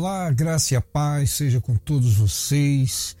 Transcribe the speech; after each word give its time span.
Olá, 0.00 0.30
graça 0.30 0.74
e 0.74 0.76
a 0.76 0.80
paz 0.80 1.30
seja 1.30 1.60
com 1.60 1.74
todos 1.74 2.14
vocês, 2.14 3.16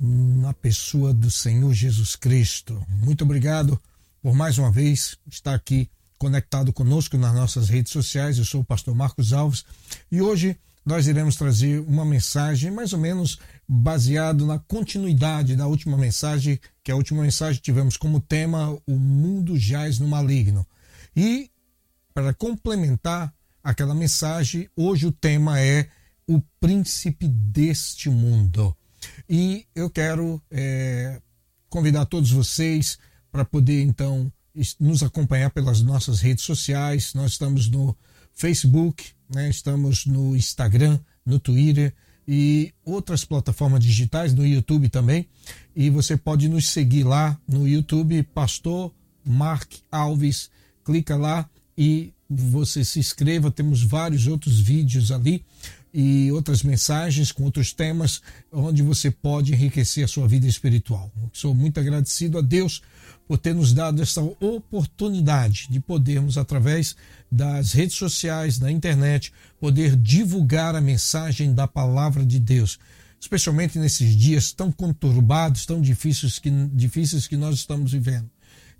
na 0.00 0.54
pessoa 0.54 1.12
do 1.12 1.30
Senhor 1.30 1.74
Jesus 1.74 2.16
Cristo. 2.16 2.82
Muito 2.88 3.22
obrigado 3.22 3.78
por 4.22 4.34
mais 4.34 4.56
uma 4.56 4.70
vez 4.70 5.18
estar 5.30 5.52
aqui 5.54 5.90
conectado 6.18 6.72
conosco 6.72 7.18
nas 7.18 7.34
nossas 7.34 7.68
redes 7.68 7.92
sociais. 7.92 8.38
Eu 8.38 8.46
sou 8.46 8.62
o 8.62 8.64
pastor 8.64 8.94
Marcos 8.94 9.34
Alves 9.34 9.62
e 10.10 10.22
hoje 10.22 10.58
nós 10.86 11.06
iremos 11.06 11.36
trazer 11.36 11.80
uma 11.80 12.02
mensagem 12.02 12.70
mais 12.70 12.94
ou 12.94 12.98
menos 12.98 13.38
baseado 13.68 14.46
na 14.46 14.58
continuidade 14.58 15.54
da 15.54 15.66
última 15.66 15.98
mensagem, 15.98 16.58
que 16.82 16.90
a 16.90 16.96
última 16.96 17.22
mensagem 17.22 17.60
tivemos 17.60 17.98
como 17.98 18.22
tema 18.22 18.74
o 18.86 18.96
mundo 18.96 19.58
jaz 19.58 19.98
no 19.98 20.08
maligno. 20.08 20.66
E 21.14 21.50
para 22.14 22.32
complementar 22.32 23.34
aquela 23.62 23.94
mensagem, 23.94 24.66
hoje 24.74 25.04
o 25.04 25.12
tema 25.12 25.60
é 25.60 25.90
o 26.26 26.40
príncipe 26.60 27.28
deste 27.28 28.08
mundo. 28.08 28.76
E 29.28 29.66
eu 29.74 29.90
quero 29.90 30.40
é, 30.50 31.20
convidar 31.68 32.06
todos 32.06 32.30
vocês 32.30 32.98
para 33.30 33.44
poder 33.44 33.82
então 33.82 34.30
nos 34.78 35.02
acompanhar 35.02 35.50
pelas 35.50 35.80
nossas 35.80 36.20
redes 36.20 36.44
sociais. 36.44 37.14
Nós 37.14 37.32
estamos 37.32 37.68
no 37.68 37.96
Facebook, 38.34 39.04
né? 39.34 39.48
estamos 39.48 40.06
no 40.06 40.36
Instagram, 40.36 41.00
no 41.24 41.38
Twitter 41.38 41.94
e 42.26 42.72
outras 42.84 43.24
plataformas 43.24 43.82
digitais, 43.82 44.34
no 44.34 44.46
YouTube 44.46 44.88
também. 44.88 45.26
E 45.74 45.90
você 45.90 46.16
pode 46.16 46.48
nos 46.48 46.68
seguir 46.68 47.04
lá 47.04 47.38
no 47.48 47.66
YouTube, 47.66 48.22
Pastor 48.22 48.92
Mark 49.24 49.72
Alves. 49.90 50.50
Clica 50.84 51.16
lá 51.16 51.48
e 51.76 52.12
você 52.28 52.84
se 52.84 52.98
inscreva. 52.98 53.50
Temos 53.50 53.82
vários 53.82 54.26
outros 54.26 54.60
vídeos 54.60 55.10
ali 55.10 55.44
e 55.92 56.32
outras 56.32 56.62
mensagens 56.62 57.30
com 57.30 57.44
outros 57.44 57.72
temas 57.72 58.22
onde 58.50 58.82
você 58.82 59.10
pode 59.10 59.52
enriquecer 59.52 60.04
a 60.04 60.08
sua 60.08 60.26
vida 60.26 60.46
espiritual. 60.46 61.12
Sou 61.32 61.54
muito 61.54 61.78
agradecido 61.78 62.38
a 62.38 62.40
Deus 62.40 62.82
por 63.26 63.38
ter 63.38 63.54
nos 63.54 63.72
dado 63.72 64.02
essa 64.02 64.20
oportunidade 64.20 65.68
de 65.70 65.80
podermos, 65.80 66.36
através 66.36 66.96
das 67.30 67.72
redes 67.72 67.96
sociais, 67.96 68.58
da 68.58 68.70
internet, 68.70 69.32
poder 69.60 69.96
divulgar 69.96 70.74
a 70.74 70.80
mensagem 70.80 71.54
da 71.54 71.66
palavra 71.68 72.24
de 72.24 72.38
Deus, 72.38 72.78
especialmente 73.20 73.78
nesses 73.78 74.16
dias 74.16 74.52
tão 74.52 74.72
conturbados, 74.72 75.64
tão 75.64 75.80
difíceis 75.80 76.38
que, 76.38 76.50
difíceis 76.72 77.26
que 77.26 77.36
nós 77.36 77.56
estamos 77.56 77.92
vivendo. 77.92 78.30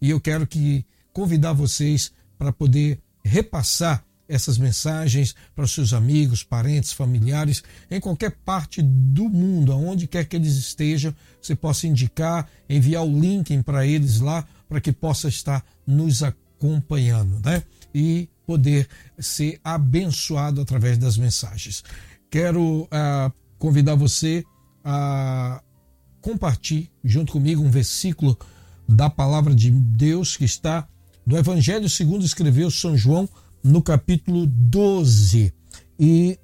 E 0.00 0.10
eu 0.10 0.20
quero 0.20 0.46
que 0.46 0.84
convidar 1.12 1.52
vocês 1.52 2.12
para 2.36 2.52
poder 2.52 3.00
repassar 3.24 4.04
essas 4.32 4.56
mensagens 4.56 5.34
para 5.54 5.66
os 5.66 5.72
seus 5.72 5.92
amigos, 5.92 6.42
parentes, 6.42 6.90
familiares, 6.90 7.62
em 7.90 8.00
qualquer 8.00 8.30
parte 8.30 8.80
do 8.80 9.28
mundo, 9.28 9.72
aonde 9.72 10.06
quer 10.06 10.24
que 10.24 10.34
eles 10.34 10.56
estejam, 10.56 11.14
você 11.40 11.54
possa 11.54 11.86
indicar, 11.86 12.48
enviar 12.66 13.04
o 13.04 13.20
link 13.20 13.62
para 13.62 13.86
eles 13.86 14.20
lá, 14.20 14.46
para 14.66 14.80
que 14.80 14.90
possa 14.90 15.28
estar 15.28 15.62
nos 15.86 16.22
acompanhando, 16.22 17.40
né? 17.44 17.62
E 17.94 18.26
poder 18.46 18.88
ser 19.18 19.60
abençoado 19.62 20.62
através 20.62 20.96
das 20.96 21.18
mensagens. 21.18 21.84
Quero 22.30 22.84
uh, 22.84 23.32
convidar 23.58 23.96
você 23.96 24.42
a 24.82 25.62
compartilhar 26.22 26.88
junto 27.04 27.32
comigo 27.32 27.62
um 27.62 27.70
versículo 27.70 28.38
da 28.88 29.10
palavra 29.10 29.54
de 29.54 29.70
Deus 29.70 30.38
que 30.38 30.44
está 30.44 30.88
no 31.26 31.36
Evangelho 31.36 31.88
segundo 31.88 32.24
escreveu 32.24 32.70
São 32.70 32.96
João, 32.96 33.28
no 33.62 33.82
capítulo 33.82 34.46
12. 34.46 35.52
E 35.98 36.38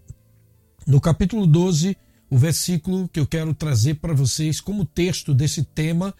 no 0.86 1.00
capítulo 1.00 1.46
12, 1.46 1.96
o 2.30 2.36
versículo 2.36 3.08
que 3.08 3.18
eu 3.18 3.26
quero 3.26 3.54
trazer 3.54 3.94
para 3.94 4.14
vocês 4.14 4.60
como 4.60 4.84
texto 4.84 5.34
desse 5.34 5.62
tema 5.62 6.14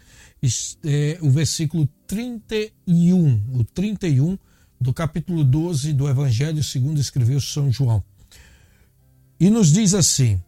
é 0.85 1.19
o 1.21 1.31
versículo 1.31 1.89
31, 2.07 3.43
o 3.53 3.65
31 3.65 4.39
do 4.81 4.93
capítulo 4.93 5.45
12 5.45 5.93
do 5.93 6.09
Evangelho 6.09 6.63
segundo 6.63 7.01
escreveu 7.01 7.41
São 7.41 7.71
João. 7.71 8.03
E 9.39 9.51
nos 9.51 9.73
diz 9.73 9.95
assim: 9.95 10.41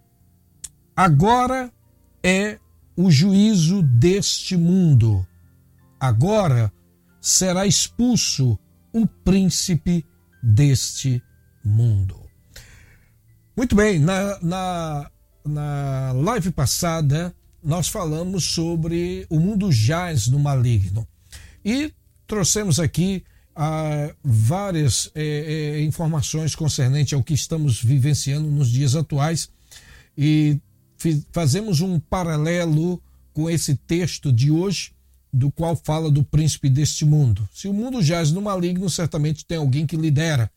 Agora 0.96 1.72
é 2.22 2.58
o 2.96 3.10
juízo 3.10 3.82
deste 3.82 4.56
mundo. 4.56 5.26
Agora 5.98 6.72
será 7.20 7.66
expulso 7.66 8.58
o 8.92 9.06
príncipe 9.06 10.04
deste 10.42 11.22
mundo. 11.64 12.16
Muito 13.56 13.74
bem, 13.74 13.98
na, 13.98 14.38
na, 14.40 15.10
na 15.44 16.12
live 16.12 16.50
passada 16.50 17.34
nós 17.62 17.88
falamos 17.88 18.44
sobre 18.44 19.26
o 19.28 19.38
mundo 19.38 19.70
jaz 19.70 20.26
no 20.28 20.38
maligno 20.38 21.06
e 21.64 21.92
trouxemos 22.26 22.80
aqui 22.80 23.22
ah, 23.54 24.14
várias 24.24 25.10
eh, 25.14 25.76
eh, 25.76 25.82
informações 25.82 26.54
concernentes 26.54 27.12
ao 27.12 27.22
que 27.22 27.34
estamos 27.34 27.82
vivenciando 27.82 28.50
nos 28.50 28.70
dias 28.70 28.94
atuais 28.94 29.50
e 30.16 30.58
fazemos 31.32 31.80
um 31.80 31.98
paralelo 32.00 33.02
com 33.32 33.50
esse 33.50 33.74
texto 33.74 34.32
de 34.32 34.50
hoje 34.50 34.92
do 35.32 35.50
qual 35.50 35.76
fala 35.76 36.10
do 36.10 36.24
príncipe 36.24 36.68
deste 36.68 37.04
mundo. 37.04 37.48
Se 37.52 37.68
o 37.68 37.72
mundo 37.72 38.02
jaz 38.02 38.32
no 38.32 38.42
maligno, 38.42 38.88
certamente 38.90 39.44
tem 39.44 39.58
alguém 39.58 39.86
que 39.86 39.96
lidera. 39.96 40.50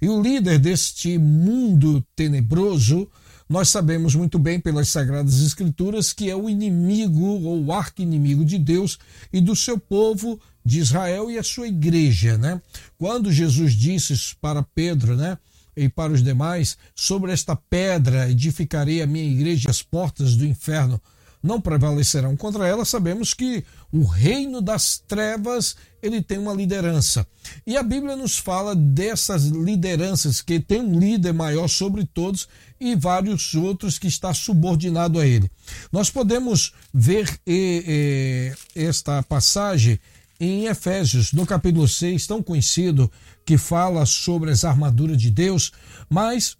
E 0.00 0.08
o 0.08 0.22
líder 0.22 0.58
deste 0.58 1.18
mundo 1.18 2.04
tenebroso, 2.14 3.08
nós 3.48 3.68
sabemos 3.68 4.14
muito 4.14 4.38
bem 4.38 4.60
pelas 4.60 4.88
Sagradas 4.88 5.40
Escrituras 5.40 6.12
que 6.12 6.30
é 6.30 6.36
o 6.36 6.48
inimigo 6.48 7.24
ou 7.24 7.64
o 7.64 7.72
arqui-inimigo 7.72 8.44
de 8.44 8.58
Deus 8.58 8.98
e 9.32 9.40
do 9.40 9.56
seu 9.56 9.78
povo 9.78 10.38
de 10.64 10.78
Israel 10.78 11.30
e 11.30 11.38
a 11.38 11.42
sua 11.42 11.66
igreja, 11.66 12.36
né? 12.36 12.60
Quando 12.98 13.32
Jesus 13.32 13.72
disse 13.72 14.36
para 14.40 14.62
Pedro, 14.62 15.16
né? 15.16 15.38
E 15.74 15.88
para 15.88 16.12
os 16.12 16.22
demais, 16.22 16.76
sobre 16.94 17.32
esta 17.32 17.56
pedra 17.56 18.30
edificarei 18.30 19.00
a 19.00 19.06
minha 19.06 19.24
igreja 19.24 19.68
e 19.68 19.70
as 19.70 19.80
portas 19.80 20.36
do 20.36 20.44
inferno 20.44 21.00
não 21.42 21.60
prevalecerão 21.60 22.36
contra 22.36 22.66
ela, 22.66 22.84
sabemos 22.84 23.32
que 23.32 23.64
o 23.92 24.04
reino 24.04 24.60
das 24.60 24.98
trevas 24.98 25.76
ele 26.02 26.22
tem 26.22 26.38
uma 26.38 26.52
liderança. 26.52 27.26
E 27.66 27.76
a 27.76 27.82
Bíblia 27.82 28.14
nos 28.16 28.38
fala 28.38 28.74
dessas 28.76 29.44
lideranças, 29.46 30.40
que 30.40 30.60
tem 30.60 30.80
um 30.80 30.98
líder 30.98 31.32
maior 31.32 31.68
sobre 31.68 32.04
todos 32.04 32.48
e 32.78 32.94
vários 32.94 33.54
outros 33.54 33.98
que 33.98 34.06
está 34.06 34.32
subordinado 34.32 35.18
a 35.18 35.26
ele. 35.26 35.50
Nós 35.90 36.10
podemos 36.10 36.72
ver 36.92 37.28
e, 37.46 38.54
e, 38.76 38.80
esta 38.80 39.22
passagem 39.22 39.98
em 40.38 40.66
Efésios, 40.66 41.32
no 41.32 41.44
capítulo 41.44 41.88
6, 41.88 42.26
tão 42.26 42.42
conhecido, 42.42 43.10
que 43.44 43.58
fala 43.58 44.06
sobre 44.06 44.50
as 44.50 44.64
armaduras 44.64 45.16
de 45.16 45.30
Deus, 45.30 45.72
mas 46.08 46.56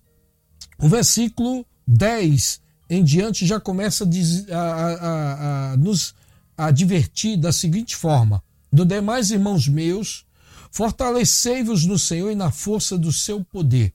o 0.78 0.88
versículo 0.88 1.64
10 1.86 2.60
em 2.90 3.04
diante 3.04 3.46
já 3.46 3.60
começa 3.60 4.04
a, 4.04 4.56
a, 4.56 4.94
a, 4.94 5.72
a 5.72 5.76
nos 5.76 6.14
advertir 6.66 7.37
da 7.37 7.52
seguinte 7.52 7.94
forma: 7.94 8.43
Do 8.72 8.84
demais 8.84 9.31
irmãos 9.31 9.69
meus, 9.69 10.26
fortalecei-vos 10.72 11.87
no 11.87 11.99
Senhor 11.99 12.31
e 12.31 12.34
na 12.34 12.50
força 12.50 12.99
do 12.99 13.12
seu 13.12 13.44
poder. 13.44 13.94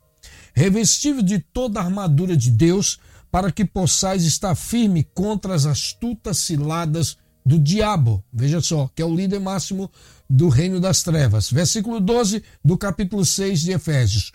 Revestível 0.55 1.21
de 1.21 1.39
toda 1.39 1.79
a 1.79 1.83
armadura 1.83 2.37
de 2.37 2.49
Deus, 2.49 2.99
para 3.29 3.51
que 3.51 3.65
possais 3.65 4.23
estar 4.23 4.55
firme 4.55 5.03
contra 5.03 5.53
as 5.53 5.65
astutas 5.65 6.37
ciladas 6.37 7.17
do 7.45 7.59
diabo. 7.59 8.23
Veja 8.31 8.61
só, 8.61 8.89
que 8.95 9.01
é 9.01 9.05
o 9.05 9.13
líder 9.13 9.39
máximo 9.39 9.91
do 10.29 10.47
reino 10.49 10.79
das 10.79 11.03
trevas. 11.03 11.51
Versículo 11.51 11.99
12 11.99 12.43
do 12.63 12.77
capítulo 12.77 13.25
6 13.25 13.61
de 13.61 13.71
Efésios. 13.71 14.31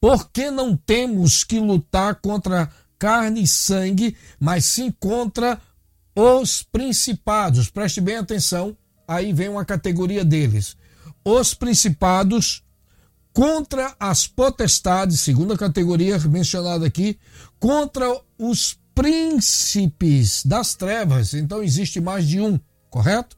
Porque 0.00 0.50
não 0.50 0.76
temos 0.76 1.42
que 1.42 1.58
lutar 1.58 2.16
contra 2.16 2.70
carne 2.98 3.42
e 3.42 3.48
sangue, 3.48 4.16
mas 4.38 4.64
sim 4.64 4.92
contra 5.00 5.60
os 6.14 6.62
principados. 6.62 7.70
Preste 7.70 8.00
bem 8.00 8.16
atenção, 8.16 8.76
aí 9.06 9.32
vem 9.32 9.48
uma 9.48 9.64
categoria 9.64 10.24
deles. 10.24 10.76
Os 11.24 11.54
principados 11.54 12.62
contra 13.32 13.94
as 13.98 14.26
potestades, 14.26 15.20
segunda 15.20 15.56
categoria 15.56 16.18
mencionada 16.18 16.86
aqui, 16.86 17.18
contra 17.58 18.20
os 18.38 18.78
príncipes 18.94 20.44
das 20.44 20.74
trevas. 20.74 21.32
Então 21.34 21.62
existe 21.62 22.00
mais 22.00 22.26
de 22.26 22.40
um, 22.40 22.60
correto? 22.90 23.36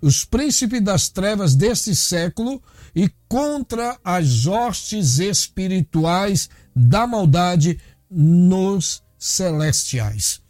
Os 0.00 0.24
príncipes 0.24 0.82
das 0.82 1.08
trevas 1.08 1.54
deste 1.54 1.96
século 1.96 2.62
e 2.94 3.10
contra 3.28 3.98
as 4.04 4.46
hostes 4.46 5.18
espirituais 5.18 6.50
da 6.74 7.06
maldade 7.06 7.80
nos 8.10 9.02
celestiais. 9.18 10.40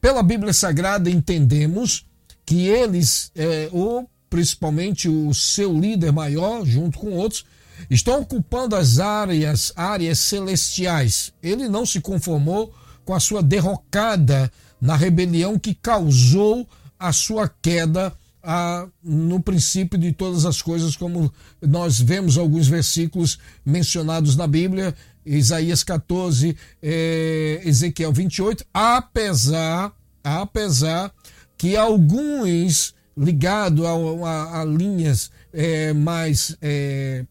Pela 0.00 0.22
Bíblia 0.22 0.52
Sagrada 0.52 1.10
entendemos 1.10 2.06
que 2.46 2.66
eles, 2.66 3.30
é, 3.34 3.68
ou 3.72 4.08
principalmente 4.30 5.08
o 5.08 5.34
seu 5.34 5.78
líder 5.78 6.12
maior, 6.12 6.64
junto 6.64 6.98
com 6.98 7.12
outros, 7.12 7.44
estão 7.90 8.20
ocupando 8.20 8.76
as 8.76 8.98
áreas, 8.98 9.72
áreas 9.76 10.18
celestiais. 10.18 11.32
Ele 11.42 11.68
não 11.68 11.84
se 11.84 12.00
conformou 12.00 12.72
com 13.04 13.14
a 13.14 13.20
sua 13.20 13.42
derrocada 13.42 14.50
na 14.80 14.96
rebelião 14.96 15.58
que 15.58 15.74
causou 15.74 16.66
a 16.98 17.12
sua 17.12 17.48
queda 17.48 18.12
a, 18.42 18.86
no 19.02 19.40
princípio 19.40 19.98
de 19.98 20.12
todas 20.12 20.46
as 20.46 20.62
coisas, 20.62 20.96
como 20.96 21.32
nós 21.60 22.00
vemos 22.00 22.38
alguns 22.38 22.66
versículos 22.66 23.38
mencionados 23.64 24.36
na 24.36 24.46
Bíblia, 24.46 24.94
Isaías 25.36 25.82
14, 25.84 26.56
é, 26.82 27.60
Ezequiel 27.64 28.12
28, 28.12 28.64
apesar, 28.72 29.92
apesar 30.24 31.12
que 31.56 31.76
alguns 31.76 32.94
ligados 33.16 33.84
a, 33.84 33.90
a, 34.28 34.60
a 34.62 34.64
linhas 34.64 35.30
é, 35.52 35.92
mais 35.92 36.56
é, 36.62 37.24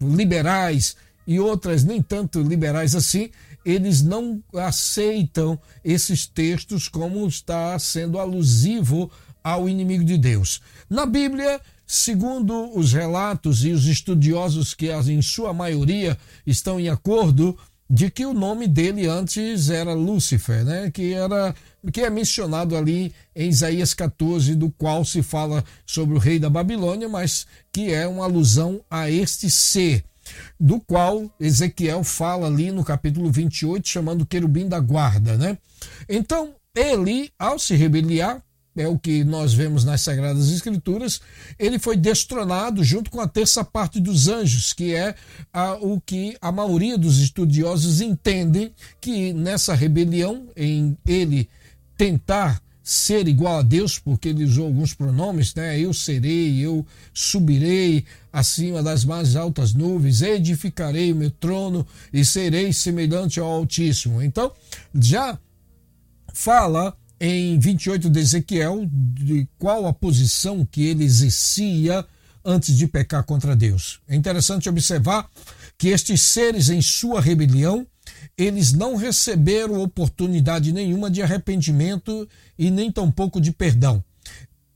liberais 0.00 0.96
e 1.26 1.40
outras 1.40 1.84
nem 1.84 2.00
tanto 2.00 2.40
liberais 2.40 2.94
assim, 2.94 3.30
eles 3.64 4.02
não 4.02 4.42
aceitam 4.54 5.58
esses 5.82 6.26
textos 6.26 6.88
como 6.88 7.26
está 7.26 7.78
sendo 7.78 8.18
alusivo 8.18 9.10
ao 9.42 9.68
inimigo 9.68 10.04
de 10.04 10.16
Deus. 10.16 10.60
Na 10.88 11.06
Bíblia, 11.06 11.60
segundo 11.86 12.76
os 12.76 12.92
relatos 12.92 13.64
e 13.64 13.70
os 13.70 13.86
estudiosos 13.86 14.74
que 14.74 14.90
em 14.92 15.22
sua 15.22 15.52
maioria 15.52 16.16
estão 16.46 16.78
em 16.80 16.88
acordo 16.88 17.56
de 17.88 18.10
que 18.10 18.24
o 18.24 18.32
nome 18.32 18.66
dele 18.66 19.06
antes 19.06 19.68
era 19.68 19.92
Lúcifer, 19.92 20.64
né? 20.64 20.90
Que 20.90 21.12
era 21.12 21.54
que 21.92 22.00
é 22.00 22.08
mencionado 22.08 22.76
ali 22.76 23.12
em 23.36 23.48
Isaías 23.48 23.92
14, 23.92 24.54
do 24.54 24.70
qual 24.70 25.04
se 25.04 25.22
fala 25.22 25.62
sobre 25.84 26.16
o 26.16 26.18
rei 26.18 26.38
da 26.38 26.48
Babilônia, 26.48 27.08
mas 27.08 27.46
que 27.70 27.92
é 27.92 28.06
uma 28.06 28.24
alusão 28.24 28.80
a 28.90 29.10
este 29.10 29.50
ser 29.50 30.02
do 30.58 30.80
qual 30.80 31.30
Ezequiel 31.38 32.02
fala 32.02 32.46
ali 32.46 32.72
no 32.72 32.82
capítulo 32.82 33.30
28, 33.30 33.86
chamando 33.86 34.24
querubim 34.24 34.66
da 34.66 34.80
guarda, 34.80 35.36
né? 35.36 35.58
Então, 36.08 36.54
ele, 36.74 37.30
ao 37.38 37.58
se 37.58 37.74
rebeliar, 37.76 38.42
é 38.76 38.88
o 38.88 38.98
que 38.98 39.22
nós 39.24 39.54
vemos 39.54 39.84
nas 39.84 40.00
Sagradas 40.00 40.50
Escrituras, 40.50 41.20
ele 41.58 41.78
foi 41.78 41.96
destronado 41.96 42.82
junto 42.82 43.10
com 43.10 43.20
a 43.20 43.28
terça 43.28 43.64
parte 43.64 44.00
dos 44.00 44.28
anjos, 44.28 44.72
que 44.72 44.94
é 44.94 45.14
a, 45.52 45.74
o 45.74 46.00
que 46.00 46.36
a 46.40 46.50
maioria 46.50 46.98
dos 46.98 47.18
estudiosos 47.18 48.00
entendem 48.00 48.72
que 49.00 49.32
nessa 49.32 49.74
rebelião, 49.74 50.48
em 50.56 50.96
ele 51.06 51.48
tentar 51.96 52.60
ser 52.82 53.26
igual 53.28 53.60
a 53.60 53.62
Deus, 53.62 53.98
porque 53.98 54.28
ele 54.28 54.44
usou 54.44 54.66
alguns 54.66 54.92
pronomes, 54.92 55.54
né? 55.54 55.80
Eu 55.80 55.94
serei, 55.94 56.58
eu 56.58 56.86
subirei 57.14 58.04
acima 58.30 58.82
das 58.82 59.06
mais 59.06 59.36
altas 59.36 59.72
nuvens, 59.72 60.20
edificarei 60.20 61.10
o 61.10 61.16
meu 61.16 61.30
trono 61.30 61.86
e 62.12 62.22
serei 62.26 62.74
semelhante 62.74 63.40
ao 63.40 63.46
Altíssimo. 63.46 64.20
Então, 64.20 64.52
já 64.94 65.38
fala 66.34 66.94
em 67.24 67.58
28 67.58 68.10
de 68.10 68.20
Ezequiel 68.20 68.86
de 68.90 69.48
qual 69.58 69.86
a 69.86 69.94
posição 69.94 70.62
que 70.62 70.84
ele 70.84 71.04
exercia 71.04 72.04
antes 72.44 72.76
de 72.76 72.86
pecar 72.86 73.24
contra 73.24 73.56
Deus. 73.56 73.98
É 74.06 74.14
interessante 74.14 74.68
observar 74.68 75.30
que 75.78 75.88
estes 75.88 76.20
seres 76.20 76.68
em 76.68 76.82
sua 76.82 77.22
rebelião 77.22 77.86
eles 78.36 78.74
não 78.74 78.96
receberam 78.96 79.82
oportunidade 79.82 80.70
nenhuma 80.70 81.10
de 81.10 81.22
arrependimento 81.22 82.28
e 82.58 82.70
nem 82.70 82.92
tampouco 82.92 83.40
de 83.40 83.52
perdão. 83.52 84.04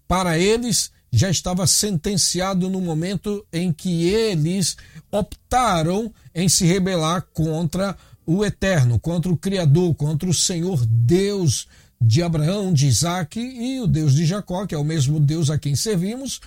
Para 0.06 0.38
eles, 0.38 0.90
já 1.12 1.28
estava 1.28 1.66
sentenciado 1.66 2.70
no 2.70 2.80
momento 2.80 3.44
em 3.52 3.70
que 3.74 4.08
eles 4.08 4.74
optaram 5.12 6.10
em 6.34 6.48
se 6.48 6.64
rebelar 6.64 7.26
contra 7.34 7.94
o 8.24 8.42
Eterno, 8.42 8.98
contra 8.98 9.30
o 9.30 9.36
Criador, 9.36 9.94
contra 9.94 10.28
o 10.28 10.34
Senhor 10.34 10.86
Deus 10.86 11.66
de 12.00 12.22
Abraão, 12.22 12.72
de 12.72 12.86
Isaac 12.86 13.40
e 13.40 13.80
o 13.80 13.86
Deus 13.86 14.14
de 14.14 14.24
Jacó, 14.24 14.66
que 14.66 14.74
é 14.74 14.78
o 14.78 14.84
mesmo 14.84 15.18
Deus 15.18 15.50
a 15.50 15.58
quem 15.58 15.74
servimos. 15.74 16.40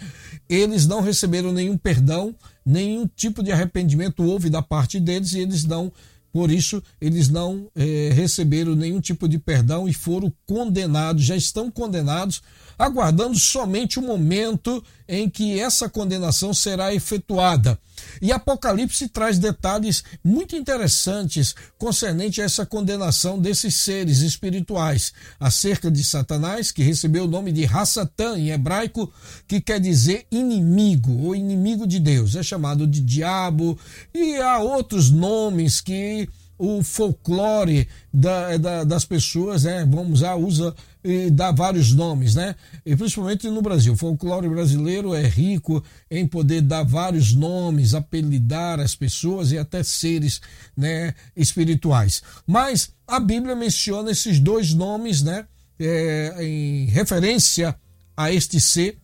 Eles 0.47 0.87
não 0.87 1.01
receberam 1.01 1.51
nenhum 1.51 1.77
perdão, 1.77 2.33
nenhum 2.65 3.07
tipo 3.07 3.43
de 3.43 3.51
arrependimento 3.51 4.23
houve 4.23 4.49
da 4.49 4.61
parte 4.61 4.99
deles 4.99 5.33
e 5.33 5.39
eles 5.39 5.65
não 5.65 5.91
por 6.31 6.49
isso, 6.49 6.81
eles 7.01 7.27
não 7.27 7.69
eh, 7.75 8.11
receberam 8.13 8.73
nenhum 8.73 9.01
tipo 9.01 9.27
de 9.27 9.37
perdão 9.37 9.87
e 9.87 9.93
foram 9.93 10.31
condenados, 10.45 11.25
já 11.25 11.35
estão 11.35 11.69
condenados, 11.69 12.41
aguardando 12.79 13.37
somente 13.37 13.99
o 13.99 14.01
momento 14.01 14.81
em 15.11 15.29
que 15.29 15.59
essa 15.59 15.89
condenação 15.89 16.53
será 16.53 16.95
efetuada. 16.95 17.77
E 18.21 18.31
Apocalipse 18.31 19.09
traz 19.09 19.37
detalhes 19.37 20.05
muito 20.23 20.55
interessantes 20.55 21.53
concernente 21.77 22.41
a 22.41 22.45
essa 22.45 22.65
condenação 22.65 23.37
desses 23.37 23.75
seres 23.75 24.19
espirituais, 24.19 25.11
acerca 25.37 25.91
de 25.91 26.01
Satanás, 26.01 26.71
que 26.71 26.81
recebeu 26.81 27.25
o 27.25 27.27
nome 27.27 27.51
de 27.51 27.65
Hassatan 27.65 28.39
em 28.39 28.51
hebraico, 28.51 29.11
que 29.49 29.59
quer 29.59 29.81
dizer 29.81 30.25
inimigo 30.31 31.25
ou 31.25 31.35
inimigo 31.35 31.85
de 31.85 31.99
Deus. 31.99 32.37
É 32.37 32.41
chamado 32.41 32.87
de 32.87 33.01
diabo 33.01 33.77
e 34.13 34.37
há 34.37 34.59
outros 34.59 35.11
nomes 35.11 35.81
que 35.81 36.29
o 36.57 36.83
folclore 36.83 37.87
da, 38.13 38.55
da, 38.55 38.83
das 38.83 39.03
pessoas, 39.03 39.63
né? 39.63 39.83
Vamos 39.89 40.19
usar, 40.19 40.35
usa 40.35 40.73
e 41.03 41.29
dá 41.29 41.51
vários 41.51 41.91
nomes, 41.93 42.35
né? 42.35 42.55
E 42.85 42.95
principalmente 42.95 43.49
no 43.49 43.61
Brasil. 43.61 43.93
O 43.93 43.97
folclore 43.97 44.47
brasileiro 44.47 45.13
é 45.13 45.27
rico 45.27 45.83
em 46.09 46.27
poder 46.27 46.61
dar 46.61 46.83
vários 46.83 47.33
nomes, 47.33 47.93
apelidar 47.93 48.79
as 48.79 48.95
pessoas 48.95 49.51
e 49.51 49.57
até 49.57 49.83
seres 49.83 50.41
né, 50.75 51.13
espirituais. 51.35 52.21
Mas 52.45 52.91
a 53.07 53.19
Bíblia 53.19 53.55
menciona 53.55 54.11
esses 54.11 54.39
dois 54.39 54.73
nomes, 54.73 55.21
né? 55.21 55.45
É, 55.79 56.35
em 56.43 56.85
referência 56.85 57.75
a 58.15 58.31
este 58.31 58.61
ser 58.61 58.97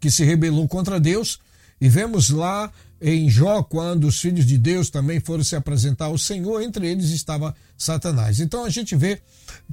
que 0.00 0.10
se 0.10 0.24
rebelou 0.24 0.66
contra 0.66 0.98
Deus. 0.98 1.38
E 1.80 1.88
vemos 1.88 2.30
lá 2.30 2.72
em 3.00 3.28
Jó, 3.28 3.62
quando 3.62 4.04
os 4.06 4.20
filhos 4.20 4.46
de 4.46 4.56
Deus 4.56 4.88
também 4.88 5.20
foram 5.20 5.44
se 5.44 5.54
apresentar 5.54 6.06
ao 6.06 6.16
Senhor, 6.16 6.62
entre 6.62 6.86
eles 6.86 7.10
estava 7.10 7.54
Satanás. 7.76 8.40
Então 8.40 8.64
a 8.64 8.70
gente 8.70 8.96
vê 8.96 9.20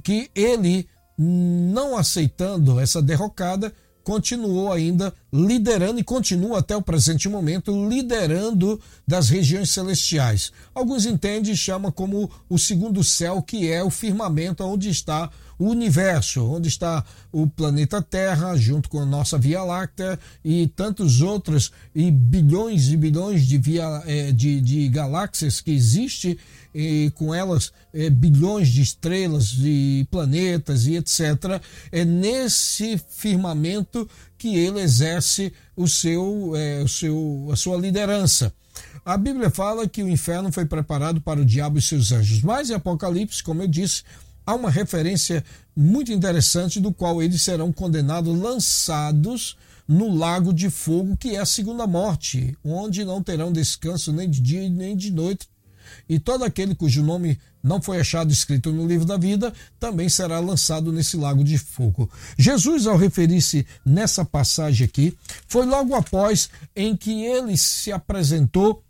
que 0.02 0.30
ele, 0.34 0.86
não 1.16 1.96
aceitando 1.96 2.78
essa 2.80 3.00
derrocada, 3.00 3.72
continuou 4.04 4.70
ainda 4.70 5.12
liderando 5.32 5.98
e 5.98 6.04
continua 6.04 6.58
até 6.58 6.76
o 6.76 6.82
presente 6.82 7.28
momento 7.28 7.88
liderando 7.88 8.78
das 9.08 9.30
regiões 9.30 9.70
celestiais. 9.70 10.52
Alguns 10.74 11.06
entendem 11.06 11.54
e 11.54 11.56
chamam 11.56 11.90
como 11.90 12.30
o 12.48 12.58
segundo 12.58 13.02
céu, 13.02 13.42
que 13.42 13.70
é 13.70 13.82
o 13.82 13.90
firmamento 13.90 14.62
onde 14.62 14.90
está 14.90 15.30
o 15.58 15.68
universo, 15.68 16.44
onde 16.44 16.68
está 16.68 17.04
o 17.32 17.46
planeta 17.46 18.02
Terra, 18.02 18.56
junto 18.56 18.88
com 18.88 19.00
a 19.00 19.06
nossa 19.06 19.38
Via 19.38 19.62
Láctea 19.62 20.18
e 20.44 20.66
tantos 20.68 21.20
outros, 21.20 21.72
e 21.94 22.10
bilhões 22.10 22.88
e 22.88 22.96
bilhões 22.96 23.46
de, 23.46 23.56
via, 23.56 24.02
é, 24.06 24.32
de, 24.32 24.60
de 24.60 24.88
galáxias 24.88 25.60
que 25.60 25.70
existem, 25.70 26.36
e 26.74 27.12
com 27.14 27.34
elas 27.34 27.72
é, 27.92 28.10
bilhões 28.10 28.68
de 28.68 28.82
estrelas, 28.82 29.48
de 29.48 30.06
planetas 30.10 30.86
e 30.86 30.96
etc. 30.96 31.60
É 31.92 32.04
nesse 32.04 32.98
firmamento 33.08 34.08
que 34.36 34.56
ele 34.56 34.80
exerce 34.80 35.52
o 35.76 35.86
seu, 35.86 36.52
é, 36.56 36.82
o 36.82 36.88
seu, 36.88 37.48
a 37.52 37.56
sua 37.56 37.76
liderança. 37.76 38.52
A 39.04 39.16
Bíblia 39.16 39.50
fala 39.50 39.88
que 39.88 40.02
o 40.02 40.08
inferno 40.08 40.50
foi 40.50 40.64
preparado 40.64 41.20
para 41.20 41.40
o 41.40 41.44
diabo 41.44 41.78
e 41.78 41.82
seus 41.82 42.10
anjos, 42.10 42.42
mas 42.42 42.70
em 42.70 42.74
Apocalipse, 42.74 43.42
como 43.42 43.62
eu 43.62 43.68
disse, 43.68 44.02
há 44.46 44.54
uma 44.54 44.70
referência 44.70 45.44
muito 45.76 46.12
interessante 46.12 46.80
do 46.80 46.92
qual 46.92 47.22
eles 47.22 47.42
serão 47.42 47.72
condenados, 47.72 48.36
lançados 48.36 49.56
no 49.86 50.14
lago 50.14 50.52
de 50.52 50.70
fogo, 50.70 51.16
que 51.16 51.36
é 51.36 51.40
a 51.40 51.46
segunda 51.46 51.86
morte, 51.86 52.56
onde 52.64 53.04
não 53.04 53.22
terão 53.22 53.52
descanso 53.52 54.12
nem 54.12 54.28
de 54.28 54.40
dia 54.40 54.68
nem 54.68 54.96
de 54.96 55.10
noite. 55.10 55.48
E 56.08 56.18
todo 56.18 56.44
aquele 56.44 56.74
cujo 56.74 57.02
nome 57.02 57.38
não 57.62 57.80
foi 57.80 57.98
achado 57.98 58.30
escrito 58.30 58.70
no 58.70 58.86
livro 58.86 59.06
da 59.06 59.16
vida 59.16 59.52
também 59.80 60.08
será 60.08 60.38
lançado 60.38 60.92
nesse 60.92 61.16
lago 61.16 61.42
de 61.42 61.56
fogo. 61.56 62.10
Jesus, 62.38 62.86
ao 62.86 62.96
referir-se 62.96 63.66
nessa 63.84 64.24
passagem 64.24 64.86
aqui, 64.86 65.16
foi 65.48 65.64
logo 65.64 65.94
após 65.94 66.50
em 66.76 66.94
que 66.94 67.24
ele 67.24 67.56
se 67.56 67.90
apresentou 67.90 68.82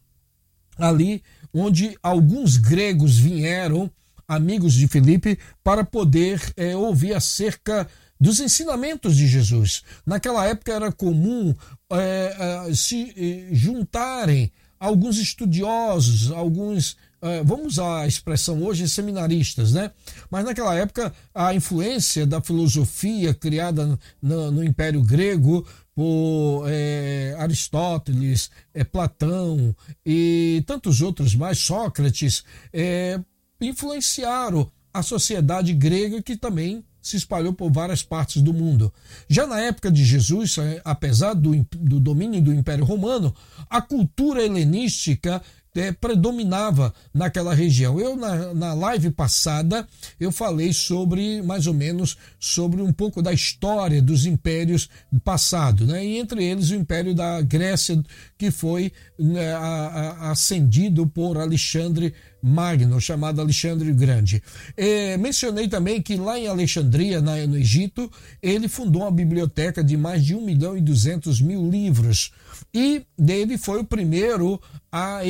ali, 0.77 1.23
onde 1.53 1.97
alguns 2.03 2.57
gregos 2.57 3.17
vieram, 3.17 3.89
amigos 4.27 4.75
de 4.75 4.89
Filipe, 4.89 5.39
para 5.63 5.85
poder 5.85 6.43
é, 6.57 6.75
ouvir 6.75 7.15
acerca 7.15 7.87
dos 8.19 8.41
ensinamentos 8.41 9.17
de 9.17 9.27
Jesus. 9.27 9.83
Naquela 10.05 10.47
época 10.47 10.73
era 10.73 10.91
comum 10.91 11.55
é, 11.93 12.67
é, 12.69 12.75
se 12.75 13.49
juntarem 13.53 14.51
alguns 14.79 15.19
estudiosos, 15.19 16.31
alguns, 16.31 16.97
vamos 17.45 17.75
usar 17.75 18.01
a 18.01 18.07
expressão 18.07 18.63
hoje, 18.63 18.89
seminaristas, 18.89 19.73
né? 19.73 19.91
Mas 20.31 20.45
naquela 20.45 20.75
época 20.75 21.13
a 21.35 21.55
influência 21.55 22.27
da 22.27 22.41
filosofia 22.41 23.33
criada 23.33 23.99
no, 24.21 24.51
no 24.51 24.65
Império 24.65 25.03
Grego 25.03 25.67
por 25.95 26.65
é, 26.69 27.37
Aristóteles, 27.39 28.51
é, 28.75 28.83
Platão 28.83 29.75
e 30.05 30.63
tantos 30.67 31.01
outros 31.01 31.35
mais, 31.35 31.59
Sócrates, 31.59 32.45
é, 32.73 33.21
influenciaram 33.61 34.71
a 34.93 35.03
sociedade 35.03 35.73
grega 35.73 36.23
que 36.23 36.37
também 36.37 36.85
se 37.05 37.17
espalhou 37.17 37.53
por 37.53 37.71
várias 37.71 38.03
partes 38.03 38.41
do 38.41 38.53
mundo. 38.53 38.93
Já 39.29 39.47
na 39.47 39.61
época 39.61 39.93
de 39.93 40.03
Jesus, 40.03 40.57
é, 40.57 40.81
apesar 40.85 41.35
do, 41.35 41.55
do 41.73 42.01
domínio 42.01 42.41
do 42.41 42.53
Império 42.53 42.85
Romano, 42.85 43.35
a 43.69 43.83
cultura 43.83 44.43
helenística 44.43 45.43
é, 45.75 45.93
predominava 45.93 46.95
naquela 47.13 47.55
região. 47.55 47.99
Eu, 48.01 48.17
na, 48.17 48.55
na 48.55 48.75
live 48.75 49.11
passada, 49.11 49.87
eu 50.19 50.31
falei 50.31 50.73
sobre, 50.73 51.43
mais 51.43 51.67
ou 51.67 51.75
menos, 51.75 52.17
sobre 52.39 52.81
um 52.81 52.93
pouco 52.93 53.21
da 53.21 53.33
história 53.33 54.01
dos 54.01 54.25
impérios 54.25 54.89
passados, 55.25 55.87
né? 55.87 56.05
e 56.05 56.19
entre 56.19 56.43
eles 56.45 56.71
o 56.71 56.75
Império 56.75 57.15
da 57.15 57.43
Grécia, 57.43 58.03
que 58.39 58.51
foi 58.51 58.93
né, 59.19 59.53
a, 59.53 59.59
a, 59.59 60.31
ascendido 60.31 61.07
por 61.07 61.37
Alexandre 61.37 62.15
Magno, 62.47 63.01
chamado 63.01 63.41
Alexandre 63.41 63.91
Grande. 63.95 64.43
É, 64.77 65.17
mencionei 65.17 65.67
também 65.67 66.03
que 66.03 66.15
lá 66.17 66.39
em 66.39 66.47
Alexandria, 66.47 67.23
na, 67.23 67.37
no 67.47 67.57
Egito, 67.57 68.11
ele 68.43 68.69
fundou 68.69 69.03
uma 69.03 69.11
biblioteca 69.11 69.83
de 69.83 69.97
mais 69.97 70.23
de 70.23 70.35
1 70.35 70.45
milhão 70.45 70.77
e 70.77 70.81
200 70.83 71.41
mil 71.41 71.71
livros. 71.71 72.33
E 72.73 73.03
ele 73.27 73.57
foi 73.57 73.81
o 73.81 73.85
primeiro 73.85 74.61
a, 74.93 75.21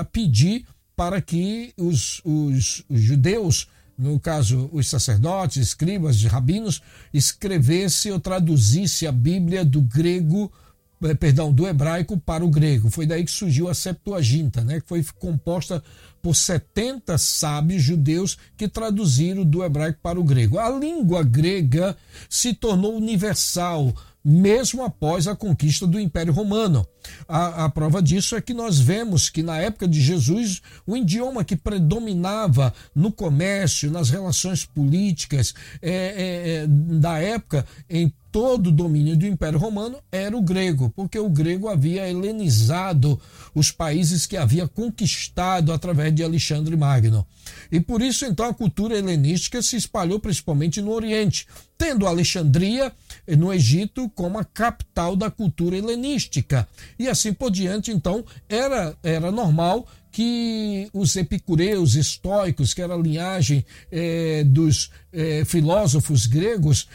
a 0.00 0.04
pedir 0.04 0.66
para 0.94 1.22
que 1.22 1.72
os, 1.78 2.20
os, 2.22 2.84
os 2.86 3.00
judeus 3.00 3.66
no 3.96 4.20
caso, 4.20 4.70
os 4.72 4.88
sacerdotes, 4.88 5.56
escribas, 5.56 6.22
rabinos, 6.22 6.80
escrevesse 7.12 8.12
ou 8.12 8.20
traduzisse 8.20 9.08
a 9.08 9.12
Bíblia 9.12 9.64
do 9.64 9.80
grego 9.80 10.52
perdão, 11.18 11.52
do 11.52 11.66
hebraico 11.66 12.18
para 12.18 12.44
o 12.44 12.50
grego. 12.50 12.90
Foi 12.90 13.06
daí 13.06 13.24
que 13.24 13.30
surgiu 13.30 13.68
a 13.68 13.74
Septuaginta, 13.74 14.64
né, 14.64 14.80
que 14.80 14.88
foi 14.88 15.04
composta 15.18 15.82
por 16.22 16.34
70 16.34 17.16
sábios 17.16 17.82
judeus 17.82 18.36
que 18.56 18.68
traduziram 18.68 19.44
do 19.44 19.64
hebraico 19.64 20.00
para 20.02 20.18
o 20.18 20.24
grego. 20.24 20.58
A 20.58 20.68
língua 20.68 21.22
grega 21.22 21.96
se 22.28 22.52
tornou 22.52 22.96
universal, 22.96 23.94
mesmo 24.24 24.84
após 24.84 25.26
a 25.26 25.36
conquista 25.36 25.86
do 25.86 25.98
Império 25.98 26.32
Romano. 26.32 26.86
A, 27.26 27.64
a, 27.64 27.68
prova 27.70 28.02
disso 28.02 28.36
é 28.36 28.40
que 28.40 28.52
nós 28.52 28.78
vemos 28.78 29.30
que 29.30 29.42
na 29.42 29.58
época 29.58 29.88
de 29.88 30.00
Jesus, 30.00 30.60
o 30.86 30.96
idioma 30.96 31.44
que 31.44 31.56
predominava 31.56 32.74
no 32.94 33.10
comércio, 33.10 33.90
nas 33.90 34.10
relações 34.10 34.64
políticas 34.64 35.54
é, 35.80 35.90
é, 35.90 36.64
é, 36.64 36.66
da 36.66 37.18
época, 37.18 37.64
em 37.88 38.12
todo 38.30 38.68
o 38.68 38.72
domínio 38.72 39.16
do 39.16 39.26
Império 39.26 39.58
Romano 39.58 39.98
era 40.12 40.36
o 40.36 40.42
grego, 40.42 40.92
porque 40.94 41.18
o 41.18 41.28
grego 41.28 41.68
havia 41.68 42.08
helenizado 42.08 43.20
os 43.54 43.70
países 43.70 44.26
que 44.26 44.36
havia 44.36 44.68
conquistado 44.68 45.72
através 45.72 46.14
de 46.14 46.22
Alexandre 46.22 46.76
Magno. 46.76 47.26
E 47.72 47.80
por 47.80 48.02
isso, 48.02 48.24
então, 48.26 48.46
a 48.46 48.54
cultura 48.54 48.96
helenística 48.96 49.62
se 49.62 49.76
espalhou 49.76 50.20
principalmente 50.20 50.82
no 50.82 50.92
Oriente, 50.92 51.46
tendo 51.76 52.06
Alexandria, 52.06 52.92
no 53.36 53.52
Egito, 53.52 54.08
como 54.10 54.38
a 54.38 54.44
capital 54.44 55.14
da 55.16 55.30
cultura 55.30 55.76
helenística. 55.76 56.68
E 56.98 57.08
assim 57.08 57.32
por 57.32 57.50
diante, 57.50 57.90
então, 57.90 58.24
era, 58.48 58.96
era 59.02 59.30
normal 59.30 59.86
que 60.10 60.88
os 60.92 61.14
epicureus, 61.16 61.94
estoicos, 61.94 62.74
que 62.74 62.82
era 62.82 62.94
a 62.94 62.98
linhagem 62.98 63.64
é, 63.90 64.42
dos 64.44 64.90
é, 65.12 65.44
filósofos 65.44 66.26
gregos, 66.26 66.88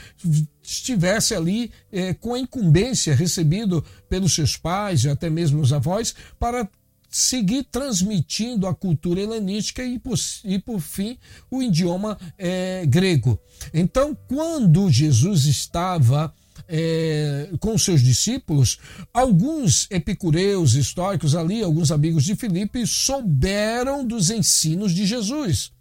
estivesse 0.61 1.35
ali 1.35 1.71
é, 1.91 2.13
com 2.13 2.33
a 2.33 2.39
incumbência 2.39 3.15
recebido 3.15 3.83
pelos 4.09 4.33
seus 4.33 4.57
pais 4.57 5.03
e 5.03 5.09
até 5.09 5.29
mesmo 5.29 5.61
os 5.61 5.71
avós 5.71 6.15
para 6.39 6.67
seguir 7.13 7.63
transmitindo 7.65 8.65
a 8.65 8.73
cultura 8.73 9.21
helenística 9.21 9.83
e 9.83 9.99
por, 9.99 10.17
e 10.43 10.57
por 10.57 10.79
fim 10.79 11.15
o 11.49 11.61
idioma 11.61 12.17
é, 12.39 12.85
grego. 12.87 13.39
Então, 13.71 14.17
quando 14.27 14.89
Jesus 14.89 15.45
estava 15.45 16.33
é, 16.67 17.51
com 17.59 17.77
seus 17.77 18.01
discípulos, 18.01 18.79
alguns 19.13 19.87
epicureus 19.91 20.73
históricos 20.73 21.35
ali, 21.35 21.61
alguns 21.61 21.91
amigos 21.91 22.23
de 22.23 22.35
Filipe, 22.35 22.87
souberam 22.87 24.03
dos 24.03 24.31
ensinos 24.31 24.91
de 24.91 25.05
Jesus. 25.05 25.71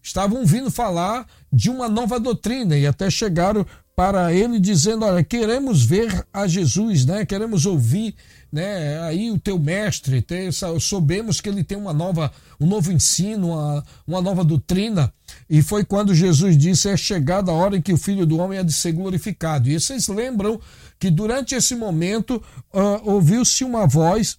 Estavam 0.00 0.46
vindo 0.46 0.70
falar 0.70 1.26
de 1.52 1.68
uma 1.68 1.88
nova 1.88 2.20
doutrina 2.20 2.78
e 2.78 2.86
até 2.86 3.10
chegaram 3.10 3.66
para 4.00 4.32
ele 4.32 4.58
dizendo: 4.58 5.04
Olha, 5.04 5.22
queremos 5.22 5.84
ver 5.84 6.26
a 6.32 6.46
Jesus, 6.46 7.04
né? 7.04 7.26
queremos 7.26 7.66
ouvir 7.66 8.14
né? 8.50 8.98
aí 9.02 9.30
o 9.30 9.38
teu 9.38 9.58
mestre, 9.58 10.22
ter, 10.22 10.50
soubemos 10.80 11.38
que 11.38 11.50
ele 11.50 11.62
tem 11.62 11.76
uma 11.76 11.92
nova, 11.92 12.32
um 12.58 12.66
novo 12.66 12.90
ensino, 12.90 13.48
uma, 13.48 13.84
uma 14.06 14.22
nova 14.22 14.42
doutrina. 14.42 15.12
E 15.50 15.60
foi 15.60 15.84
quando 15.84 16.14
Jesus 16.14 16.56
disse: 16.56 16.88
É 16.88 16.96
chegada 16.96 17.52
a 17.52 17.54
hora 17.54 17.76
em 17.76 17.82
que 17.82 17.92
o 17.92 17.98
Filho 17.98 18.24
do 18.24 18.38
Homem 18.38 18.58
é 18.58 18.64
de 18.64 18.72
ser 18.72 18.92
glorificado. 18.92 19.68
E 19.68 19.78
vocês 19.78 20.08
lembram 20.08 20.58
que 20.98 21.10
durante 21.10 21.54
esse 21.54 21.74
momento 21.74 22.42
uh, 22.72 23.02
ouviu-se 23.04 23.64
uma 23.64 23.86
voz 23.86 24.38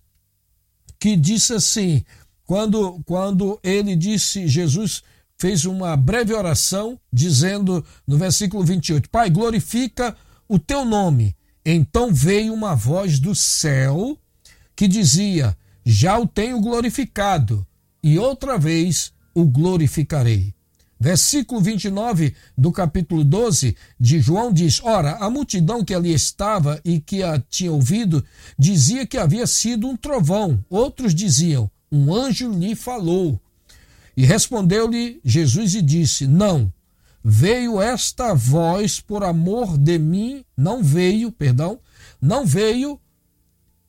que 0.98 1.16
disse 1.16 1.54
assim: 1.54 2.04
quando, 2.48 3.00
quando 3.06 3.60
ele 3.64 3.96
disse, 3.96 4.48
Jesus 4.48 5.04
fez 5.42 5.66
uma 5.66 5.98
breve 5.98 6.36
oração, 6.36 7.00
dizendo 7.12 7.84
no 8.06 8.16
versículo 8.16 8.64
28, 8.64 9.10
Pai, 9.10 9.28
glorifica 9.28 10.16
o 10.48 10.60
teu 10.60 10.86
nome. 10.86 11.36
Então 11.66 12.14
veio 12.14 12.54
uma 12.54 12.76
voz 12.76 13.18
do 13.18 13.34
céu 13.34 14.16
que 14.76 14.88
dizia: 14.88 15.58
Já 15.84 16.20
o 16.20 16.28
tenho 16.28 16.62
glorificado, 16.62 17.66
e 18.04 18.20
outra 18.20 18.56
vez 18.60 19.12
o 19.34 19.44
glorificarei. 19.44 20.54
Versículo 21.00 21.60
29 21.60 22.36
do 22.56 22.72
capítulo 22.72 23.24
12 23.24 23.76
de 24.00 24.20
João 24.20 24.54
diz: 24.54 24.80
Ora, 24.84 25.14
a 25.14 25.28
multidão 25.28 25.84
que 25.84 25.96
ali 25.96 26.14
estava 26.14 26.80
e 26.86 27.00
que 27.00 27.24
a 27.24 27.40
tinha 27.50 27.72
ouvido 27.72 28.24
dizia 28.60 29.08
que 29.08 29.18
havia 29.18 29.48
sido 29.48 29.88
um 29.88 29.98
trovão. 29.98 30.64
Outros 30.70 31.16
diziam: 31.16 31.68
Um 31.92 32.14
anjo 32.14 32.52
lhe 32.52 32.76
falou. 32.76 33.42
E 34.16 34.26
respondeu-lhe 34.26 35.20
Jesus 35.24 35.76
e 35.76 35.82
disse: 35.82 36.28
Não, 36.28 36.72
veio 37.24 37.82
esta 37.82 38.34
voz 38.34 39.00
por 39.00 39.24
amor 39.24 39.78
de 39.78 39.98
mim, 39.98 40.44
não 40.58 40.84
veio, 40.84 41.32
perdão, 41.32 41.80
não 42.22 42.46
veio, 42.46 43.00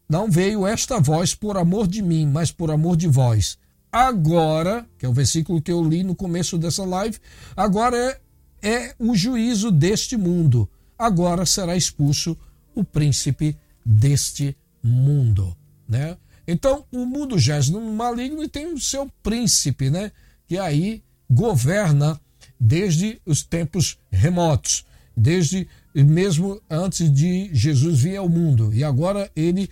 não 0.08 0.30
veio 0.30 0.66
esta 0.66 1.00
voz 1.00 1.34
por 1.34 1.56
amor 1.56 1.86
de 1.86 2.02
mim, 2.02 2.26
mas 2.26 2.50
por 2.50 2.70
amor 2.70 2.96
de 2.96 3.08
vós. 3.08 3.58
Agora, 3.90 4.86
que 4.98 5.04
é 5.04 5.08
o 5.08 5.12
versículo 5.12 5.60
que 5.60 5.70
eu 5.70 5.82
li 5.86 6.02
no 6.02 6.14
começo 6.14 6.56
dessa 6.56 6.84
live, 6.84 7.18
agora 7.54 7.96
é, 7.96 8.20
é 8.62 8.94
o 8.98 9.14
juízo 9.14 9.70
deste 9.70 10.16
mundo. 10.16 10.68
Agora 10.98 11.44
será 11.44 11.76
expulso 11.76 12.36
o 12.74 12.84
príncipe 12.84 13.56
deste 13.84 14.56
mundo, 14.82 15.54
né? 15.86 16.16
Então, 16.46 16.84
o 16.90 17.04
mundo 17.06 17.38
jaz 17.38 17.68
no 17.68 17.80
maligno 17.92 18.42
e 18.42 18.48
tem 18.48 18.72
o 18.72 18.80
seu 18.80 19.08
príncipe, 19.22 19.90
né? 19.90 20.10
Que 20.48 20.58
aí 20.58 21.02
governa 21.30 22.20
desde 22.58 23.20
os 23.24 23.42
tempos 23.42 23.98
remotos, 24.10 24.84
desde 25.16 25.66
mesmo 25.94 26.60
antes 26.70 27.12
de 27.12 27.50
Jesus 27.52 28.00
vir 28.00 28.16
ao 28.16 28.28
mundo. 28.28 28.72
E 28.72 28.82
agora 28.82 29.30
ele 29.34 29.68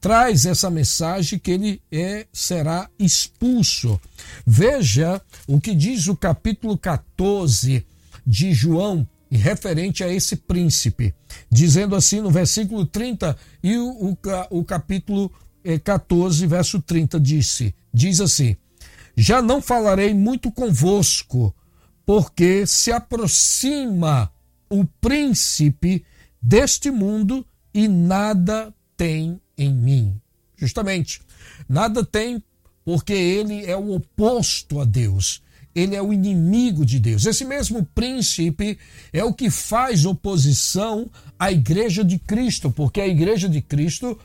traz 0.00 0.46
essa 0.46 0.70
mensagem 0.70 1.38
que 1.38 1.50
ele 1.50 1.82
é, 1.92 2.26
será 2.32 2.88
expulso. 2.98 4.00
Veja 4.46 5.20
o 5.46 5.60
que 5.60 5.74
diz 5.74 6.08
o 6.08 6.16
capítulo 6.16 6.78
14 6.78 7.84
de 8.26 8.52
João, 8.54 9.06
referente 9.30 10.02
a 10.02 10.08
esse 10.08 10.34
príncipe, 10.34 11.14
dizendo 11.50 11.94
assim 11.94 12.20
no 12.20 12.30
versículo 12.30 12.86
30 12.86 13.36
e 13.62 13.76
o, 13.76 14.10
o, 14.10 14.18
o 14.58 14.64
capítulo 14.64 15.30
14, 15.84 16.44
eh, 16.44 16.46
verso 16.46 16.80
30 16.80 17.20
disse, 17.20 17.74
diz 17.92 18.20
assim: 18.20 18.56
Já 19.16 19.42
não 19.42 19.60
falarei 19.60 20.14
muito 20.14 20.50
convosco, 20.50 21.54
porque 22.04 22.66
se 22.66 22.92
aproxima 22.92 24.32
o 24.68 24.84
príncipe 25.00 26.04
deste 26.40 26.90
mundo 26.90 27.46
e 27.74 27.88
nada 27.88 28.74
tem 28.96 29.40
em 29.56 29.72
mim. 29.72 30.20
Justamente, 30.56 31.20
nada 31.68 32.04
tem 32.04 32.42
porque 32.84 33.12
ele 33.12 33.64
é 33.64 33.76
o 33.76 33.94
oposto 33.94 34.80
a 34.80 34.84
Deus. 34.84 35.42
Ele 35.74 35.94
é 35.94 36.02
o 36.02 36.12
inimigo 36.12 36.84
de 36.84 36.98
Deus. 36.98 37.24
Esse 37.24 37.44
mesmo 37.44 37.86
príncipe 37.94 38.76
é 39.12 39.22
o 39.22 39.32
que 39.32 39.48
faz 39.48 40.04
oposição 40.04 41.08
à 41.38 41.52
igreja 41.52 42.04
de 42.04 42.18
Cristo, 42.18 42.70
porque 42.70 43.00
a 43.00 43.06
igreja 43.06 43.48
de 43.48 43.60
Cristo 43.60 44.18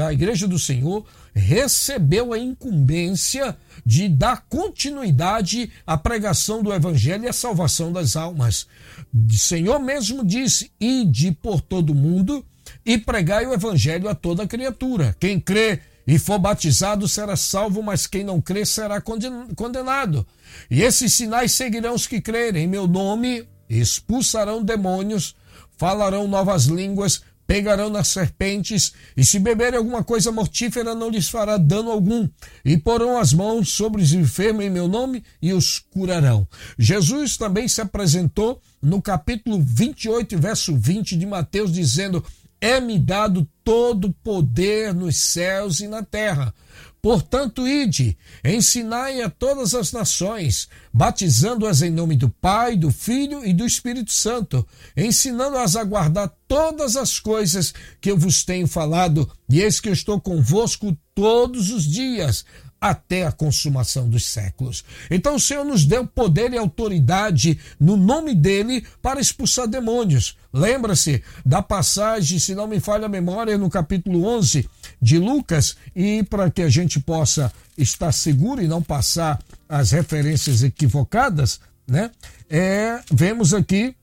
a 0.00 0.12
Igreja 0.12 0.46
do 0.48 0.58
Senhor 0.58 1.04
recebeu 1.34 2.32
a 2.32 2.38
incumbência 2.38 3.56
de 3.84 4.08
dar 4.08 4.46
continuidade 4.48 5.70
à 5.86 5.96
pregação 5.96 6.62
do 6.62 6.72
Evangelho 6.72 7.24
e 7.24 7.28
à 7.28 7.32
salvação 7.32 7.92
das 7.92 8.16
almas. 8.16 8.66
O 9.14 9.32
Senhor 9.34 9.78
mesmo 9.78 10.24
disse: 10.24 10.70
Ide 10.80 11.32
por 11.32 11.60
todo 11.60 11.94
mundo 11.94 12.44
e 12.84 12.98
pregai 12.98 13.46
o 13.46 13.52
Evangelho 13.52 14.08
a 14.08 14.14
toda 14.14 14.46
criatura. 14.46 15.16
Quem 15.18 15.38
crê 15.38 15.80
e 16.06 16.18
for 16.18 16.38
batizado 16.38 17.06
será 17.06 17.36
salvo, 17.36 17.82
mas 17.82 18.06
quem 18.06 18.24
não 18.24 18.40
crê 18.40 18.66
será 18.66 19.00
condenado. 19.00 20.26
E 20.70 20.82
esses 20.82 21.14
sinais 21.14 21.52
seguirão 21.52 21.94
os 21.94 22.06
que 22.06 22.20
crerem. 22.20 22.64
Em 22.64 22.68
meu 22.68 22.86
nome 22.86 23.46
expulsarão 23.68 24.62
demônios, 24.62 25.34
falarão 25.76 26.28
novas 26.28 26.64
línguas 26.64 27.22
pegarão 27.52 27.90
nas 27.90 28.08
serpentes, 28.08 28.94
e 29.14 29.22
se 29.22 29.38
beberem 29.38 29.76
alguma 29.76 30.02
coisa 30.02 30.32
mortífera, 30.32 30.94
não 30.94 31.10
lhes 31.10 31.28
fará 31.28 31.58
dano 31.58 31.90
algum, 31.90 32.26
e 32.64 32.78
porão 32.78 33.18
as 33.18 33.34
mãos 33.34 33.68
sobre 33.68 34.00
os 34.00 34.14
enfermos 34.14 34.64
em 34.64 34.70
meu 34.70 34.88
nome 34.88 35.22
e 35.42 35.52
os 35.52 35.78
curarão. 35.78 36.48
Jesus 36.78 37.36
também 37.36 37.68
se 37.68 37.82
apresentou 37.82 38.58
no 38.80 39.02
capítulo 39.02 39.62
28, 39.62 40.38
verso 40.38 40.74
20 40.74 41.14
de 41.14 41.26
Mateus, 41.26 41.70
dizendo: 41.70 42.24
É-me 42.58 42.98
dado 42.98 43.46
todo 43.62 44.14
poder 44.24 44.94
nos 44.94 45.18
céus 45.18 45.80
e 45.80 45.86
na 45.86 46.02
terra. 46.02 46.54
Portanto, 47.02 47.66
ide, 47.66 48.16
ensinai 48.44 49.22
a 49.22 49.28
todas 49.28 49.74
as 49.74 49.90
nações, 49.90 50.68
batizando-as 50.94 51.82
em 51.82 51.90
nome 51.90 52.14
do 52.14 52.28
Pai, 52.28 52.76
do 52.76 52.92
Filho 52.92 53.44
e 53.44 53.52
do 53.52 53.66
Espírito 53.66 54.12
Santo, 54.12 54.64
ensinando-as 54.96 55.74
a 55.74 55.82
guardar 55.82 56.32
todas 56.46 56.96
as 56.96 57.18
coisas 57.18 57.74
que 58.00 58.08
eu 58.08 58.16
vos 58.16 58.44
tenho 58.44 58.68
falado, 58.68 59.28
e 59.50 59.60
eis 59.60 59.80
que 59.80 59.88
eu 59.88 59.92
estou 59.92 60.20
convosco 60.20 60.96
todos 61.12 61.72
os 61.72 61.82
dias, 61.84 62.44
até 62.82 63.24
a 63.24 63.30
consumação 63.30 64.10
dos 64.10 64.26
séculos. 64.26 64.84
Então 65.08 65.36
o 65.36 65.40
Senhor 65.40 65.64
nos 65.64 65.84
deu 65.84 66.04
poder 66.04 66.52
e 66.52 66.58
autoridade 66.58 67.56
no 67.78 67.96
nome 67.96 68.34
dele 68.34 68.84
para 69.00 69.20
expulsar 69.20 69.68
demônios. 69.68 70.36
Lembra-se 70.52 71.22
da 71.46 71.62
passagem, 71.62 72.40
se 72.40 72.56
não 72.56 72.66
me 72.66 72.80
falha 72.80 73.06
a 73.06 73.08
memória, 73.08 73.56
no 73.56 73.70
capítulo 73.70 74.26
11 74.26 74.68
de 75.00 75.16
Lucas, 75.16 75.76
e 75.94 76.24
para 76.24 76.50
que 76.50 76.62
a 76.62 76.68
gente 76.68 76.98
possa 76.98 77.52
estar 77.78 78.10
seguro 78.10 78.60
e 78.60 78.66
não 78.66 78.82
passar 78.82 79.38
as 79.68 79.92
referências 79.92 80.64
equivocadas, 80.64 81.60
né? 81.86 82.10
É, 82.50 83.00
vemos 83.12 83.54
aqui 83.54 83.94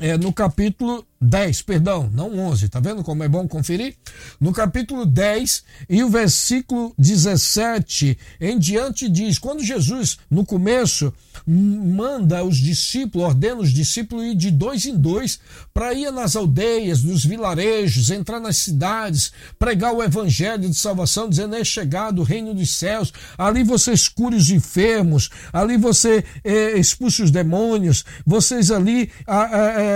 é, 0.00 0.16
no 0.16 0.32
capítulo 0.32 1.04
10, 1.20 1.62
perdão, 1.62 2.08
não 2.14 2.38
11, 2.38 2.68
tá 2.68 2.78
vendo 2.78 3.02
como 3.02 3.24
é 3.24 3.28
bom 3.28 3.46
conferir? 3.48 3.96
No 4.40 4.52
capítulo 4.52 5.04
10 5.04 5.64
e 5.88 6.04
o 6.04 6.08
versículo 6.08 6.94
17 6.96 8.16
em 8.40 8.58
diante 8.58 9.08
diz: 9.08 9.38
quando 9.38 9.64
Jesus, 9.64 10.18
no 10.30 10.46
começo, 10.46 11.12
manda 11.46 12.44
os 12.44 12.56
discípulos, 12.58 13.28
ordena 13.28 13.60
os 13.60 13.72
discípulos 13.72 14.26
ir 14.26 14.34
de 14.34 14.50
dois 14.50 14.84
em 14.84 14.96
dois 14.96 15.40
para 15.74 15.92
ir 15.92 16.10
nas 16.12 16.36
aldeias, 16.36 17.02
nos 17.02 17.24
vilarejos, 17.24 18.10
entrar 18.10 18.38
nas 18.38 18.58
cidades, 18.58 19.32
pregar 19.58 19.92
o 19.92 20.02
evangelho 20.02 20.68
de 20.68 20.74
salvação, 20.74 21.28
dizendo: 21.28 21.56
é 21.56 21.64
chegado 21.64 22.20
o 22.20 22.24
reino 22.24 22.54
dos 22.54 22.76
céus, 22.76 23.12
ali 23.36 23.64
vocês 23.64 24.08
curem 24.08 24.38
os 24.38 24.50
enfermos, 24.50 25.30
ali 25.52 25.76
você 25.76 26.24
é, 26.44 26.78
expulsa 26.78 27.24
os 27.24 27.30
demônios, 27.30 28.04
vocês 28.24 28.70
ali 28.70 29.10
a, 29.26 29.42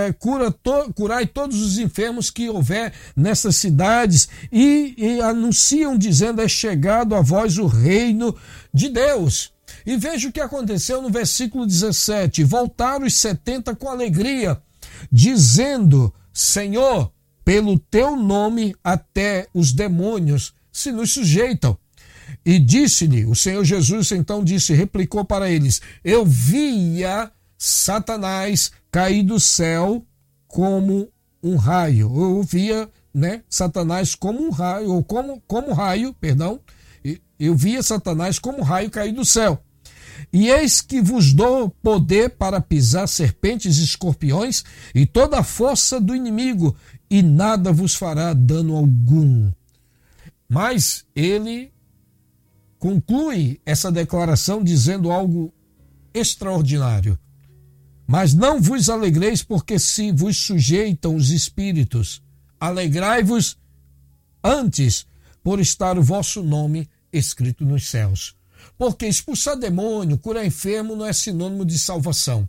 a, 0.07 0.13
cura 0.13 0.51
to, 0.51 0.91
curai 1.13 1.27
todos 1.27 1.61
os 1.61 1.77
enfermos 1.77 2.31
que 2.31 2.49
houver 2.49 2.91
nessas 3.15 3.55
cidades 3.55 4.27
e, 4.51 4.95
e 4.97 5.21
anunciam 5.21 5.97
dizendo: 5.97 6.41
é 6.41 6.47
chegado 6.47 7.15
a 7.15 7.21
vós 7.21 7.57
o 7.57 7.67
reino 7.67 8.35
de 8.73 8.89
Deus. 8.89 9.51
E 9.85 9.95
veja 9.97 10.27
o 10.27 10.31
que 10.31 10.41
aconteceu 10.41 11.01
no 11.01 11.09
versículo 11.09 11.67
17: 11.67 12.43
voltaram 12.43 13.05
os 13.05 13.15
setenta 13.15 13.75
com 13.75 13.89
alegria, 13.89 14.59
dizendo: 15.11 16.13
Senhor, 16.33 17.11
pelo 17.45 17.77
teu 17.77 18.15
nome 18.15 18.75
até 18.83 19.47
os 19.53 19.71
demônios 19.71 20.53
se 20.71 20.91
nos 20.91 21.11
sujeitam. 21.11 21.77
E 22.45 22.57
disse-lhe, 22.57 23.25
o 23.25 23.35
Senhor 23.35 23.63
Jesus 23.63 24.11
então 24.11 24.43
disse, 24.43 24.73
replicou 24.73 25.23
para 25.23 25.49
eles: 25.49 25.81
Eu 26.03 26.25
via 26.25 27.31
Satanás 27.57 28.71
cair 28.91 29.23
do 29.23 29.39
céu 29.39 30.05
como 30.53 31.09
um 31.41 31.55
raio. 31.55 32.11
Eu 32.15 32.43
via 32.43 32.87
né, 33.11 33.41
Satanás 33.49 34.13
como 34.13 34.39
um 34.39 34.51
raio, 34.51 34.91
ou 34.91 35.03
como, 35.03 35.41
como 35.47 35.73
raio, 35.73 36.13
perdão, 36.13 36.59
eu 37.39 37.55
via 37.55 37.81
Satanás 37.81 38.37
como 38.37 38.61
raio 38.61 38.91
cair 38.91 39.13
do 39.13 39.25
céu. 39.25 39.59
E 40.31 40.49
eis 40.49 40.79
que 40.79 41.01
vos 41.01 41.33
dou 41.33 41.69
poder 41.69 42.29
para 42.29 42.61
pisar 42.61 43.07
serpentes 43.07 43.79
e 43.79 43.83
escorpiões 43.83 44.63
e 44.93 45.07
toda 45.07 45.39
a 45.39 45.43
força 45.43 45.99
do 45.99 46.15
inimigo, 46.15 46.75
e 47.09 47.23
nada 47.23 47.71
vos 47.71 47.95
fará 47.95 48.31
dano 48.31 48.75
algum. 48.77 49.51
Mas 50.47 51.03
ele 51.15 51.73
conclui 52.77 53.59
essa 53.65 53.91
declaração 53.91 54.63
dizendo 54.63 55.11
algo 55.11 55.51
extraordinário. 56.13 57.17
Mas 58.05 58.33
não 58.33 58.61
vos 58.61 58.89
alegreis, 58.89 59.41
porque 59.41 59.79
se 59.79 60.11
vos 60.11 60.37
sujeitam 60.37 61.15
os 61.15 61.29
espíritos, 61.29 62.21
alegrai-vos 62.59 63.57
antes 64.43 65.05
por 65.43 65.59
estar 65.59 65.97
o 65.97 66.03
vosso 66.03 66.43
nome 66.43 66.89
escrito 67.11 67.65
nos 67.65 67.87
céus. 67.87 68.35
Porque 68.77 69.05
expulsar 69.05 69.57
demônio, 69.57 70.17
curar 70.17 70.45
enfermo 70.45 70.95
não 70.95 71.05
é 71.05 71.13
sinônimo 71.13 71.65
de 71.65 71.77
salvação. 71.77 72.47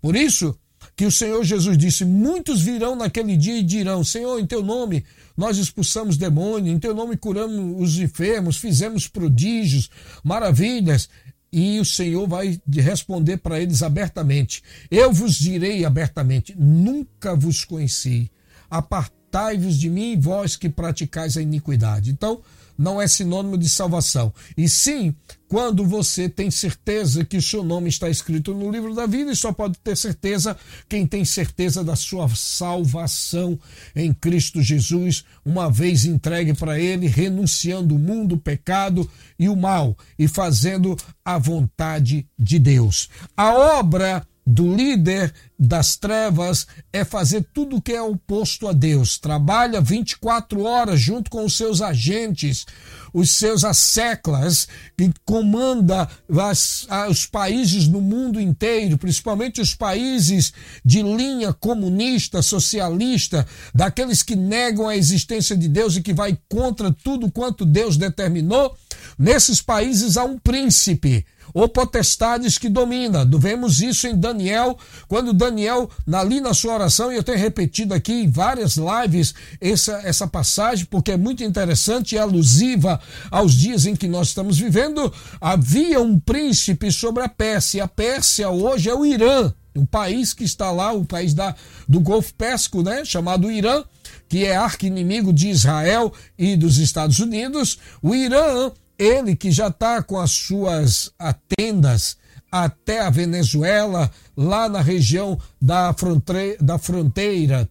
Por 0.00 0.16
isso 0.16 0.56
que 0.96 1.04
o 1.04 1.12
Senhor 1.12 1.42
Jesus 1.44 1.76
disse: 1.76 2.04
Muitos 2.04 2.62
virão 2.62 2.96
naquele 2.96 3.36
dia 3.36 3.58
e 3.58 3.62
dirão: 3.62 4.02
Senhor, 4.02 4.38
em 4.38 4.46
teu 4.46 4.62
nome 4.62 5.04
nós 5.36 5.58
expulsamos 5.58 6.16
demônio, 6.16 6.72
em 6.72 6.78
teu 6.78 6.94
nome 6.94 7.16
curamos 7.16 7.82
os 7.82 7.98
enfermos, 7.98 8.56
fizemos 8.56 9.08
prodígios, 9.08 9.90
maravilhas. 10.22 11.08
E 11.52 11.80
o 11.80 11.84
Senhor 11.84 12.28
vai 12.28 12.60
responder 12.68 13.38
para 13.38 13.60
eles 13.60 13.82
abertamente: 13.82 14.62
Eu 14.90 15.12
vos 15.12 15.34
direi 15.34 15.84
abertamente: 15.84 16.54
Nunca 16.56 17.34
vos 17.34 17.64
conheci. 17.64 18.30
Apartai-vos 18.70 19.76
de 19.76 19.90
mim, 19.90 20.18
vós 20.18 20.54
que 20.54 20.68
praticais 20.68 21.36
a 21.36 21.42
iniquidade. 21.42 22.10
Então, 22.12 22.40
não 22.80 22.98
é 23.00 23.06
sinônimo 23.06 23.58
de 23.58 23.68
salvação. 23.68 24.32
E 24.56 24.66
sim, 24.66 25.14
quando 25.46 25.84
você 25.84 26.30
tem 26.30 26.50
certeza 26.50 27.26
que 27.26 27.36
o 27.36 27.42
seu 27.42 27.62
nome 27.62 27.90
está 27.90 28.08
escrito 28.08 28.54
no 28.54 28.70
livro 28.70 28.94
da 28.94 29.04
vida, 29.04 29.30
e 29.30 29.36
só 29.36 29.52
pode 29.52 29.78
ter 29.80 29.94
certeza 29.94 30.56
quem 30.88 31.06
tem 31.06 31.22
certeza 31.22 31.84
da 31.84 31.94
sua 31.94 32.26
salvação 32.30 33.58
em 33.94 34.14
Cristo 34.14 34.62
Jesus, 34.62 35.26
uma 35.44 35.70
vez 35.70 36.06
entregue 36.06 36.54
para 36.54 36.80
Ele, 36.80 37.06
renunciando 37.06 37.94
o 37.94 37.98
mundo, 37.98 38.36
o 38.36 38.40
pecado 38.40 39.08
e 39.38 39.46
o 39.46 39.56
mal, 39.56 39.94
e 40.18 40.26
fazendo 40.26 40.96
a 41.22 41.36
vontade 41.36 42.26
de 42.38 42.58
Deus. 42.58 43.10
A 43.36 43.52
obra 43.78 44.26
do 44.50 44.74
líder 44.74 45.32
das 45.56 45.96
trevas 45.96 46.66
é 46.92 47.04
fazer 47.04 47.46
tudo 47.54 47.76
o 47.76 47.82
que 47.82 47.92
é 47.92 48.02
oposto 48.02 48.66
a 48.66 48.72
Deus. 48.72 49.16
Trabalha 49.16 49.80
24 49.80 50.62
horas 50.62 51.00
junto 51.00 51.30
com 51.30 51.44
os 51.44 51.56
seus 51.56 51.80
agentes, 51.80 52.66
os 53.12 53.30
seus 53.30 53.62
asseclas, 53.62 54.66
que 54.96 55.12
comanda 55.24 56.08
as, 56.36 56.86
os 57.08 57.26
países 57.26 57.86
no 57.86 58.00
mundo 58.00 58.40
inteiro, 58.40 58.98
principalmente 58.98 59.60
os 59.60 59.74
países 59.74 60.52
de 60.84 61.02
linha 61.02 61.52
comunista, 61.52 62.42
socialista, 62.42 63.46
daqueles 63.72 64.22
que 64.22 64.34
negam 64.34 64.88
a 64.88 64.96
existência 64.96 65.56
de 65.56 65.68
Deus 65.68 65.96
e 65.96 66.02
que 66.02 66.12
vai 66.12 66.36
contra 66.48 66.92
tudo 66.92 67.30
quanto 67.30 67.64
Deus 67.64 67.96
determinou. 67.96 68.76
Nesses 69.20 69.60
países 69.60 70.16
há 70.16 70.24
um 70.24 70.38
príncipe 70.38 71.26
ou 71.52 71.68
potestades 71.68 72.56
que 72.56 72.70
domina. 72.70 73.28
Vemos 73.38 73.82
isso 73.82 74.06
em 74.06 74.18
Daniel, 74.18 74.78
quando 75.08 75.34
Daniel, 75.34 75.90
ali 76.10 76.40
na 76.40 76.54
sua 76.54 76.72
oração, 76.72 77.12
e 77.12 77.16
eu 77.16 77.22
tenho 77.22 77.36
repetido 77.36 77.92
aqui 77.92 78.14
em 78.14 78.30
várias 78.30 78.78
lives 78.78 79.34
essa, 79.60 80.00
essa 80.04 80.26
passagem, 80.26 80.86
porque 80.86 81.12
é 81.12 81.18
muito 81.18 81.44
interessante 81.44 82.14
e 82.14 82.18
alusiva 82.18 82.98
aos 83.30 83.52
dias 83.52 83.84
em 83.84 83.94
que 83.94 84.08
nós 84.08 84.28
estamos 84.28 84.58
vivendo. 84.58 85.12
Havia 85.38 86.00
um 86.00 86.18
príncipe 86.18 86.90
sobre 86.90 87.22
a 87.22 87.28
Pérsia. 87.28 87.84
A 87.84 87.88
Pérsia 87.88 88.48
hoje 88.48 88.88
é 88.88 88.94
o 88.94 89.04
Irã, 89.04 89.52
um 89.76 89.84
país 89.84 90.32
que 90.32 90.44
está 90.44 90.70
lá, 90.70 90.94
o 90.94 91.04
país 91.04 91.34
da, 91.34 91.54
do 91.86 92.00
Golfo 92.00 92.32
Pérsico, 92.32 92.82
né, 92.82 93.04
chamado 93.04 93.50
Irã, 93.50 93.84
que 94.30 94.46
é 94.46 94.56
arqui-inimigo 94.56 95.30
de 95.30 95.50
Israel 95.50 96.10
e 96.38 96.56
dos 96.56 96.78
Estados 96.78 97.18
Unidos. 97.18 97.78
O 98.00 98.14
Irã 98.14 98.72
ele 99.00 99.34
que 99.34 99.50
já 99.50 99.68
está 99.68 100.02
com 100.02 100.18
as 100.18 100.30
suas 100.30 101.10
tendas 101.56 102.18
até 102.52 103.00
a 103.00 103.08
Venezuela, 103.08 104.10
lá 104.36 104.68
na 104.68 104.80
região 104.80 105.38
da 105.60 105.94
fronteira, 105.94 106.56
da 106.60 106.78
fronteira 106.78 107.68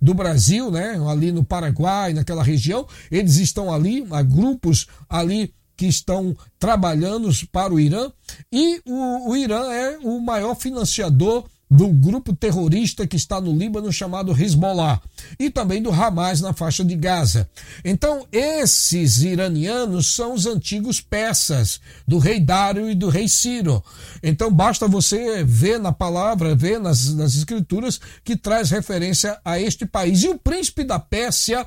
do 0.00 0.14
Brasil, 0.14 0.70
né? 0.70 0.98
ali 1.08 1.30
no 1.30 1.44
Paraguai, 1.44 2.14
naquela 2.14 2.42
região, 2.42 2.86
eles 3.10 3.36
estão 3.36 3.72
ali, 3.72 4.04
há 4.10 4.22
grupos 4.22 4.86
ali 5.08 5.54
que 5.76 5.86
estão 5.86 6.36
trabalhando 6.58 7.30
para 7.52 7.72
o 7.72 7.78
Irã, 7.78 8.10
e 8.50 8.80
o, 8.86 9.30
o 9.30 9.36
Irã 9.36 9.70
é 9.72 9.98
o 9.98 10.18
maior 10.18 10.54
financiador 10.54 11.44
do 11.70 11.88
grupo 11.88 12.34
terrorista 12.34 13.06
que 13.06 13.16
está 13.16 13.40
no 13.40 13.56
Líbano 13.56 13.92
chamado 13.92 14.32
Hezbollah 14.32 15.00
e 15.38 15.50
também 15.50 15.82
do 15.82 15.90
Hamas 15.90 16.40
na 16.40 16.52
faixa 16.52 16.84
de 16.84 16.94
Gaza. 16.94 17.48
Então, 17.84 18.26
esses 18.30 19.22
iranianos 19.22 20.14
são 20.14 20.34
os 20.34 20.46
antigos 20.46 21.00
persas 21.00 21.80
do 22.06 22.18
rei 22.18 22.38
Dário 22.38 22.88
e 22.88 22.94
do 22.94 23.08
rei 23.08 23.28
Ciro. 23.28 23.82
Então, 24.22 24.52
basta 24.52 24.86
você 24.86 25.42
ver 25.42 25.80
na 25.80 25.92
palavra, 25.92 26.54
ver 26.54 26.78
nas, 26.78 27.12
nas 27.14 27.34
escrituras 27.34 28.00
que 28.22 28.36
traz 28.36 28.70
referência 28.70 29.38
a 29.44 29.58
este 29.58 29.86
país. 29.86 30.22
E 30.22 30.28
o 30.28 30.38
príncipe 30.38 30.84
da 30.84 30.98
Pérsia 30.98 31.66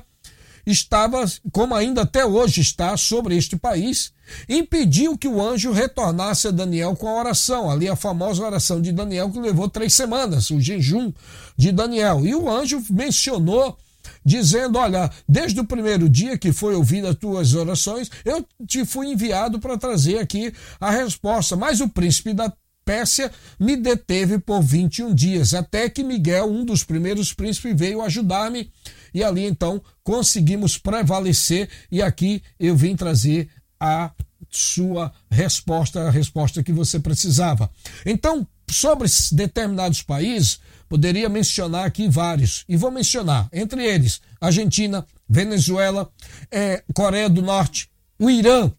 estava, 0.70 1.24
como 1.52 1.74
ainda 1.74 2.02
até 2.02 2.24
hoje 2.24 2.60
está, 2.60 2.96
sobre 2.96 3.36
este 3.36 3.56
país, 3.56 4.12
impediu 4.48 5.16
que 5.16 5.28
o 5.28 5.40
anjo 5.40 5.72
retornasse 5.72 6.48
a 6.48 6.50
Daniel 6.50 6.94
com 6.94 7.08
a 7.08 7.18
oração, 7.18 7.70
ali 7.70 7.88
a 7.88 7.96
famosa 7.96 8.44
oração 8.44 8.80
de 8.80 8.92
Daniel 8.92 9.30
que 9.30 9.40
levou 9.40 9.68
três 9.68 9.94
semanas, 9.94 10.50
o 10.50 10.60
jejum 10.60 11.12
de 11.56 11.72
Daniel. 11.72 12.26
E 12.26 12.34
o 12.34 12.50
anjo 12.50 12.82
mencionou 12.90 13.76
dizendo: 14.24 14.78
Olha, 14.78 15.10
desde 15.28 15.60
o 15.60 15.64
primeiro 15.64 16.08
dia 16.08 16.36
que 16.36 16.52
foi 16.52 16.74
ouvida 16.74 17.10
as 17.10 17.16
tuas 17.16 17.54
orações, 17.54 18.10
eu 18.24 18.44
te 18.66 18.84
fui 18.84 19.08
enviado 19.08 19.58
para 19.58 19.78
trazer 19.78 20.18
aqui 20.18 20.52
a 20.80 20.90
resposta. 20.90 21.56
Mas 21.56 21.80
o 21.80 21.88
príncipe 21.88 22.32
da 22.34 22.52
Pérsia 22.84 23.30
me 23.60 23.76
deteve 23.76 24.38
por 24.38 24.62
21 24.62 25.14
dias, 25.14 25.52
até 25.52 25.90
que 25.90 26.02
Miguel, 26.02 26.50
um 26.50 26.64
dos 26.64 26.82
primeiros 26.82 27.34
príncipes, 27.34 27.78
veio 27.78 28.00
ajudar-me 28.00 28.70
e 29.12 29.22
ali 29.22 29.44
então 29.44 29.82
conseguimos 30.02 30.78
prevalecer 30.78 31.68
e 31.90 32.02
aqui 32.02 32.42
eu 32.58 32.76
vim 32.76 32.96
trazer 32.96 33.48
a 33.80 34.10
sua 34.50 35.12
resposta, 35.30 36.08
a 36.08 36.10
resposta 36.10 36.62
que 36.62 36.72
você 36.72 36.98
precisava. 36.98 37.70
Então, 38.04 38.46
sobre 38.70 39.08
determinados 39.32 40.02
países, 40.02 40.60
poderia 40.88 41.28
mencionar 41.28 41.86
aqui 41.86 42.08
vários, 42.08 42.64
e 42.68 42.76
vou 42.76 42.90
mencionar, 42.90 43.48
entre 43.52 43.84
eles, 43.84 44.20
Argentina, 44.40 45.06
Venezuela, 45.28 46.10
é, 46.50 46.82
Coreia 46.94 47.28
do 47.28 47.42
Norte, 47.42 47.90
o 48.18 48.30
Irã, 48.30 48.72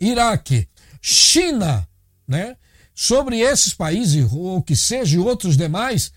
Iraque, 0.00 0.68
China, 1.00 1.86
né? 2.26 2.56
Sobre 2.94 3.40
esses 3.40 3.74
países, 3.74 4.32
ou 4.32 4.62
que 4.62 4.76
seja, 4.76 5.20
outros 5.20 5.56
demais, 5.56 6.12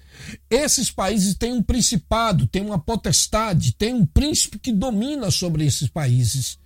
esses 0.50 0.92
países 0.92 1.34
têm 1.34 1.54
um 1.54 1.64
principado, 1.64 2.46
têm 2.46 2.64
uma 2.64 2.78
potestade, 2.78 3.74
tem 3.74 3.94
um 3.94 4.06
príncipe 4.06 4.60
que 4.60 4.72
domina 4.72 5.32
sobre 5.32 5.66
esses 5.66 5.90
países. 5.90 6.60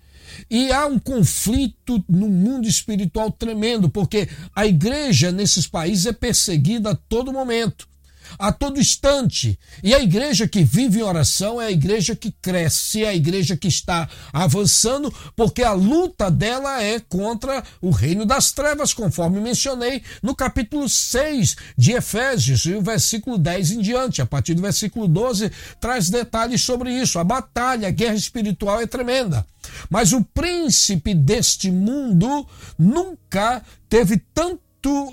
E 0.50 0.72
há 0.72 0.86
um 0.86 1.00
conflito 1.00 2.04
no 2.10 2.28
mundo 2.28 2.68
espiritual 2.68 3.32
tremendo, 3.32 3.90
porque 3.90 4.28
a 4.54 4.66
igreja 4.66 5.32
nesses 5.32 5.66
países 5.66 6.06
é 6.06 6.14
perseguida 6.14 6.92
a 6.92 6.96
todo 6.96 7.34
momento 7.34 7.91
a 8.38 8.52
todo 8.52 8.80
instante. 8.80 9.60
E 9.84 9.94
a 9.94 10.00
igreja 10.00 10.48
que 10.48 10.64
vive 10.64 11.00
em 11.00 11.04
oração 11.04 11.62
é 11.62 11.68
a 11.68 11.72
igreja 11.72 12.16
que 12.16 12.32
cresce, 12.42 13.04
é 13.04 13.10
a 13.10 13.16
igreja 13.16 13.58
que 13.58 13.68
está 13.68 14.10
avançando, 14.32 15.14
porque 15.36 15.64
a 15.64 15.74
luta 15.74 16.30
dela 16.30 16.82
é 16.82 17.00
contra 17.00 17.64
o 17.82 17.90
reino 17.90 18.26
das 18.26 18.52
trevas, 18.52 18.94
conforme 18.94 19.40
mencionei 19.40 20.02
no 20.22 20.36
capítulo 20.36 20.88
6 20.88 21.56
de 21.78 21.92
Efésios, 21.94 22.66
e 22.66 22.74
o 22.74 22.82
versículo 22.82 23.38
10 23.38 23.72
em 23.72 23.82
diante. 23.82 24.22
A 24.22 24.26
partir 24.26 24.54
do 24.54 24.62
versículo 24.62 25.08
12, 25.08 25.52
traz 25.80 26.10
detalhes 26.10 26.62
sobre 26.62 26.92
isso. 26.92 27.20
A 27.20 27.24
batalha, 27.24 27.88
a 27.88 27.92
guerra 27.92 28.16
espiritual 28.16 28.82
é 28.82 28.88
tremenda. 28.88 29.46
Mas 29.90 30.14
o 30.14 30.24
príncipe 30.24 31.14
deste 31.14 31.70
mundo 31.70 32.48
nunca 32.78 33.64
teve 33.90 34.18
tanto, 34.34 34.62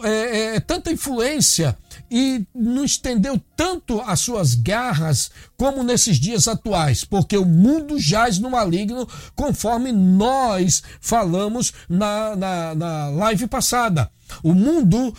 é, 0.02 0.56
é, 0.56 0.60
tanta 0.60 0.90
influência 0.90 1.76
e 2.10 2.46
não 2.54 2.84
estendeu 2.84 3.40
tanto 3.54 4.00
as 4.00 4.20
suas 4.20 4.54
garras 4.54 5.30
como 5.56 5.82
nesses 5.82 6.18
dias 6.18 6.48
atuais, 6.48 7.04
porque 7.04 7.36
o 7.36 7.44
mundo 7.44 7.98
jaz 7.98 8.38
no 8.38 8.50
maligno, 8.50 9.06
conforme 9.34 9.92
nós 9.92 10.82
falamos 11.00 11.72
na, 11.88 12.34
na, 12.34 12.74
na 12.74 13.08
live 13.08 13.46
passada. 13.46 14.10
O 14.42 14.54
mundo, 14.54 15.14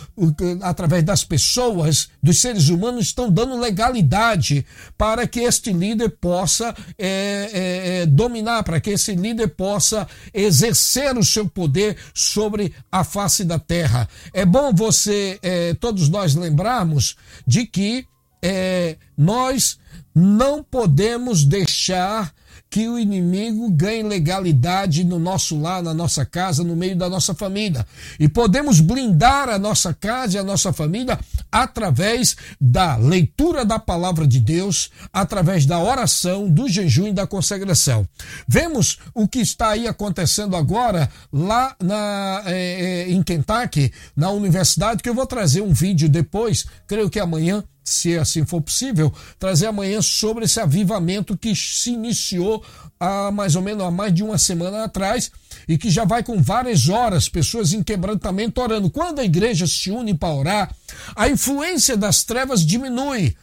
através 0.62 1.04
das 1.04 1.24
pessoas, 1.24 2.10
dos 2.22 2.40
seres 2.40 2.70
humanos, 2.70 3.06
estão 3.06 3.30
dando 3.30 3.60
legalidade 3.60 4.66
para 4.98 5.28
que 5.28 5.42
este 5.42 5.72
líder 5.72 6.10
possa 6.10 6.76
é, 6.98 7.08
é, 7.08 8.02
é, 8.02 8.06
dominar, 8.06 8.64
para 8.64 8.80
que 8.80 8.92
esse 8.92 9.16
líder 9.16 9.50
possa 9.50 10.08
exercer 10.34 11.18
o 11.18 11.24
seu 11.24 11.48
poder 11.48 11.98
sobre 12.14 12.74
a 12.92 13.04
face 13.04 13.44
da 13.44 13.60
terra. 13.60 14.08
É 14.34 14.46
bom 14.46 14.74
você, 14.74 15.40
é, 15.42 15.74
todos 15.74 16.10
nós, 16.10 16.36
lembrarmos 16.36 17.16
de 17.46 17.66
que 17.66 18.06
é, 18.42 18.98
nós 19.18 19.78
não 20.16 20.64
podemos 20.64 21.44
deixar 21.44 22.34
que 22.70 22.88
o 22.88 23.00
inimigo 23.00 23.70
ganhe 23.72 24.04
legalidade 24.04 25.04
no 25.04 25.18
nosso 25.18 25.60
lar, 25.60 25.82
na 25.82 25.94
nossa 25.94 26.24
casa, 26.24 26.64
no 26.64 26.76
meio 26.76 26.96
da 26.96 27.10
nossa 27.10 27.34
família. 27.34 27.86
E 28.20 28.30
podemos 28.30 28.80
blindar 28.80 29.50
a 29.50 29.58
nossa 29.58 29.94
casa 29.94 30.38
e 30.38 30.40
a 30.40 30.44
nossa 30.44 30.72
família 30.72 31.20
através 31.52 32.38
da 32.62 32.96
leitura 32.96 33.66
da 33.66 33.80
palavra 33.80 34.28
de 34.28 34.40
Deus, 34.40 34.92
através 35.12 35.66
da 35.66 35.80
oração, 35.80 36.48
do 36.48 36.70
jejum 36.70 37.08
e 37.08 37.14
da 37.14 37.26
consagração. 37.26 38.08
Vemos 38.48 39.00
o 39.16 39.28
que 39.28 39.40
está 39.40 39.70
aí 39.70 39.88
acontecendo 39.88 40.56
agora 40.56 41.10
lá 41.34 41.76
na, 41.82 42.44
é, 42.46 43.10
em 43.10 43.24
Kentucky, 43.24 43.92
na 44.16 44.30
universidade, 44.30 45.02
que 45.02 45.10
eu 45.10 45.16
vou 45.16 45.26
trazer 45.26 45.62
um 45.62 45.74
vídeo 45.74 46.08
depois, 46.08 46.66
creio 46.88 47.10
que 47.10 47.20
amanhã 47.20 47.64
se 47.90 48.18
assim 48.18 48.46
for 48.46 48.62
possível, 48.62 49.14
trazer 49.38 49.68
amanhã 49.68 50.02
sobre 50.02 50.46
esse 50.46 50.60
avivamento 50.60 51.38
que 51.38 51.56
se 51.56 51.92
iniciou 51.92 52.64
há 53.00 53.32
mais 53.32 53.56
ou 53.56 53.62
menos 53.62 53.84
há 53.84 53.92
mais 53.92 54.14
de 54.14 54.24
uma 54.24 54.38
semana 54.38 54.84
atrás 54.84 55.32
e 55.68 55.78
que 55.78 55.90
já 55.90 56.06
vai 56.06 56.24
com 56.24 56.42
várias 56.42 56.90
horas, 56.90 57.30
pessoas 57.30 57.74
em 57.74 57.82
quebrantamento 57.82 58.62
orando. 58.62 58.90
Quando 58.90 59.20
a 59.20 59.26
igreja 59.26 59.66
se 59.66 59.90
une 59.92 60.14
para 60.14 60.34
orar, 60.34 60.76
a 61.16 61.30
influência 61.30 61.96
das 61.96 62.24
trevas 62.24 62.66
diminui. 62.66 63.36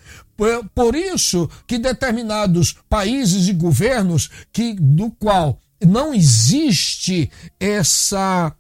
Por 0.75 0.95
isso 0.95 1.49
que 1.67 1.79
determinados 1.79 2.77
países 2.89 3.49
e 3.49 3.53
governos 3.53 4.31
que 4.53 4.75
do 4.75 5.11
qual 5.11 5.59
não 5.81 6.13
existe 6.13 7.31
essa 7.59 8.55